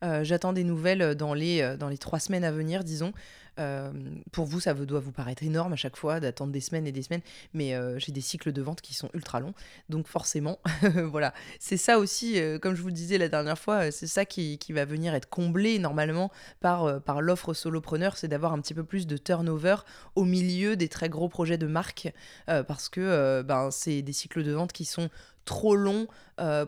Euh, 0.04 0.24
j'attends 0.24 0.52
des 0.52 0.64
nouvelles 0.64 1.14
dans 1.14 1.34
les, 1.34 1.76
dans 1.78 1.88
les 1.88 1.98
trois 1.98 2.20
semaines 2.20 2.44
à 2.44 2.52
venir, 2.52 2.84
disons. 2.84 3.12
Euh, 3.58 3.92
pour 4.32 4.46
vous, 4.46 4.60
ça 4.60 4.72
doit 4.74 5.00
vous 5.00 5.12
paraître 5.12 5.42
énorme 5.42 5.74
à 5.74 5.76
chaque 5.76 5.96
fois 5.96 6.20
d'attendre 6.20 6.52
des 6.52 6.60
semaines 6.60 6.86
et 6.86 6.92
des 6.92 7.02
semaines, 7.02 7.20
mais 7.52 7.74
euh, 7.74 7.98
j'ai 7.98 8.12
des 8.12 8.20
cycles 8.20 8.52
de 8.52 8.62
vente 8.62 8.80
qui 8.80 8.94
sont 8.94 9.10
ultra 9.14 9.40
longs. 9.40 9.54
Donc 9.88 10.06
forcément, 10.06 10.58
voilà, 11.10 11.34
c'est 11.58 11.76
ça 11.76 11.98
aussi, 11.98 12.40
euh, 12.40 12.58
comme 12.58 12.74
je 12.74 12.82
vous 12.82 12.90
disais 12.90 13.18
la 13.18 13.28
dernière 13.28 13.58
fois, 13.58 13.90
c'est 13.90 14.06
ça 14.06 14.24
qui, 14.24 14.58
va 14.72 14.86
venir 14.86 15.14
être 15.14 15.28
comblé 15.28 15.78
normalement 15.78 16.30
par, 16.60 17.02
par 17.02 17.20
l'offre 17.20 17.52
solopreneur, 17.52 18.16
c'est 18.16 18.28
d'avoir 18.28 18.54
un 18.54 18.60
petit 18.60 18.72
peu 18.72 18.84
plus 18.84 19.06
de 19.06 19.18
turnover 19.18 19.76
au 20.14 20.24
milieu 20.24 20.76
des 20.76 20.88
très 20.88 21.10
gros 21.10 21.28
projets 21.28 21.58
de 21.58 21.66
marque, 21.66 22.10
parce 22.46 22.88
que 22.88 23.42
ben, 23.42 23.70
c'est 23.70 24.00
des 24.00 24.14
cycles 24.14 24.42
de 24.44 24.52
vente 24.52 24.72
qui 24.72 24.86
sont 24.86 25.10
trop 25.44 25.76
longs 25.76 26.06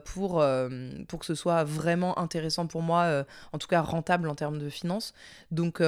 pour, 0.04 0.44
pour 1.08 1.18
que 1.18 1.24
ce 1.24 1.34
soit 1.34 1.64
vraiment 1.64 2.18
intéressant 2.18 2.66
pour 2.66 2.82
moi, 2.82 3.24
en 3.52 3.58
tout 3.58 3.68
cas 3.68 3.80
rentable 3.80 4.28
en 4.28 4.34
termes 4.34 4.58
de 4.58 4.68
finances. 4.68 5.14
Donc 5.50 5.80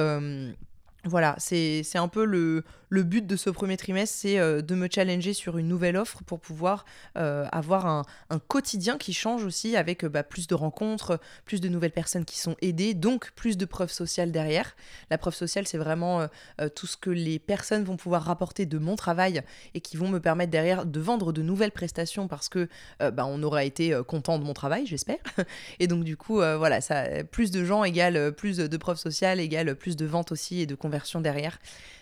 voilà, 1.07 1.35
c'est 1.37 1.83
un 1.95 2.07
peu 2.07 2.25
le, 2.25 2.63
le 2.89 3.03
but 3.03 3.25
de 3.25 3.35
ce 3.35 3.49
premier 3.49 3.77
trimestre, 3.77 4.15
c'est 4.17 4.39
euh, 4.39 4.61
de 4.61 4.75
me 4.75 4.87
challenger 4.89 5.33
sur 5.33 5.57
une 5.57 5.67
nouvelle 5.67 5.97
offre 5.97 6.23
pour 6.23 6.39
pouvoir 6.39 6.85
euh, 7.17 7.45
avoir 7.51 7.85
un, 7.85 8.03
quotidien 8.47 8.97
qui 8.97 9.13
change 9.13 9.43
aussi 9.43 9.75
avec 9.75 10.03
euh, 10.03 10.09
bah, 10.09 10.23
plus 10.23 10.47
de 10.47 10.55
rencontres, 10.55 11.19
plus 11.45 11.59
de 11.59 11.67
nouvelles 11.69 11.91
personnes 11.91 12.23
qui 12.23 12.39
sont 12.39 12.55
aidées, 12.61 12.93
donc 12.93 13.31
plus 13.31 13.57
de 13.57 13.65
preuves 13.65 13.91
sociales 13.91 14.31
derrière. 14.31 14.75
La 15.09 15.17
preuve 15.17 15.35
sociale, 15.35 15.67
c'est 15.67 15.77
vraiment 15.77 16.27
tout 16.75 16.87
ce 16.87 16.97
que 16.97 17.09
les 17.09 17.39
personnes 17.39 17.83
vont 17.83 17.97
pouvoir 17.97 18.23
rapporter 18.23 18.65
de 18.65 18.77
mon 18.77 18.95
travail 18.95 19.41
et 19.73 19.81
qui 19.81 19.97
vont 19.97 20.07
me 20.09 20.19
permettre 20.19 20.51
derrière 20.51 20.85
de 20.85 20.99
vendre 20.99 21.33
de 21.33 21.41
nouvelles 21.41 21.71
prestations 21.71 22.27
parce 22.27 22.49
que 22.49 22.67
bah, 22.99 23.25
on 23.25 23.41
aura 23.43 23.63
été 23.63 23.99
content 24.07 24.39
de 24.39 24.43
mon 24.43 24.53
travail, 24.53 24.85
j'espère. 24.85 25.17
Et 25.79 25.87
donc 25.87 26.03
du 26.03 26.17
coup, 26.17 26.35
voilà, 26.35 26.81
ça, 26.81 27.23
plus 27.23 27.51
de 27.51 27.63
gens 27.63 27.83
égale 27.83 28.33
plus 28.33 28.57
de 28.57 28.77
preuves 28.77 28.97
sociales 28.97 29.39
égale 29.39 29.75
plus 29.75 29.95
de 29.95 30.05
ventes 30.05 30.31
aussi 30.31 30.61
et 30.61 30.65
de 30.65 30.75
derrière. 31.21 31.59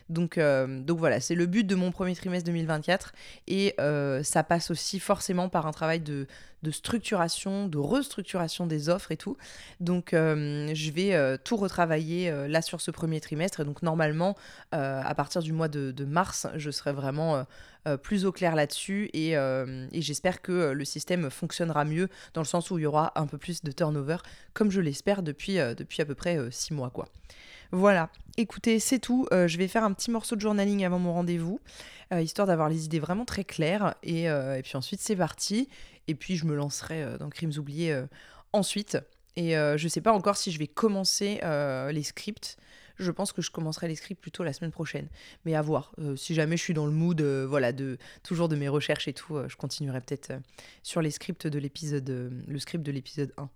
Donc, 0.09 0.37
euh, 0.37 0.79
donc 0.81 0.99
voilà, 0.99 1.19
c'est 1.19 1.35
le 1.35 1.45
but 1.45 1.65
de 1.65 1.75
mon 1.75 1.91
premier 1.91 2.15
trimestre 2.15 2.45
2024. 2.45 3.13
Et 3.47 3.73
euh, 3.79 4.23
ça 4.23 4.43
passe 4.43 4.69
aussi 4.71 4.99
forcément 4.99 5.49
par 5.49 5.65
un 5.65 5.71
travail 5.71 5.99
de, 5.99 6.27
structuration, 6.71 7.67
de 7.67 7.77
restructuration 7.77 8.65
des 8.67 8.89
offres 8.89 9.11
et 9.11 9.17
tout. 9.17 9.37
Donc 9.79 10.13
euh, 10.13 10.69
je 10.73 10.91
vais 10.91 11.37
tout 11.43 11.57
retravailler 11.57 12.31
là 12.47 12.61
sur 12.61 12.81
ce 12.81 12.91
premier 12.91 13.19
trimestre. 13.19 13.61
Et 13.61 13.65
donc 13.65 13.81
normalement, 13.81 14.35
à 14.71 15.15
partir 15.15 15.41
du 15.41 15.53
mois 15.53 15.67
de, 15.67 16.05
mars, 16.05 16.47
je 16.55 16.71
serai 16.71 16.93
vraiment... 16.93 17.45
plus 18.01 18.25
au 18.25 18.31
clair 18.31 18.55
là-dessus 18.55 19.11
et, 19.13 19.35
j'espère 19.93 20.41
que 20.41 20.71
le 20.71 20.85
système 20.85 21.29
fonctionnera 21.29 21.85
mieux 21.85 22.09
dans 22.33 22.41
le 22.41 22.47
sens 22.47 22.71
où 22.71 22.79
il 22.79 22.81
y 22.81 22.85
aura 22.87 23.11
un 23.15 23.27
peu 23.27 23.37
plus 23.37 23.63
de 23.63 23.71
turnover 23.71 24.17
comme 24.53 24.71
je 24.71 24.81
l'espère 24.81 25.21
depuis, 25.21 25.59
à 25.59 25.75
peu 25.75 26.15
près 26.15 26.39
six 26.51 26.73
mois. 26.73 26.91
Voilà, 27.71 28.09
écoutez, 28.37 28.79
c'est 28.79 28.99
tout. 28.99 29.27
Euh, 29.33 29.47
je 29.47 29.57
vais 29.57 29.67
faire 29.67 29.83
un 29.83 29.93
petit 29.93 30.11
morceau 30.11 30.35
de 30.35 30.41
journaling 30.41 30.85
avant 30.85 30.99
mon 30.99 31.13
rendez-vous, 31.13 31.59
euh, 32.13 32.21
histoire 32.21 32.47
d'avoir 32.47 32.69
les 32.69 32.85
idées 32.85 32.99
vraiment 32.99 33.25
très 33.25 33.43
claires. 33.43 33.95
Euh, 34.07 34.55
et 34.55 34.61
puis 34.61 34.75
ensuite, 34.75 35.01
c'est 35.01 35.15
parti. 35.15 35.67
Et 36.07 36.15
puis, 36.15 36.35
je 36.37 36.45
me 36.45 36.55
lancerai 36.55 37.17
dans 37.19 37.29
Crimes 37.29 37.53
oubliés 37.57 37.99
ensuite. 38.53 38.97
Et 39.35 39.51
je 39.51 39.87
sais 39.87 40.01
pas 40.01 40.13
encore 40.13 40.37
si 40.37 40.51
je 40.51 40.59
vais 40.59 40.67
commencer 40.67 41.39
les 41.91 42.03
scripts. 42.03 42.57
Je 42.97 43.11
pense 43.11 43.33
que 43.33 43.41
je 43.41 43.51
commencerai 43.51 43.89
les 43.89 43.95
scripts 43.95 44.21
plutôt 44.21 44.43
la 44.43 44.53
semaine 44.53 44.71
prochaine. 44.71 45.09
Mais 45.43 45.53
à 45.55 45.61
voir. 45.61 45.93
si 46.15 46.33
jamais 46.33 46.55
je 46.55 46.61
suis 46.61 46.73
dans 46.73 46.85
le 46.85 46.93
mood, 46.93 47.21
voilà, 47.21 47.73
toujours 48.23 48.47
de 48.47 48.55
mes 48.55 48.69
recherches 48.69 49.07
et 49.07 49.13
tout, 49.13 49.37
je 49.47 49.55
continuerai 49.57 49.99
peut-être 49.99 50.33
sur 50.83 51.01
les 51.01 51.11
scripts 51.11 51.47
de 51.47 51.59
l'épisode, 51.59 52.07
le 52.47 52.59
script 52.59 52.85
de 52.85 52.91
l'épisode 52.91 53.33
1. 53.37 53.49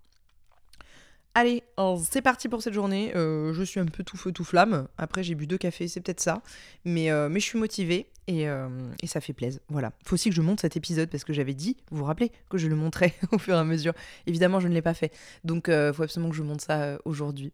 Allez, 1.34 1.62
c'est 2.02 2.22
parti 2.22 2.48
pour 2.48 2.60
cette 2.60 2.74
journée. 2.74 3.12
Euh, 3.14 3.54
je 3.54 3.62
suis 3.62 3.78
un 3.78 3.86
peu 3.86 4.02
tout 4.02 4.16
feu, 4.16 4.32
tout 4.32 4.42
flamme. 4.42 4.88
Après, 4.98 5.22
j'ai 5.22 5.36
bu 5.36 5.46
deux 5.46 5.58
cafés, 5.58 5.86
c'est 5.86 6.00
peut-être 6.00 6.20
ça. 6.20 6.42
Mais, 6.84 7.10
euh, 7.12 7.28
mais 7.28 7.38
je 7.38 7.44
suis 7.44 7.58
motivée 7.58 8.08
et, 8.26 8.48
euh, 8.48 8.68
et, 9.00 9.06
ça 9.06 9.20
fait 9.20 9.32
plaisir. 9.32 9.60
Voilà. 9.68 9.92
Faut 10.04 10.14
aussi 10.14 10.28
que 10.30 10.34
je 10.34 10.42
monte 10.42 10.60
cet 10.60 10.76
épisode 10.76 11.08
parce 11.08 11.22
que 11.22 11.32
j'avais 11.32 11.54
dit, 11.54 11.76
vous 11.92 11.98
vous 11.98 12.04
rappelez, 12.04 12.32
que 12.48 12.58
je 12.58 12.66
le 12.66 12.74
montrais 12.74 13.14
au 13.32 13.38
fur 13.38 13.54
et 13.54 13.58
à 13.58 13.64
mesure. 13.64 13.92
Évidemment, 14.26 14.58
je 14.58 14.66
ne 14.66 14.74
l'ai 14.74 14.82
pas 14.82 14.94
fait. 14.94 15.12
Donc, 15.44 15.68
il 15.68 15.92
faut 15.94 16.02
absolument 16.02 16.30
que 16.30 16.36
je 16.36 16.42
monte 16.42 16.62
ça 16.62 16.98
aujourd'hui. 17.04 17.52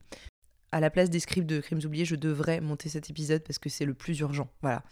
À 0.72 0.80
la 0.80 0.88
place 0.88 1.10
des 1.10 1.20
scripts 1.20 1.46
de 1.46 1.60
Crimes 1.60 1.80
oubliés, 1.84 2.06
je 2.06 2.16
devrais 2.16 2.62
monter 2.62 2.88
cet 2.88 3.10
épisode 3.10 3.42
parce 3.42 3.58
que 3.58 3.68
c'est 3.68 3.84
le 3.84 3.94
plus 3.94 4.18
urgent. 4.20 4.48
Voilà. 4.62 4.82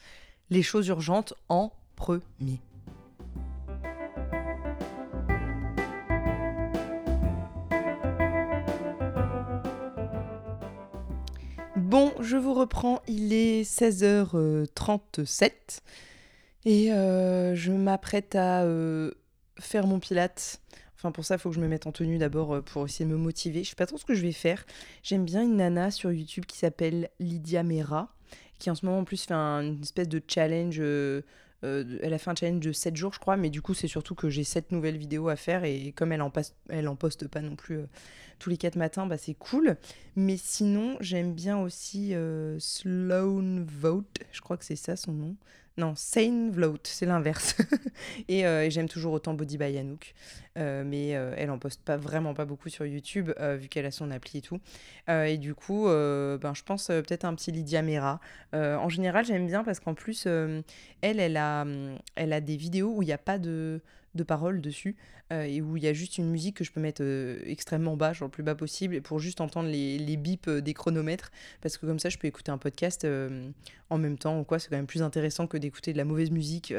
Les 0.50 0.62
choses 0.62 0.88
urgentes 0.88 1.32
en 1.48 1.72
premier. 1.96 2.60
Bon, 11.94 12.12
je 12.18 12.36
vous 12.36 12.54
reprends, 12.54 13.00
il 13.06 13.32
est 13.32 13.62
16h37 13.62 15.52
et 16.64 16.92
euh, 16.92 17.54
je 17.54 17.70
m'apprête 17.70 18.34
à 18.34 18.64
euh, 18.64 19.12
faire 19.60 19.86
mon 19.86 20.00
pilate. 20.00 20.60
Enfin, 20.96 21.12
pour 21.12 21.24
ça, 21.24 21.36
il 21.36 21.38
faut 21.38 21.50
que 21.50 21.54
je 21.54 21.60
me 21.60 21.68
mette 21.68 21.86
en 21.86 21.92
tenue 21.92 22.18
d'abord 22.18 22.64
pour 22.64 22.84
essayer 22.84 23.04
de 23.04 23.12
me 23.12 23.16
motiver. 23.16 23.62
Je 23.62 23.68
sais 23.68 23.76
pas 23.76 23.86
trop 23.86 23.96
ce 23.96 24.04
que 24.04 24.14
je 24.14 24.22
vais 24.22 24.32
faire. 24.32 24.66
J'aime 25.04 25.24
bien 25.24 25.44
une 25.44 25.58
nana 25.58 25.92
sur 25.92 26.10
YouTube 26.10 26.46
qui 26.46 26.58
s'appelle 26.58 27.10
Lydia 27.20 27.62
Mera, 27.62 28.12
qui 28.58 28.72
en 28.72 28.74
ce 28.74 28.84
moment 28.86 28.98
en 28.98 29.04
plus 29.04 29.26
fait 29.26 29.32
une 29.32 29.80
espèce 29.80 30.08
de 30.08 30.20
challenge. 30.26 30.80
elle 30.80 31.22
a 31.62 32.18
fait 32.18 32.30
un 32.30 32.34
challenge 32.34 32.58
de 32.58 32.72
7 32.72 32.96
jours, 32.96 33.14
je 33.14 33.20
crois, 33.20 33.36
mais 33.36 33.50
du 33.50 33.62
coup, 33.62 33.72
c'est 33.72 33.86
surtout 33.86 34.16
que 34.16 34.30
j'ai 34.30 34.42
7 34.42 34.72
nouvelles 34.72 34.96
vidéos 34.96 35.28
à 35.28 35.36
faire 35.36 35.62
et 35.62 35.92
comme 35.92 36.10
elle 36.10 36.22
en, 36.22 36.30
passe, 36.30 36.56
elle 36.68 36.88
en 36.88 36.96
poste 36.96 37.28
pas 37.28 37.40
non 37.40 37.54
plus 37.54 37.78
tous 38.38 38.50
les 38.50 38.56
4 38.56 38.76
matins, 38.76 39.06
bah, 39.06 39.18
c'est 39.18 39.34
cool. 39.34 39.76
Mais 40.16 40.36
sinon, 40.36 40.96
j'aime 41.00 41.34
bien 41.34 41.58
aussi 41.58 42.14
Sloan 42.58 43.64
Vote, 43.64 44.18
je 44.32 44.40
crois 44.40 44.56
que 44.56 44.64
c'est 44.64 44.76
ça 44.76 44.96
son 44.96 45.12
nom. 45.12 45.36
Non, 45.76 45.94
Sane 45.96 46.50
Vloat, 46.50 46.78
c'est 46.84 47.06
l'inverse. 47.06 47.56
Euh, 48.30 48.62
et, 48.62 48.70
j'aime 48.70 48.88
toujours 48.88 49.12
autant 49.12 49.34
Body 49.34 49.56
by 49.56 49.78
Anouk. 49.78 50.14
Euh, 50.58 50.82
mais 50.84 51.14
euh, 51.14 51.34
elle 51.36 51.50
en 51.50 51.58
poste 51.58 51.82
pas 51.82 51.96
vraiment 51.96 52.34
pas 52.34 52.44
beaucoup 52.44 52.68
sur 52.68 52.84
YouTube, 52.84 53.30
vu 53.38 53.68
qu'elle 53.68 53.86
a 53.86 53.90
son 53.90 54.10
appli 54.10 54.38
et 54.38 54.42
tout. 54.42 54.60
et 55.08 55.38
du 55.38 55.54
coup, 55.54 55.84
ben, 55.86 56.52
je 56.54 56.62
pense 56.62 56.88
peut-être 56.88 57.24
un 57.24 57.34
petit 57.34 57.52
Lydia 57.52 57.82
Mera. 57.82 58.20
en 58.52 58.88
général, 58.88 59.24
j'aime 59.24 59.46
bien 59.46 59.62
parce 59.62 59.80
qu'en 59.80 59.94
plus, 59.94 60.26
elle, 60.26 60.64
elle 61.20 61.36
a, 61.36 61.64
elle 62.16 62.32
a 62.32 62.40
des 62.40 62.56
vidéos 62.56 62.94
où 62.96 63.02
il 63.02 63.06
n'y 63.06 63.12
a 63.12 63.18
pas 63.18 63.38
de 63.38 63.80
de 64.14 64.22
paroles 64.22 64.60
dessus 64.60 64.96
euh, 65.32 65.44
et 65.44 65.62
où 65.62 65.76
il 65.76 65.82
y 65.82 65.86
a 65.86 65.92
juste 65.92 66.18
une 66.18 66.30
musique 66.30 66.56
que 66.56 66.64
je 66.64 66.72
peux 66.72 66.80
mettre 66.80 67.02
euh, 67.02 67.40
extrêmement 67.46 67.96
bas, 67.96 68.12
genre 68.12 68.28
le 68.28 68.30
plus 68.30 68.42
bas 68.42 68.54
possible, 68.54 69.00
pour 69.00 69.18
juste 69.18 69.40
entendre 69.40 69.68
les, 69.68 69.98
les 69.98 70.16
bips 70.16 70.48
euh, 70.48 70.60
des 70.60 70.74
chronomètres, 70.74 71.30
parce 71.62 71.78
que 71.78 71.86
comme 71.86 71.98
ça 71.98 72.08
je 72.08 72.18
peux 72.18 72.28
écouter 72.28 72.50
un 72.50 72.58
podcast 72.58 73.06
en 73.90 73.98
même 73.98 74.18
temps 74.18 74.38
ou 74.40 74.44
quoi, 74.44 74.58
c'est 74.58 74.68
quand 74.68 74.76
même 74.76 74.86
plus 74.86 75.02
intéressant 75.02 75.46
que 75.46 75.56
d'écouter 75.56 75.92
de 75.92 75.98
la 75.98 76.04
mauvaise 76.04 76.30
musique 76.30 76.72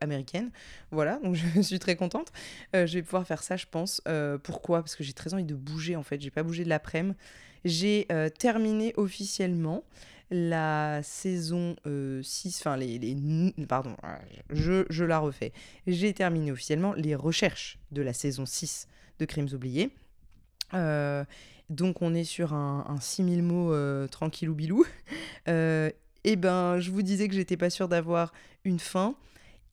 américaine. 0.00 0.50
Voilà, 0.90 1.18
donc 1.22 1.34
je 1.56 1.60
suis 1.60 1.78
très 1.78 1.96
contente. 1.96 2.32
je 2.74 2.92
vais 2.92 3.02
pouvoir 3.02 3.26
faire 3.26 3.42
ça, 3.42 3.56
je 3.56 3.66
pense. 3.70 4.02
pourquoi? 4.42 4.80
Parce 4.80 4.96
que 4.96 5.04
j'ai 5.04 5.12
très 5.12 5.34
envie 5.34 5.44
de 5.44 5.54
bouger 5.54 5.96
en 5.96 6.02
fait, 6.02 6.20
j'ai 6.20 6.30
pas 6.30 6.42
bougé 6.42 6.64
de 6.64 6.68
l'après-midi. 6.68 7.16
J'ai 7.64 8.08
terminé 8.38 8.94
officiellement 8.96 9.84
la 10.30 11.02
saison 11.02 11.74
6, 11.84 11.86
euh, 11.86 12.22
enfin 12.60 12.76
les, 12.76 12.98
les, 12.98 13.16
Pardon, 13.66 13.96
ah, 14.02 14.20
je, 14.50 14.86
je 14.88 15.04
la 15.04 15.18
refais. 15.18 15.52
J'ai 15.86 16.12
terminé 16.14 16.52
officiellement 16.52 16.94
les 16.94 17.14
recherches 17.14 17.78
de 17.90 18.02
la 18.02 18.12
saison 18.12 18.46
6 18.46 18.86
de 19.18 19.24
Crimes 19.24 19.48
oubliés. 19.52 19.90
Euh, 20.74 21.24
donc 21.68 22.00
on 22.00 22.14
est 22.14 22.24
sur 22.24 22.54
un, 22.54 22.84
un 22.88 23.00
6000 23.00 23.42
mots 23.42 23.72
euh, 23.72 24.06
tranquille 24.06 24.48
ou 24.48 24.54
bilou. 24.54 24.84
et 25.46 25.94
eh 26.24 26.36
ben 26.36 26.78
je 26.78 26.90
vous 26.90 27.02
disais 27.02 27.26
que 27.26 27.34
j'étais 27.34 27.56
pas 27.56 27.70
sûre 27.70 27.88
d'avoir 27.88 28.32
une 28.64 28.78
fin. 28.78 29.14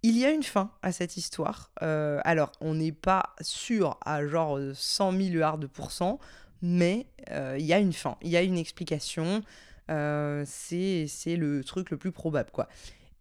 Il 0.02 0.18
y 0.18 0.26
a 0.26 0.32
une 0.32 0.44
fin 0.44 0.72
à 0.82 0.92
cette 0.92 1.18
histoire. 1.18 1.72
alors, 1.82 2.52
on 2.62 2.76
n'est 2.76 2.92
pas 2.92 3.36
sûr 3.42 3.98
à 4.06 4.26
genre 4.26 4.60
100 4.74 5.12
milliards 5.12 5.58
de 5.58 5.68
pourcents, 5.68 6.20
mais 6.62 7.08
il 7.30 7.66
y 7.66 7.74
a 7.74 7.80
une 7.80 7.94
fin, 7.94 8.16
il 8.22 8.30
y 8.30 8.38
a 8.38 8.44
une 8.44 8.58
explication. 8.58 9.44
Euh, 9.90 10.44
c'est 10.46 11.36
le 11.36 11.64
truc 11.64 11.92
le 11.92 11.98
plus 11.98 12.12
probable, 12.12 12.52
quoi. 12.52 12.68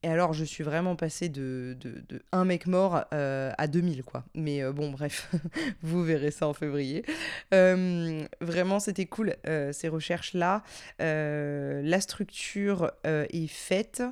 Et 0.03 0.09
alors, 0.09 0.35
je 0.35 0.45
suis 0.45 0.63
vraiment 0.63 0.95
passée 0.95 1.29
de, 1.29 1.77
de, 1.81 2.23
un 2.31 2.45
mec 2.45 2.67
mort 2.67 3.07
euh, 3.13 3.51
à 3.59 3.67
2000, 3.67 4.05
quoi. 4.05 4.25
Mais 4.35 4.63
euh, 4.63 4.73
bon, 4.73 4.91
bref, 4.91 5.33
vous 5.83 6.05
verrez 6.05 6.31
ça 6.31 6.47
en 6.47 6.53
février. 6.53 7.05
vraiment, 7.51 8.79
c'était 8.79 9.07
cool, 9.07 9.35
ces 9.73 9.89
recherches-là. 9.89 10.63
la 10.99 12.01
structure 12.01 12.93
est 13.05 13.49
faite. 13.49 14.03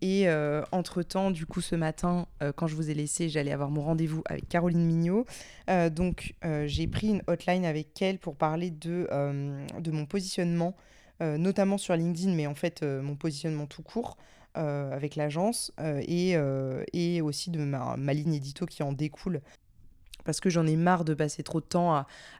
Et 0.00 0.28
entre-temps, 0.72 1.30
du 1.30 1.46
coup, 1.46 1.60
ce 1.60 1.76
matin, 1.76 2.26
quand 2.56 2.66
je 2.66 2.74
vous 2.74 2.90
ai 2.90 2.94
laissé, 2.94 3.28
j'allais 3.28 3.52
avoir 3.52 3.70
mon 3.70 3.82
rendez-vous 3.82 4.22
avec 4.26 4.48
Caroline 4.48 4.84
Mignot. 4.84 5.24
donc, 5.92 6.34
j'ai 6.66 6.86
pris 6.88 7.08
une 7.08 7.22
hotline 7.28 7.64
avec 7.64 8.00
elle 8.02 8.18
pour 8.18 8.34
parler 8.34 8.70
de, 8.70 9.08
de 9.78 9.90
mon 9.92 10.06
positionnement 10.06 10.74
euh, 10.74 10.93
notamment 11.20 11.78
sur 11.78 11.96
LinkedIn, 11.96 12.34
mais 12.34 12.46
en 12.46 12.54
fait 12.54 12.82
euh, 12.82 13.02
mon 13.02 13.16
positionnement 13.16 13.66
tout 13.66 13.82
court 13.82 14.16
euh, 14.56 14.92
avec 14.92 15.16
l'agence 15.16 15.72
et, 15.80 16.36
et, 16.92 17.20
aussi 17.22 17.50
de 17.50 17.64
ma, 17.64 17.96
ma, 17.96 18.12
ligne 18.12 18.34
édito 18.34 18.66
qui 18.66 18.82
en 18.82 18.92
découle 18.92 19.40
parce 20.24 20.40
que 20.40 20.50
j'en 20.50 20.66
ai 20.66 20.76
marre 20.76 21.04
de 21.04 21.14
passer 21.14 21.42
trop 21.42 21.60
de 21.60 21.66
temps 21.66 21.94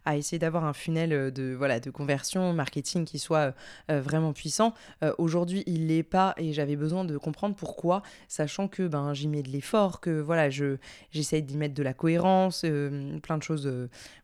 à, 0.05 0.17
essayer 0.17 0.39
d'avoir 0.39 0.65
un 0.65 0.73
funnel 0.73 1.33
de, 1.33 1.55
voilà, 1.55 1.81
de 1.81 1.91
conversion, 1.91 2.53
marketing 2.53 3.05
qui 3.05 3.19
soit 3.19 3.55
vraiment 3.89 4.33
puissant. 4.33 4.75
Aujourd'hui, 5.19 5.63
il 5.67 5.89
l'est 5.89 6.03
pas 6.03 6.35
et 6.37 6.53
j'avais 6.53 6.77
besoin 6.77 7.05
de 7.05 7.17
comprendre 7.17 7.55
pourquoi, 7.55 8.03
sachant 8.29 8.69
que 8.69 8.87
ben, 8.87 9.15
j'y 9.15 9.29
mets 9.29 9.43
de 9.43 9.51
l'effort, 9.51 10.01
que 10.01 10.21
voilà, 10.21 10.51
je, 10.51 10.77
j'essaye 11.11 11.43
d'y 11.43 11.57
mettre 11.57 11.75
de 11.75 11.83
la 11.83 11.95
cohérence, 11.95 12.65
plein 13.23 13.39
de 13.39 13.43
choses 13.43 13.71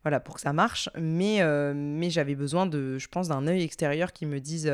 voilà, 0.03 0.19
pour 0.19 0.35
que 0.35 0.41
ça 0.41 0.53
marche. 0.53 0.89
Mais, 0.99 1.41
mais 1.73 2.09
j'avais 2.09 2.35
besoin, 2.35 2.65
de, 2.65 2.97
je 2.97 3.07
pense, 3.07 3.27
d'un 3.27 3.47
œil 3.47 3.63
extérieur 3.63 4.13
qui 4.13 4.25
me 4.25 4.39
dise... 4.39 4.71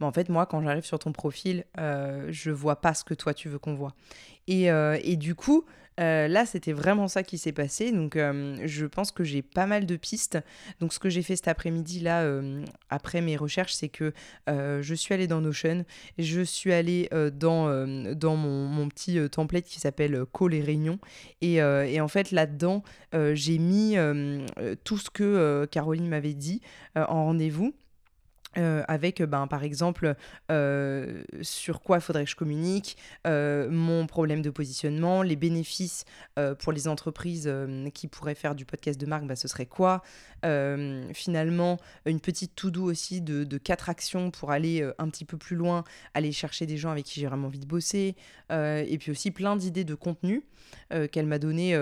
Ben, 0.00 0.06
en 0.06 0.12
fait, 0.12 0.28
moi, 0.28 0.46
quand 0.46 0.60
j'arrive 0.62 0.84
sur 0.84 0.98
ton 0.98 1.12
profil, 1.12 1.64
je 1.76 2.50
vois 2.50 2.80
pas 2.80 2.94
ce 2.94 3.04
que 3.04 3.14
toi, 3.14 3.34
tu 3.34 3.48
veux 3.48 3.58
qu'on 3.58 3.74
voit. 3.74 3.94
Et, 4.48 4.66
et 4.66 5.16
du 5.16 5.34
coup, 5.34 5.64
euh, 6.00 6.28
là, 6.28 6.46
c'était 6.46 6.72
vraiment 6.72 7.08
ça 7.08 7.22
qui 7.22 7.38
s'est 7.38 7.52
passé. 7.52 7.92
Donc, 7.92 8.16
euh, 8.16 8.56
je 8.64 8.86
pense 8.86 9.12
que 9.12 9.24
j'ai 9.24 9.42
pas 9.42 9.66
mal 9.66 9.86
de 9.86 9.96
pistes. 9.96 10.38
Donc, 10.80 10.92
ce 10.92 10.98
que 10.98 11.10
j'ai 11.10 11.22
fait 11.22 11.36
cet 11.36 11.48
après-midi, 11.48 12.00
là, 12.00 12.22
euh, 12.22 12.64
après 12.88 13.20
mes 13.20 13.36
recherches, 13.36 13.74
c'est 13.74 13.88
que 13.88 14.12
je 14.46 14.94
suis 14.94 15.14
allée 15.14 15.26
dans 15.26 15.40
Notion. 15.40 15.84
Je 16.18 16.40
suis 16.40 16.72
allée 16.72 17.08
dans, 17.34 17.86
dans 18.14 18.36
mon, 18.36 18.88
petit 18.88 19.18
template 19.30 19.64
qui 19.64 19.80
s'appelle 19.80 20.24
Call 20.32 20.54
et 20.54 20.60
Réunion. 20.60 20.98
Et, 21.40 21.54
et 21.56 22.00
en 22.00 22.08
fait, 22.08 22.30
là-dedans, 22.30 22.82
j'ai 23.34 23.58
mis 23.58 23.96
tout 24.84 24.98
ce 24.98 25.10
que 25.10 25.66
Caroline 25.70 26.08
m'avait 26.08 26.34
dit 26.34 26.60
en 26.94 27.24
rendez-vous. 27.24 27.74
Euh, 28.58 28.82
avec 28.86 29.22
ben, 29.22 29.46
par 29.46 29.64
exemple 29.64 30.14
euh, 30.50 31.22
sur 31.40 31.80
quoi 31.80 32.00
faudrait 32.00 32.24
que 32.24 32.30
je 32.30 32.36
communique, 32.36 32.98
euh, 33.26 33.70
mon 33.70 34.06
problème 34.06 34.42
de 34.42 34.50
positionnement, 34.50 35.22
les 35.22 35.36
bénéfices 35.36 36.04
pour 36.58 36.72
les 36.72 36.88
entreprises 36.88 37.52
qui 37.94 38.08
pourraient 38.08 38.34
faire 38.34 38.54
du 38.54 38.64
podcast 38.64 39.00
de 39.00 39.06
marque, 39.06 39.26
ben, 39.26 39.36
ce 39.36 39.48
serait 39.48 39.66
quoi? 39.66 40.02
Finalement, 40.42 41.78
une 42.06 42.20
petite 42.20 42.54
to-do 42.56 42.84
aussi 42.84 43.20
de, 43.20 43.44
de, 43.44 43.58
quatre 43.58 43.88
actions 43.88 44.30
pour 44.30 44.50
aller 44.50 44.88
un 44.98 45.08
petit 45.08 45.24
peu 45.24 45.36
plus 45.36 45.56
loin, 45.56 45.84
aller 46.14 46.32
chercher 46.32 46.66
des 46.66 46.76
gens 46.76 46.90
avec 46.90 47.04
qui 47.04 47.20
j'ai 47.20 47.26
vraiment 47.26 47.46
envie 47.46 47.60
de 47.60 47.66
bosser, 47.66 48.16
et 48.50 48.98
puis 48.98 49.10
aussi 49.10 49.30
plein 49.30 49.56
d'idées 49.56 49.84
de 49.84 49.94
contenu 49.94 50.42
qu'elle 51.12 51.26
m'a 51.26 51.38
donné 51.38 51.78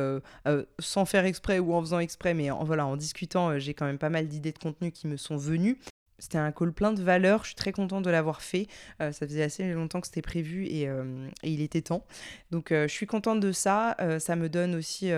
sans 0.78 1.04
faire 1.04 1.24
exprès 1.24 1.58
ou 1.58 1.74
en 1.74 1.80
faisant 1.80 2.00
exprès, 2.00 2.34
mais 2.34 2.50
en, 2.50 2.64
voilà, 2.64 2.86
en 2.86 2.96
discutant, 2.96 3.58
j'ai 3.58 3.72
quand 3.72 3.86
même 3.86 3.98
pas 3.98 4.10
mal 4.10 4.26
d'idées 4.26 4.52
de 4.52 4.58
contenu 4.58 4.90
qui 4.90 5.06
me 5.06 5.16
sont 5.16 5.36
venues 5.36 5.78
c'était 6.20 6.38
un 6.38 6.52
call 6.52 6.72
plein 6.72 6.92
de 6.92 7.02
valeurs. 7.02 7.42
Je 7.42 7.48
suis 7.48 7.54
très 7.56 7.72
contente 7.72 8.04
de 8.04 8.10
l'avoir 8.10 8.42
fait. 8.42 8.66
Euh, 9.00 9.10
ça 9.10 9.26
faisait 9.26 9.42
assez 9.42 9.72
longtemps 9.72 10.00
que 10.00 10.06
c'était 10.06 10.22
prévu 10.22 10.66
et, 10.66 10.88
euh, 10.88 11.28
il 11.42 11.60
était 11.62 11.80
temps. 11.80 12.04
Donc 12.50 12.70
euh, 12.70 12.86
je 12.86 12.92
suis 12.92 13.06
contente 13.06 13.40
de 13.40 13.52
ça. 13.52 13.96
ça 14.18 14.36
me 14.36 14.48
donne 14.48 14.74
aussi 14.74 15.10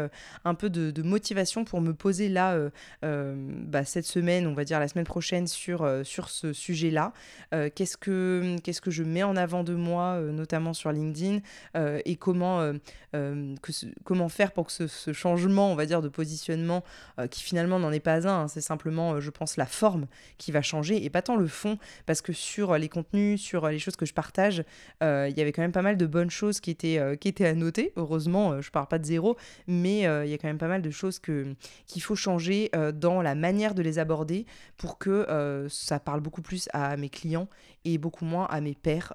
un 0.44 0.54
peu 0.54 0.70
de, 0.70 1.02
motivation 1.02 1.64
pour 1.64 1.80
me 1.80 1.92
poser 1.92 2.28
là 2.28 2.56
bah, 3.02 3.84
cette 3.84 4.06
semaine, 4.06 4.46
on 4.46 4.54
va 4.54 4.64
dire 4.64 4.78
la 4.78 4.88
semaine 4.88 5.04
prochaine, 5.04 5.46
sur, 5.46 5.88
sur 6.04 6.28
ce 6.28 6.52
sujet-là. 6.52 7.12
qu'est-ce, 7.74 7.96
que, 7.96 8.56
qu'est-ce 8.62 8.80
que 8.80 8.90
je 8.90 9.02
mets 9.02 9.22
en 9.22 9.36
avant 9.36 9.64
de 9.64 9.74
moi, 9.74 10.20
notamment 10.20 10.74
sur 10.74 10.92
LinkedIn, 10.92 11.40
et 11.74 12.16
comment, 12.16 12.72
que 13.12 13.72
comment 14.04 14.28
faire 14.28 14.52
pour 14.52 14.66
que 14.66 14.72
ce, 14.72 15.12
changement, 15.12 15.72
on 15.72 15.74
va 15.74 15.86
dire, 15.86 16.02
de 16.02 16.08
positionnement, 16.08 16.84
qui 17.30 17.42
finalement 17.42 17.78
n'en 17.78 17.90
est 17.90 18.00
pas 18.00 18.28
un, 18.28 18.42
hein, 18.42 18.48
c'est 18.48 18.60
simplement, 18.60 19.20
je 19.20 19.30
pense, 19.30 19.56
la 19.56 19.66
forme 19.66 20.06
qui 20.38 20.52
va 20.52 20.62
changer 20.62 20.91
et 20.96 21.10
pas 21.10 21.22
tant 21.22 21.36
le 21.36 21.46
fond, 21.46 21.78
parce 22.06 22.20
que 22.20 22.32
sur 22.32 22.76
les 22.76 22.88
contenus, 22.88 23.40
sur 23.40 23.68
les 23.68 23.78
choses 23.78 23.96
que 23.96 24.06
je 24.06 24.14
partage, 24.14 24.64
euh, 25.02 25.28
il 25.30 25.36
y 25.36 25.40
avait 25.40 25.52
quand 25.52 25.62
même 25.62 25.72
pas 25.72 25.82
mal 25.82 25.96
de 25.96 26.06
bonnes 26.06 26.30
choses 26.30 26.60
qui 26.60 26.70
étaient, 26.70 26.98
euh, 26.98 27.16
à 27.40 27.54
noter. 27.54 27.92
Heureusement, 27.96 28.52
euh, 28.52 28.60
je 28.60 28.70
pars 28.70 28.88
pas 28.88 28.98
de 28.98 29.04
zéro, 29.04 29.36
mais 29.66 30.00
il 30.00 30.30
y 30.30 30.34
a 30.34 30.38
quand 30.38 30.48
même 30.48 30.58
pas 30.58 30.68
mal 30.68 30.82
de 30.82 30.90
choses 30.90 31.18
qu'il 31.18 32.02
faut 32.02 32.16
changer 32.16 32.70
dans 32.94 33.22
la 33.22 33.34
manière 33.34 33.74
de 33.74 33.82
les 33.82 33.98
aborder 33.98 34.46
pour 34.76 34.98
que 34.98 35.66
ça 35.68 35.98
parle 35.98 36.20
beaucoup 36.20 36.42
plus 36.42 36.68
à 36.72 36.96
mes 36.96 37.08
clients 37.08 37.48
et 37.84 37.98
beaucoup 37.98 38.24
moins 38.24 38.46
à 38.46 38.60
mes 38.60 38.74
pairs 38.74 39.14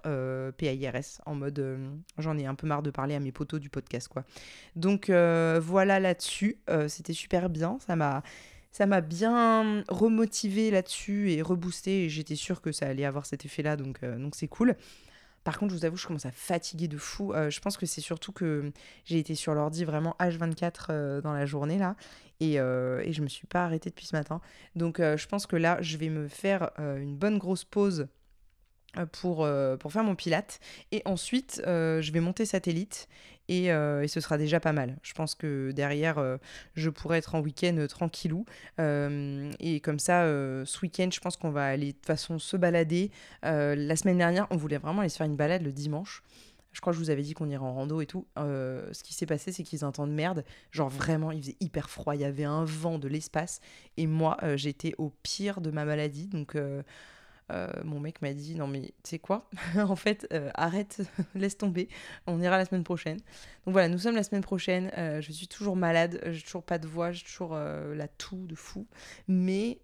PAIRS, 0.57 1.21
en 1.25 1.35
mode 1.35 1.77
j'en 2.17 2.37
ai 2.37 2.45
un 2.45 2.55
peu 2.55 2.67
marre 2.67 2.83
de 2.83 2.91
parler 2.91 3.15
à 3.15 3.19
mes 3.19 3.31
potos 3.31 3.59
du 3.59 3.69
podcast. 3.69 4.07
quoi. 4.07 4.23
Donc 4.75 5.09
voilà 5.09 5.99
là-dessus, 5.99 6.57
c'était 6.87 7.13
super 7.13 7.49
bien, 7.49 7.77
ça 7.85 7.95
m'a 7.95 8.23
ça 8.77 8.85
m'a 8.85 9.01
bien 9.01 9.83
remotivé 9.89 10.69
là-dessus 10.69 11.31
et 11.31 11.41
reboosté 11.41 12.03
et 12.03 12.09
j'étais 12.09 12.35
sûre 12.35 12.61
que 12.61 12.71
ça 12.71 12.85
allait 12.85 13.05
avoir 13.05 13.25
cet 13.25 13.43
effet-là, 13.43 13.75
donc 13.75 14.03
euh, 14.03 14.19
donc 14.19 14.35
c'est 14.35 14.47
cool. 14.47 14.75
Par 15.43 15.57
contre, 15.57 15.73
je 15.73 15.79
vous 15.79 15.85
avoue, 15.85 15.97
je 15.97 16.05
commence 16.05 16.27
à 16.27 16.31
fatiguer 16.31 16.87
de 16.87 16.97
fou. 16.99 17.33
Euh, 17.33 17.49
je 17.49 17.59
pense 17.59 17.75
que 17.75 17.87
c'est 17.87 18.01
surtout 18.01 18.31
que 18.31 18.71
j'ai 19.03 19.17
été 19.17 19.33
sur 19.33 19.55
l'ordi 19.55 19.83
vraiment 19.83 20.15
H24 20.19 20.73
euh, 20.89 21.21
dans 21.21 21.33
la 21.33 21.47
journée 21.47 21.79
là 21.79 21.95
et, 22.39 22.57
et 22.57 23.13
je 23.13 23.21
me 23.23 23.27
suis 23.27 23.47
pas 23.47 23.65
arrêtée 23.65 23.89
depuis 23.89 24.05
ce 24.05 24.15
matin. 24.15 24.41
Donc 24.75 24.99
je 24.99 25.25
pense 25.25 25.47
que 25.47 25.55
là, 25.55 25.79
je 25.81 25.97
vais 25.97 26.09
me 26.09 26.27
faire 26.27 26.69
une 26.77 27.15
bonne 27.15 27.39
grosse 27.39 27.63
pause 27.63 28.07
pour, 29.11 29.47
pour 29.79 29.91
faire 29.91 30.03
mon 30.03 30.13
pilate. 30.13 30.59
Et 30.91 31.01
ensuite, 31.05 31.63
je 31.65 32.11
vais 32.11 32.19
monter 32.19 32.45
satellite 32.45 33.07
et, 33.49 33.67
ce 34.07 34.19
sera 34.19 34.37
déjà 34.37 34.59
pas 34.59 34.73
mal. 34.73 34.97
Je 35.03 35.13
pense 35.13 35.35
que 35.35 35.71
derrière, 35.71 36.23
je 36.75 36.89
pourrais 36.89 37.17
être 37.19 37.35
en 37.35 37.41
week-end 37.41 37.85
tranquillou. 37.89 38.45
et 38.79 39.79
comme 39.81 39.99
ça, 39.99 40.23
ce 40.23 40.79
week-end, 40.81 41.09
je 41.11 41.19
pense 41.19 41.37
qu'on 41.37 41.51
va 41.51 41.65
aller 41.65 41.87
de 41.87 41.91
toute 41.91 42.05
façon 42.05 42.39
se 42.39 42.57
balader. 42.57 43.11
la 43.43 43.95
semaine 43.95 44.17
dernière, 44.17 44.47
on 44.51 44.57
voulait 44.57 44.77
vraiment 44.77 45.01
aller 45.01 45.09
se 45.09 45.17
faire 45.17 45.27
une 45.27 45.35
balade 45.35 45.63
le 45.63 45.71
dimanche. 45.71 46.23
Je 46.77 46.81
crois 46.81 46.93
que 46.93 46.99
je 46.99 47.03
vous 47.03 47.09
avais 47.09 47.23
dit 47.23 47.33
qu'on 47.33 47.49
irait 47.49 47.63
en 47.63 47.73
rando 47.73 48.01
et 48.01 48.05
tout. 48.05 48.27
Euh, 48.37 48.87
ce 48.93 49.01
qui 49.01 49.15
s'est 49.15 49.25
passé, 49.25 49.51
c'est 49.51 49.63
qu'ils 49.63 49.83
entendent 49.83 50.11
merde. 50.11 50.45
Genre 50.69 50.89
vraiment, 50.89 51.31
il 51.31 51.41
faisait 51.41 51.57
hyper 51.59 51.89
froid. 51.89 52.13
Il 52.13 52.21
y 52.21 52.23
avait 52.23 52.43
un 52.43 52.65
vent 52.65 52.99
de 52.99 53.07
l'espace. 53.07 53.61
Et 53.97 54.05
moi, 54.05 54.37
euh, 54.43 54.57
j'étais 54.57 54.93
au 54.99 55.11
pire 55.23 55.59
de 55.59 55.71
ma 55.71 55.85
maladie. 55.85 56.27
Donc, 56.27 56.55
euh, 56.55 56.83
euh, 57.51 57.67
mon 57.85 57.99
mec 57.99 58.21
m'a 58.21 58.33
dit 58.33 58.55
non 58.55 58.67
mais 58.67 58.81
tu 58.81 58.91
sais 59.03 59.19
quoi 59.19 59.49
en 59.77 59.95
fait 59.95 60.27
euh, 60.33 60.49
arrête 60.53 61.01
laisse 61.35 61.57
tomber 61.57 61.87
on 62.25 62.41
ira 62.41 62.57
la 62.57 62.65
semaine 62.65 62.83
prochaine. 62.83 63.17
Donc 63.65 63.73
voilà 63.73 63.87
nous 63.87 63.99
sommes 63.99 64.15
la 64.15 64.23
semaine 64.23 64.41
prochaine 64.41 64.91
euh, 64.97 65.21
je 65.21 65.31
suis 65.31 65.47
toujours 65.47 65.77
malade 65.77 66.21
j'ai 66.27 66.41
toujours 66.41 66.63
pas 66.63 66.77
de 66.77 66.87
voix 66.87 67.11
j'ai 67.11 67.23
toujours 67.23 67.55
la 67.55 68.07
toux 68.07 68.45
de 68.47 68.55
fou. 68.55 68.85
Mais 69.27 69.79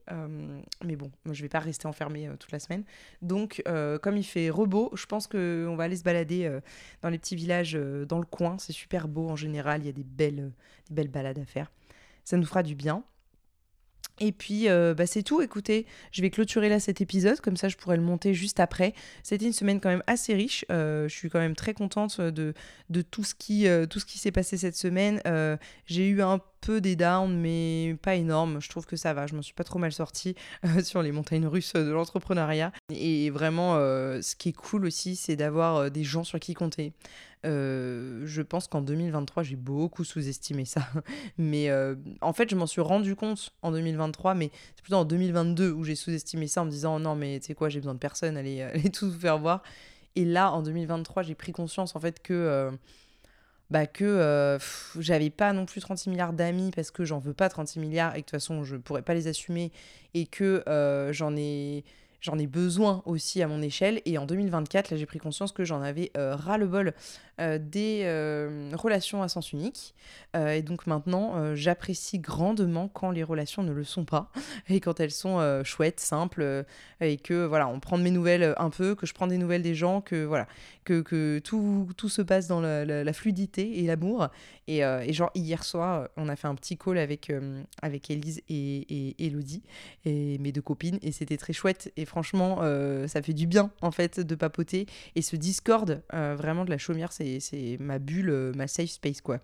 mais 0.83 0.95
bon 0.95 1.11
je 1.31 1.41
vais 1.41 1.49
pas 1.49 1.59
rester 1.59 1.87
enfermée 1.87 2.29
toute 2.39 2.51
la 2.51 2.59
semaine. 2.59 2.83
Donc 3.21 3.63
comme 4.01 4.17
il 4.17 4.23
fait 4.23 4.49
rebeau 4.49 4.91
je 4.93 5.05
pense 5.05 5.27
que 5.27 5.65
on 5.69 5.75
va 5.75 5.85
aller 5.85 5.97
se 5.97 6.03
balader 6.03 6.59
dans 7.01 7.09
les 7.09 7.17
petits 7.17 7.35
villages 7.35 7.73
dans 8.07 8.19
le 8.19 8.25
coin. 8.25 8.57
C'est 8.59 8.73
super 8.73 9.07
beau 9.07 9.29
en 9.29 9.35
général 9.35 9.81
il 9.81 9.85
y 9.85 9.89
a 9.89 9.93
des 9.93 10.03
belles 10.03 10.51
des 10.89 10.95
belles 10.95 11.09
balades 11.09 11.39
à 11.39 11.45
faire. 11.45 11.71
Ça 12.25 12.37
nous 12.37 12.45
fera 12.45 12.63
du 12.63 12.75
bien 12.75 13.03
et 14.19 14.31
puis, 14.31 14.69
euh, 14.69 14.93
bah, 14.93 15.07
c'est 15.07 15.23
tout. 15.23 15.41
Écoutez, 15.41 15.87
je 16.11 16.21
vais 16.21 16.29
clôturer 16.29 16.69
là 16.69 16.79
cet 16.79 17.01
épisode, 17.01 17.41
comme 17.41 17.57
ça 17.57 17.67
je 17.67 17.77
pourrais 17.77 17.97
le 17.97 18.03
monter 18.03 18.33
juste 18.33 18.59
après. 18.59 18.93
C'était 19.23 19.45
une 19.45 19.53
semaine 19.53 19.79
quand 19.79 19.89
même 19.89 20.03
assez 20.05 20.35
riche. 20.35 20.65
Euh, 20.71 21.07
je 21.07 21.15
suis 21.15 21.29
quand 21.29 21.39
même 21.39 21.55
très 21.55 21.73
contente 21.73 22.21
de, 22.21 22.53
de 22.89 23.01
tout 23.01 23.23
ce 23.23 23.33
qui, 23.33 23.67
euh, 23.67 23.87
ce 23.91 24.05
qui 24.05 24.19
s'est 24.19 24.31
passé 24.31 24.57
cette 24.57 24.75
semaine. 24.75 25.21
J'ai 25.87 26.07
eu 26.07 26.21
un 26.21 26.39
peu 26.61 26.79
des 26.79 26.95
downs, 26.95 27.35
mais 27.35 27.97
pas 28.01 28.15
énorme. 28.15 28.61
Je 28.61 28.69
trouve 28.69 28.85
que 28.85 28.95
ça 28.95 29.13
va. 29.13 29.25
Je 29.25 29.35
m'en 29.35 29.41
suis 29.41 29.53
pas 29.53 29.63
trop 29.63 29.79
mal 29.79 29.91
sortie 29.91 30.35
sur 30.83 31.01
les 31.01 31.11
montagnes 31.11 31.47
russes 31.47 31.73
de 31.73 31.91
l'entrepreneuriat. 31.91 32.71
Et 32.89 33.31
vraiment, 33.31 33.75
ce 33.75 34.35
qui 34.35 34.49
est 34.49 34.53
cool 34.53 34.85
aussi, 34.85 35.15
c'est 35.15 35.35
d'avoir 35.35 35.89
des 35.89 36.03
gens 36.03 36.23
sur 36.23 36.39
qui 36.39 36.53
compter. 36.53 36.93
Euh, 37.45 38.21
je 38.25 38.41
pense 38.41 38.67
qu'en 38.67 38.81
2023, 38.81 39.43
j'ai 39.43 39.55
beaucoup 39.55 40.03
sous-estimé 40.03 40.65
ça. 40.65 40.81
Mais 41.37 41.69
euh, 41.69 41.95
en 42.21 42.33
fait, 42.33 42.49
je 42.49 42.55
m'en 42.55 42.67
suis 42.67 42.81
rendu 42.81 43.15
compte 43.15 43.53
en 43.61 43.71
2023, 43.71 44.33
mais 44.33 44.49
c'est 44.75 44.81
plutôt 44.81 44.97
en 44.97 45.05
2022 45.05 45.71
où 45.71 45.83
j'ai 45.83 45.95
sous-estimé 45.95 46.47
ça 46.47 46.61
en 46.61 46.65
me 46.65 46.69
disant 46.69 46.95
oh 46.95 46.99
non, 46.99 47.15
mais 47.15 47.39
tu 47.39 47.47
sais 47.47 47.53
quoi, 47.53 47.69
j'ai 47.69 47.79
besoin 47.79 47.93
de 47.93 47.99
personne, 47.99 48.37
allez, 48.37 48.61
allez 48.73 48.89
tout 48.89 49.11
vous 49.11 49.19
faire 49.19 49.37
voir. 49.39 49.61
Et 50.15 50.25
là, 50.25 50.51
en 50.51 50.61
2023, 50.61 51.23
j'ai 51.23 51.35
pris 51.35 51.51
conscience 51.51 51.95
en 51.95 51.99
fait 51.99 52.21
que. 52.21 52.33
Euh, 52.33 52.71
bah 53.69 53.87
que 53.87 54.59
j'avais 54.99 55.31
pas 55.31 55.51
non 55.51 55.65
plus 55.65 55.81
36 55.81 56.11
milliards 56.11 56.33
d'amis 56.33 56.69
parce 56.75 56.91
que 56.91 57.05
j'en 57.05 57.17
veux 57.17 57.33
pas 57.33 57.49
36 57.49 57.79
milliards 57.79 58.11
et 58.11 58.17
que 58.17 58.17
de 58.17 58.21
toute 58.25 58.31
façon 58.31 58.63
je 58.63 58.75
pourrais 58.75 59.01
pas 59.01 59.15
les 59.15 59.25
assumer 59.27 59.71
et 60.13 60.27
que 60.27 60.63
j'en 61.11 61.35
ai 61.35 61.83
j'en 62.23 62.39
ai 62.39 62.47
besoin 62.47 63.03
aussi 63.05 63.43
à 63.43 63.47
mon 63.47 63.61
échelle. 63.61 64.01
Et 64.05 64.17
en 64.17 64.25
2024, 64.25 64.91
là, 64.91 64.97
j'ai 64.97 65.05
pris 65.05 65.19
conscience 65.19 65.51
que 65.51 65.65
j'en 65.65 65.81
avais 65.81 66.09
euh, 66.17 66.35
ras-le-bol 66.35 66.93
euh, 67.41 67.59
des 67.59 68.03
euh, 68.03 68.71
relations 68.73 69.21
à 69.23 69.27
sens 69.27 69.51
unique. 69.51 69.93
et 70.35 70.61
donc 70.61 70.87
maintenant, 70.87 71.53
j'apprécie 71.55 72.19
grandement 72.19 72.87
quand 72.87 73.11
les 73.11 73.23
relations 73.23 73.61
ne 73.61 73.73
le 73.73 73.83
sont 73.83 74.05
pas 74.05 74.31
et 74.69 74.79
quand 74.79 74.99
elles 74.99 75.11
sont 75.11 75.63
chouettes, 75.63 75.99
simples 75.99 76.65
et 77.01 77.17
que 77.17 77.45
voilà, 77.45 77.67
on 77.67 77.79
prend 77.79 77.97
de 77.97 78.03
mes 78.03 78.11
nouvelles 78.11 78.53
un 78.57 78.69
peu, 78.69 78.95
que 78.95 79.05
je 79.05 79.13
prends 79.13 79.27
des 79.27 79.37
nouvelles 79.37 79.61
des 79.61 79.75
gens, 79.75 79.99
que 79.99 80.23
voilà, 80.23 80.47
que, 80.85 81.01
que 81.01 81.39
tout, 81.39 81.89
tout 81.97 82.09
se 82.09 82.21
passe 82.21 82.47
dans 82.47 82.61
la, 82.61 83.13
fluidité 83.13 83.79
et 83.79 83.87
l'amour. 83.87 84.29
Et, 84.67 84.79
et, 84.79 85.13
genre, 85.13 85.31
hier 85.35 85.63
soir, 85.63 86.07
on 86.15 86.29
a 86.29 86.35
fait 86.35 86.47
un 86.47 86.55
petit 86.55 86.77
call 86.77 86.97
avec, 86.97 87.31
avec 87.81 88.09
Elise 88.09 88.41
et, 88.49 89.11
et 89.11 89.25
Elodie, 89.25 89.63
et 90.05 90.37
mes 90.37 90.51
deux 90.51 90.61
copines, 90.61 90.99
et 91.01 91.11
c'était 91.11 91.37
très 91.37 91.53
chouette. 91.53 91.91
Et 91.97 92.05
franchement, 92.13 92.59
euh, 92.61 93.07
ça 93.07 93.23
fait 93.23 93.33
du 93.33 93.47
bien, 93.47 93.71
en 93.81 93.89
fait, 93.89 94.19
de 94.19 94.35
papoter. 94.35 94.85
Et 95.15 95.23
ce 95.23 95.35
Discord, 95.35 96.03
euh, 96.13 96.35
vraiment 96.37 96.63
de 96.63 96.69
la 96.69 96.77
chaumière, 96.77 97.11
c'est 97.11 97.39
ma 97.79 97.97
bulle, 97.97 98.29
euh, 98.29 98.53
ma 98.55 98.67
safe 98.67 98.91
space, 98.91 99.19
quoi. 99.19 99.39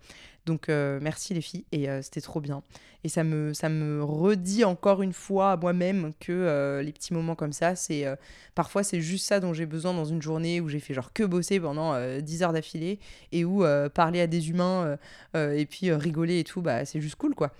Donc, 0.46 0.68
merci 0.68 1.34
les 1.34 1.42
filles, 1.42 1.64
et 1.70 1.86
c'était 2.02 2.22
trop 2.22 2.40
bien. 2.40 2.62
Et 3.04 3.08
ça 3.08 3.22
me, 3.24 3.52
me 3.68 4.02
redit 4.02 4.64
encore 4.64 5.02
une 5.02 5.12
fois 5.12 5.52
à 5.52 5.56
moi-même 5.56 6.12
que 6.18 6.80
les 6.82 6.92
petits 6.92 7.12
moments 7.12 7.34
comme 7.36 7.52
ça, 7.52 7.76
c'est 7.76 8.06
parfois 8.54 8.82
c'est 8.82 9.00
juste 9.00 9.26
ça 9.26 9.38
dont 9.38 9.52
j'ai 9.52 9.66
besoin 9.66 9.92
dans 9.92 10.06
une 10.06 10.22
journée 10.22 10.60
où 10.60 10.68
j'ai 10.68 10.80
fait 10.80 10.94
genre 10.94 11.12
que 11.12 11.22
bosser 11.22 11.60
pendant 11.60 11.94
10 12.20 12.42
heures 12.42 12.52
d'affilée 12.54 12.98
et 13.32 13.44
où 13.44 13.64
parler 13.94 14.22
à 14.22 14.26
des 14.26 14.48
humains 14.48 14.96
et 15.34 15.66
puis 15.66 15.92
rigoler 15.92 16.40
et 16.40 16.44
tout, 16.44 16.62
bah 16.62 16.84
c'est 16.84 17.02
juste 17.02 17.16
cool, 17.16 17.34
quoi. 17.34 17.52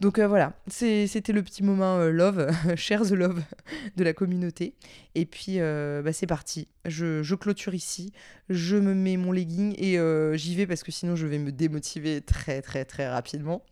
Donc 0.00 0.18
euh, 0.18 0.28
voilà, 0.28 0.52
c'était 0.68 1.32
le 1.32 1.42
petit 1.42 1.62
moment 1.62 1.96
euh, 1.96 2.10
love, 2.10 2.50
share 2.76 3.02
the 3.02 3.12
love 3.12 3.42
de 3.96 4.04
la 4.04 4.12
communauté. 4.12 4.74
Et 5.14 5.24
puis 5.24 5.58
euh, 5.58 6.02
bah, 6.02 6.12
c'est 6.12 6.26
parti, 6.26 6.68
je, 6.84 7.34
clôture 7.34 7.74
ici, 7.74 8.12
je 8.50 8.76
me 8.76 8.92
mets 8.92 9.16
mon 9.16 9.32
legging 9.32 9.74
et 9.78 9.98
j'y 10.36 10.54
vais 10.54 10.66
parce 10.66 10.82
que 10.82 10.92
sinon 10.92 11.16
je 11.16 11.26
vais 11.26 11.38
me 11.38 11.50
démotiver 11.50 12.20
très 12.20 12.60
très 12.60 12.84
très 12.84 13.08
rapidement. 13.08 13.62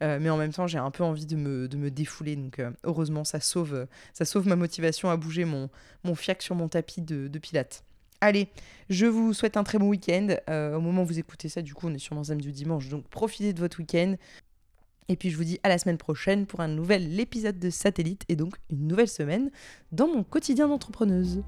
mais 0.00 0.30
en 0.30 0.36
même 0.36 0.52
temps 0.52 0.66
j'ai 0.66 0.78
un 0.78 0.90
peu 0.90 1.04
envie 1.04 1.26
de 1.26 1.36
me, 1.36 1.90
défouler, 1.90 2.34
donc 2.34 2.60
heureusement 2.82 3.22
ça 3.24 3.38
sauve, 3.38 3.86
ça 4.12 4.24
sauve 4.24 4.48
ma 4.48 4.56
motivation 4.56 5.10
à 5.10 5.16
bouger 5.16 5.44
mon, 5.44 5.70
fiac 6.16 6.42
sur 6.42 6.56
mon 6.56 6.68
tapis 6.68 7.02
de, 7.02 7.28
de 7.28 7.38
pilates. 7.38 7.84
Allez, 8.20 8.48
je 8.90 9.06
vous 9.06 9.32
souhaite 9.32 9.56
un 9.56 9.62
très 9.62 9.78
bon 9.78 9.88
week-end. 9.88 10.34
au 10.48 10.80
moment 10.80 11.02
où 11.02 11.06
vous 11.06 11.20
écoutez 11.20 11.48
ça, 11.48 11.62
du 11.62 11.72
coup, 11.72 11.86
on 11.86 11.94
est 11.94 11.98
sûrement 11.98 12.24
samedi 12.24 12.48
ou 12.48 12.52
dimanche, 12.52 12.88
donc 12.88 13.06
profitez 13.08 13.52
de 13.52 13.60
votre 13.60 13.78
week-end. 13.78 14.16
Et 15.08 15.16
puis 15.16 15.30
je 15.30 15.36
vous 15.36 15.44
dis 15.44 15.58
à 15.62 15.68
la 15.68 15.78
semaine 15.78 15.96
prochaine 15.96 16.46
pour 16.46 16.60
un 16.60 16.68
nouvel 16.68 17.18
épisode 17.18 17.58
de 17.58 17.70
Satellite 17.70 18.24
et 18.28 18.36
donc 18.36 18.56
une 18.70 18.86
nouvelle 18.86 19.08
semaine 19.08 19.50
dans 19.90 20.06
mon 20.06 20.22
quotidien 20.22 20.68
d'entrepreneuse. 20.68 21.42